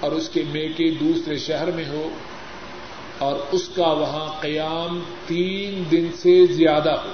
اور 0.00 0.12
اس 0.12 0.28
کے 0.28 0.42
میکے 0.52 0.90
دوسرے 0.90 1.38
شہر 1.38 1.70
میں 1.70 1.84
ہو 1.88 2.08
اور 3.18 3.36
اس 3.52 3.68
کا 3.68 3.92
وہاں 3.92 4.40
قیام 4.40 5.00
تین 5.26 5.84
دن 5.90 6.06
سے 6.16 6.46
زیادہ 6.46 6.90
ہو۔ 6.90 7.12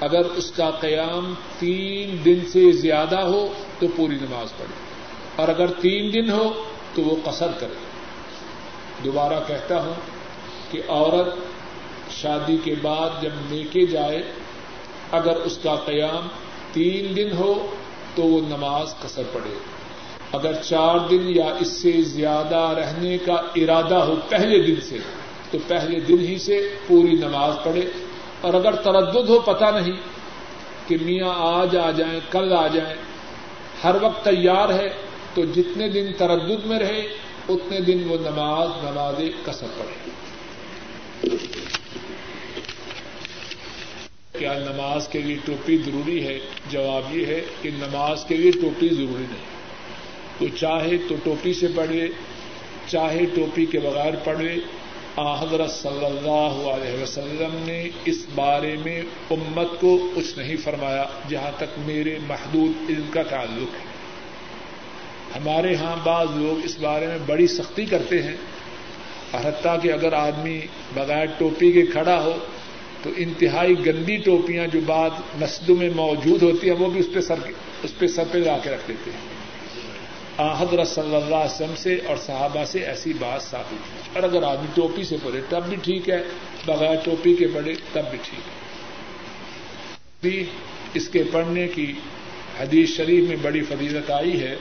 اگر 0.00 0.24
اس 0.24 0.50
کا 0.50 0.70
قیام 0.70 1.34
تین 1.58 2.24
دن 2.24 2.38
سے 2.52 2.72
زیادہ 2.72 3.20
ہو 3.20 3.52
تو 3.78 3.86
پوری 3.96 4.14
نماز 4.14 4.56
پڑھے۔ 4.56 4.72
اور 5.36 5.48
اگر 5.48 5.66
تین 5.66 6.14
دن 6.14 6.30
ہو 6.30 6.64
تو 6.94 7.02
وہ 7.02 7.16
قصر 7.24 7.50
کرے۔ 7.60 7.74
دوبارہ 9.04 9.34
کہتا 9.46 9.84
ہوں 9.84 9.94
کہ 10.70 10.80
عورت 10.88 11.34
شادی 12.10 12.56
کے 12.64 12.74
بعد 12.82 13.22
جب 13.22 13.30
میکے 13.50 13.86
جائے، 13.86 14.32
اگر 15.12 15.36
اس 15.36 15.58
کا 15.62 15.74
قیام 15.74 16.28
تین 16.72 17.16
دن 17.16 17.36
ہو 17.36 17.66
تو 18.14 18.22
وہ 18.22 18.40
نماز 18.48 18.94
قصر 19.02 19.22
پڑے 19.32 19.54
اگر 20.32 20.52
چار 20.52 20.98
دن 21.10 21.36
یا 21.36 21.54
اس 21.60 21.68
سے 21.68 22.02
زیادہ 22.02 22.74
رہنے 22.78 23.18
کا 23.18 23.32
ارادہ 23.32 23.94
ہو 23.94 24.16
پہلے 24.28 24.62
دن 24.62 24.80
سے، 24.80 24.98
تو 25.50 25.58
پہلے 25.66 26.00
دن 26.00 26.18
ہی 26.20 26.38
سے 26.38 26.74
پوری 26.86 27.12
نماز 27.12 27.54
پڑھے۔ 27.64 27.90
اور 28.40 28.54
اگر 28.54 28.74
تردد 28.74 29.28
ہو 29.28 29.40
پتا 29.40 29.70
نہیں 29.70 29.96
کہ 30.86 30.96
میاں 31.02 31.34
آج 31.36 31.76
آ 31.76 31.90
جائیں، 31.90 32.20
کل 32.30 32.52
آ 32.52 32.66
جائیں۔ 32.66 32.96
ہر 33.84 33.94
وقت 34.02 34.24
تیار 34.24 34.68
ہے، 34.68 34.88
تو 35.34 35.44
جتنے 35.44 35.88
دن 35.88 36.06
تردد 36.18 36.66
میں 36.66 36.78
رہے، 36.78 37.08
اتنے 37.48 37.80
دن 37.80 38.04
وہ 38.08 38.16
نماز 38.20 38.68
نماز 38.84 39.14
کسر 39.44 39.66
پڑے 39.78 40.10
کیا 44.38 44.54
نماز 44.54 45.08
کے 45.08 45.18
لیے 45.18 45.36
ٹوپی 45.44 45.76
ضروری 45.76 46.26
ہے؟ 46.26 46.38
جواب 46.70 47.16
یہ 47.16 47.26
ہے 47.26 47.40
کہ 47.62 47.70
نماز 47.70 48.24
کے 48.24 48.36
لیے 48.36 48.50
ٹوپی 48.50 48.88
ضروری 48.88 49.24
نہیں۔ 49.30 49.57
تو 50.38 50.48
چاہے 50.48 50.96
تو 51.08 51.14
ٹوپی 51.22 51.52
سے 51.52 51.66
پڑھے، 51.74 52.08
چاہے 52.86 53.24
ٹوپی 53.34 53.66
کے 53.66 53.78
بغیر 53.78 54.14
پڑھے۔ 54.24 54.56
حضرت 55.18 55.70
صلی 55.70 56.04
اللہ 56.04 56.68
علیہ 56.70 57.02
وسلم 57.02 57.56
نے 57.66 57.88
اس 58.04 58.26
بارے 58.34 58.76
میں 58.84 59.02
امت 59.30 59.80
کو 59.80 60.12
کچھ 60.14 60.38
نہیں 60.38 60.56
فرمایا، 60.56 61.04
جہاں 61.28 61.50
تک 61.56 61.78
میرے 61.86 62.18
محدود 62.28 62.90
علم 62.90 63.10
کا 63.10 63.22
تعلق 63.22 63.74
ہے۔ 63.74 63.86
ہمارے 65.36 65.74
ہاں 65.74 65.96
بعض 66.04 66.26
لوگ 66.36 66.64
اس 66.64 66.78
بارے 66.80 67.06
میں 67.06 67.18
بڑی 67.26 67.46
سختی 67.46 67.84
کرتے 67.84 68.22
ہیں۔ 68.22 68.36
حتیٰ 69.34 69.82
کہ 69.82 69.92
اگر 69.92 70.12
آدمی 70.12 70.60
بغیر 70.94 71.26
ٹوپی 71.38 71.72
کے 71.72 71.82
کھڑا 71.82 72.22
ہو، 72.24 72.38
تو 73.02 73.10
انتہائی 73.16 73.86
گندی 73.86 74.16
ٹوپیاں 74.16 74.66
جو 74.66 74.80
بعد 74.86 75.10
مسجدوں 75.40 75.76
میں 75.76 75.90
موجود 75.96 76.42
ہوتی 76.42 76.70
ہیں، 76.70 76.76
وہ 76.76 76.90
بھی 76.90 77.00
اس 77.00 77.08
پہ 77.12 77.20
سر 77.20 77.38
اس 77.82 77.98
پہ 77.98 78.06
سر 78.06 78.24
پہ 78.32 78.38
لا 78.38 78.58
کے 78.62 78.70
رکھ 78.70 78.88
دیتے 78.88 79.10
ہیں۔ 79.10 79.37
حضرت 80.38 80.88
صلی 80.88 81.14
اللہ 81.14 81.34
علیہ 81.34 81.54
وسلم 81.54 81.76
سے 81.76 82.00
اور 82.06 82.16
صحابہ 82.16 82.64
سے 82.64 82.78
ایسی 82.78 83.12
بات 83.12 83.42
ثابت 83.42 83.72
ہے۔ 83.72 84.10
اور 84.14 84.22
اگر 84.22 84.42
آدمی 84.42 84.66
ٹوپی 84.74 85.04
سے 85.04 85.16
پڑھے، 85.22 85.40
تب 85.48 85.62
بھی 85.64 85.76
ٹھیک 85.76 86.10
ہے۔ 86.10 86.22
بغیر 86.66 86.94
ٹوپی 87.04 87.34
کے 87.34 87.46
پڑھے، 87.54 87.74
تب 87.92 88.02
بھی 88.10 88.18
ٹھیک 88.22 88.40
ہے۔ 88.40 88.68
بھی 90.20 90.44
اس 90.94 91.08
کے 91.08 91.22
پڑھنے 91.32 91.68
کی 91.68 91.92
حدیث 92.60 92.96
شریف 92.96 93.28
میں 93.28 93.36
بڑی 93.42 93.62
فضیلت 93.62 94.10
آئی 94.10 94.40
ہے۔ 94.40 94.56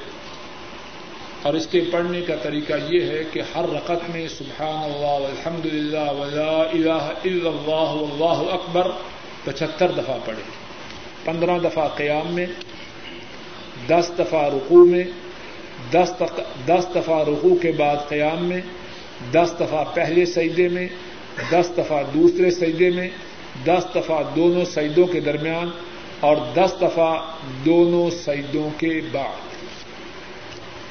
اور 1.42 1.54
اس 1.54 1.68
کے 1.68 1.82
پڑھنے 1.92 2.22
کا 2.22 2.36
طریقہ 2.36 2.74
یہ 2.90 3.02
ہے 3.02 3.24
کہ 3.34 3.42
ہر 3.56 3.66
رقط 3.70 4.10
میں 4.10 4.28
سبحان 4.28 4.92
اللہ 4.92 5.26
الحمد 5.26 5.66
للہ 5.66 6.12
ولا 6.12 6.62
الہ 6.74 7.12
الا 7.24 7.50
اللہ 7.50 8.14
اللہ 8.14 8.54
اکبر 8.54 8.88
پچہتر 9.44 9.92
دفعہ 9.92 10.18
پڑھے۔ 10.26 10.42
پندرہ 11.24 11.60
دفعہ 11.60 11.88
قیام 11.88 12.34
میں، 12.34 12.46
دس 13.88 14.12
دفعہ 14.20 14.46
رقو 14.46 14.86
میں 14.86 15.04
دس 15.92 16.86
دفعہ 16.96 17.24
رقو 17.24 17.56
کے 17.56 17.72
بعد 17.72 17.96
قیام 18.10 18.46
میں، 18.46 18.62
دس 19.32 19.54
دفعہ 19.60 19.84
پہلے 19.94 20.26
سجدے 20.26 20.68
میں، 20.70 20.88
دس 21.52 21.72
دفعہ 21.78 22.04
دوسرے 22.14 22.52
سجدے 22.52 22.90
میں، 22.90 23.10
دس 23.66 23.86
دفعہ 23.96 24.24
دونوں 24.36 24.66
سجدوں 24.66 25.06
کے 25.08 25.20
درمیان 25.20 25.70
اور 26.20 26.38
دس 26.56 26.74
دفعہ 26.82 27.36
دونوں 27.66 28.10
سجدوں 28.10 28.70
کے 28.78 29.02
بعد 29.12 29.56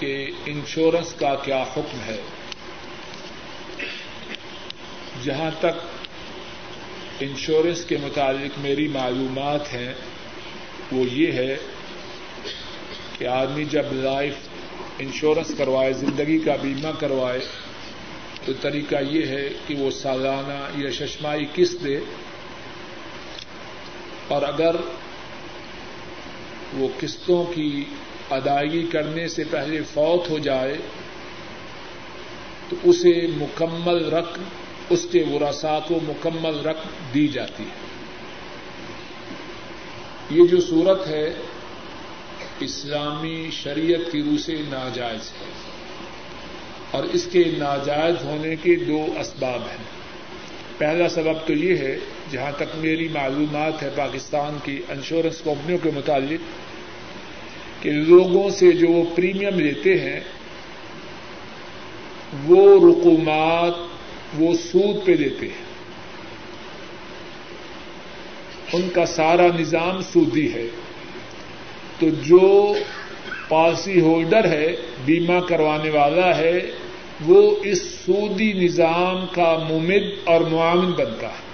کہ 0.01 0.31
انشورنس 0.47 1.13
کا 1.13 1.35
کیا 1.35 1.63
حکم 1.63 1.99
ہے۔ 2.07 2.21
جہاں 5.23 5.51
تک 5.61 5.85
انشورنس 7.21 7.85
کے 7.85 7.97
متعلق 8.03 8.59
میری 8.59 8.89
معلومات 8.89 9.73
ہیں، 9.75 9.93
وہ 10.93 11.05
یہ 11.13 11.33
ہے 11.33 11.57
کہ 13.19 13.27
آدمی 13.27 13.65
جب 13.65 13.93
لائف 13.93 14.46
انشورنس 14.99 15.53
کروائے، 15.59 15.93
زندگی 15.93 16.39
کا 16.39 16.57
بیمہ 16.63 16.89
کروائے، 17.01 17.41
تو 18.45 18.53
طریقہ 18.61 18.97
یہ 19.11 19.27
ہے 19.27 19.49
کہ 19.67 19.75
وہ 19.75 19.91
سالانہ 19.91 20.85
یا 20.85 20.91
ششمائی 20.91 21.47
قسط 21.55 21.85
دے 21.85 21.99
اور 24.29 24.43
اگر 24.43 24.77
وہ 26.75 26.89
قسطوں 27.01 27.45
کی 27.45 27.85
ادائیگی 28.31 28.87
کرنے 28.87 29.29
سے 29.29 29.45
پہلے 29.51 29.83
فوت 29.83 30.31
ہو 30.31 30.39
جائے، 30.39 30.79
تو 32.69 32.77
اسے 32.83 33.27
مکمل 33.37 34.13
رقم، 34.13 34.43
اس 34.91 35.07
کے 35.13 35.25
ورثا 35.33 35.79
کو 35.89 35.99
مکمل 36.03 36.67
رقم 36.67 36.89
دی 37.15 37.29
جاتی 37.29 37.65
ہے۔ 37.65 37.85
یہ 40.31 40.47
جو 40.47 40.61
صورت 40.61 41.07
ہے 41.07 41.35
اسلامی 42.61 43.49
شریعت 43.53 44.13
کی 44.13 44.23
روح 44.23 44.39
سے 44.39 44.53
ناجائز 44.53 45.33
ہے۔ 45.33 45.47
اور 46.91 47.05
اس 47.05 47.29
کے 47.33 47.45
ناجائز 47.59 48.25
ہونے 48.25 48.57
کے 48.57 48.77
دو 48.77 49.07
اسباب 49.21 49.61
ہیں۔ 49.61 49.97
پہلا 50.79 51.09
سبب 51.09 51.47
تو 51.47 51.53
یہ 51.53 51.77
ہے، 51.77 51.99
جہاں 52.31 52.53
تک 52.57 52.77
میری 52.77 53.09
معلومات 53.09 53.83
ہے 53.83 53.91
پاکستان 53.97 54.59
کی 54.63 54.83
انشورنس 54.89 55.41
کمپنیوں 55.45 55.79
کے 55.83 55.91
متعلق، 55.95 56.41
کہ 57.83 57.93
لوگوں 57.93 58.51
سے 58.51 58.73
جو 58.73 58.89
وہ 58.89 59.17
پریمیم 59.17 59.61
لیتے 59.61 60.01
ہیں، 60.01 60.21
وہ 62.47 62.91
رقومات 62.91 63.75
وہ 64.39 64.55
سود 64.55 65.07
پہ 65.07 65.17
دیتے 65.17 65.47
ہیں۔ 65.47 65.65
ان 68.73 68.89
کا 68.89 69.07
سارا 69.07 69.47
نظام 69.59 70.03
سودی 70.03 70.55
ہے۔ 70.55 70.67
تو 71.99 72.07
جو 72.23 72.75
پالیسی 73.49 74.01
ہولڈر 74.01 74.45
ہے، 74.45 74.77
بیمہ 75.05 75.41
کروانے 75.49 75.91
والا 75.91 76.37
ہے، 76.37 76.71
وہ 77.27 77.57
اس 77.63 77.83
سودی 77.83 78.53
نظام 78.53 79.27
کا 79.27 79.59
ممد 79.71 80.05
اور 80.25 80.41
معاون 80.41 80.93
بنتا 80.93 81.27
ہے۔ 81.27 81.47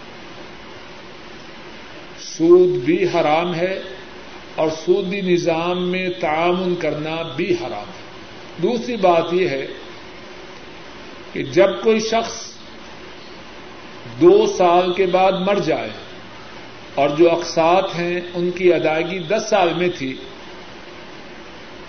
سود 2.18 2.68
بھی 2.68 3.04
حرام 3.04 3.54
ہے 3.54 3.82
اور 4.54 4.68
سودی 4.68 5.20
نظام 5.20 5.88
میں 5.88 6.08
تعاون 6.20 6.74
کرنا 6.78 7.22
بھی 7.36 7.52
حرام 7.52 7.88
ہے۔ 7.88 8.02
دوسری 8.62 8.96
بات 8.96 9.24
یہ 9.32 9.48
ہے 9.48 9.66
کہ 11.32 11.42
جب 11.42 11.82
کوئی 11.82 11.98
شخص 11.98 12.52
دو 14.20 14.46
سال 14.58 14.92
کے 14.92 15.06
بعد 15.06 15.32
مر 15.32 15.58
جائے 15.58 15.90
اور 16.94 17.08
جو 17.08 17.30
اقساط 17.30 17.94
ہیں، 17.94 18.20
ان 18.34 18.50
کی 18.50 18.72
ادائیگی 18.72 19.18
دس 19.18 19.42
سال 19.50 19.72
میں 19.76 19.88
تھی 19.98 20.16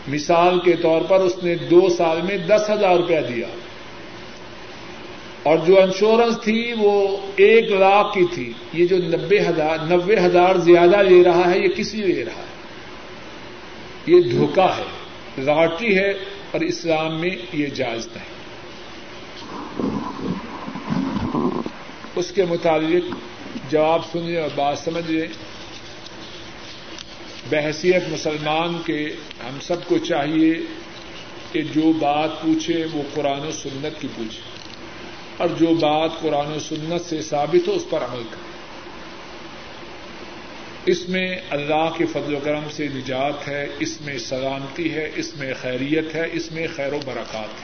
مثال 0.08 0.60
کے 0.60 0.76
طور 0.76 1.02
پر 1.02 1.20
اس 1.20 1.44
نے 1.44 1.56
دو 1.56 1.90
سال 1.98 2.22
میں 2.22 2.38
دس 2.38 2.70
ہزار 2.70 2.96
روپیہ 2.96 3.20
دیا۔ 3.36 3.48
اور 5.44 5.58
جو 5.58 5.82
انشورنس 5.82 6.38
تھی 6.44 6.74
وہ 6.78 7.18
ایک 7.36 7.72
لاکھ 7.72 8.14
کی 8.14 8.26
تھی۔ 8.34 8.54
یہ 8.74 8.86
جو 8.86 8.98
نبے 8.98 9.40
ہزار 9.40 9.78
نبے 9.90 10.20
ہزار 10.20 10.56
زیادہ 10.56 11.02
لے 11.02 11.24
رہا 11.24 11.52
ہے، 11.52 11.60
یہ 11.60 11.68
کس 11.68 11.94
لیے 11.94 12.16
لے 12.16 12.26
رہا 12.26 12.42
ہے؟ 12.42 12.54
یہ 14.06 14.22
دھوکہ 14.22 14.76
ہے، 14.78 14.84
لاٹری 15.38 15.98
ہے 15.98 16.10
اور 16.52 16.62
اسلام 16.62 17.22
میں 17.22 17.30
یہ 17.54 17.68
جائز 17.68 18.08
نہیں۔ 18.16 18.34
اس 22.16 22.32
کے 22.32 22.46
مطابق 22.46 23.16
جواب 23.72 24.02
سنیں 24.12 24.38
اور 24.38 24.50
بات 24.56 24.80
سمجھ 24.80 25.12
لیں 25.12 25.28
بحثیت 27.50 28.04
مسلمان 28.10 28.82
کے 28.86 29.10
ہم 29.50 29.58
سب 29.62 29.86
کو 29.88 29.98
چاہیے 29.98 30.54
کہ 31.52 31.62
جو 31.62 31.92
بات 32.00 32.42
پوچھے 32.42 32.86
وہ 32.94 33.02
قرآن 33.14 33.48
و 33.48 33.52
سنت 33.52 34.02
کی 34.02 34.08
پوچھے 34.16 34.42
اور 35.38 35.48
جو 35.60 35.74
بات 35.74 36.12
قرآن 36.22 36.54
و 36.54 36.60
سنت 36.60 37.10
سے 37.10 37.22
ثابت 37.22 37.68
ہو 37.68 37.74
اس 37.74 37.86
پر 37.90 38.02
عمل 38.02 38.24
کرے۔ 38.24 38.54
اس 40.86 41.10
میں 41.10 41.36
اللہ 41.50 41.90
کے 41.98 42.06
فضل 42.06 42.36
و 42.36 42.40
کرم 42.44 42.64
سے 42.72 42.88
نجات 42.96 43.48
ہے، 43.48 43.68
اس 43.80 44.02
میں 44.02 44.18
سلامتی 44.18 44.94
ہے، 44.94 45.12
اس 45.16 45.38
میں 45.38 45.54
خیریت 45.62 46.16
ہے، 46.16 46.28
اس 46.32 46.52
میں 46.52 46.68
خیر 46.76 46.94
و 46.94 47.00
برکات 47.06 47.50
ہے۔ 47.50 47.62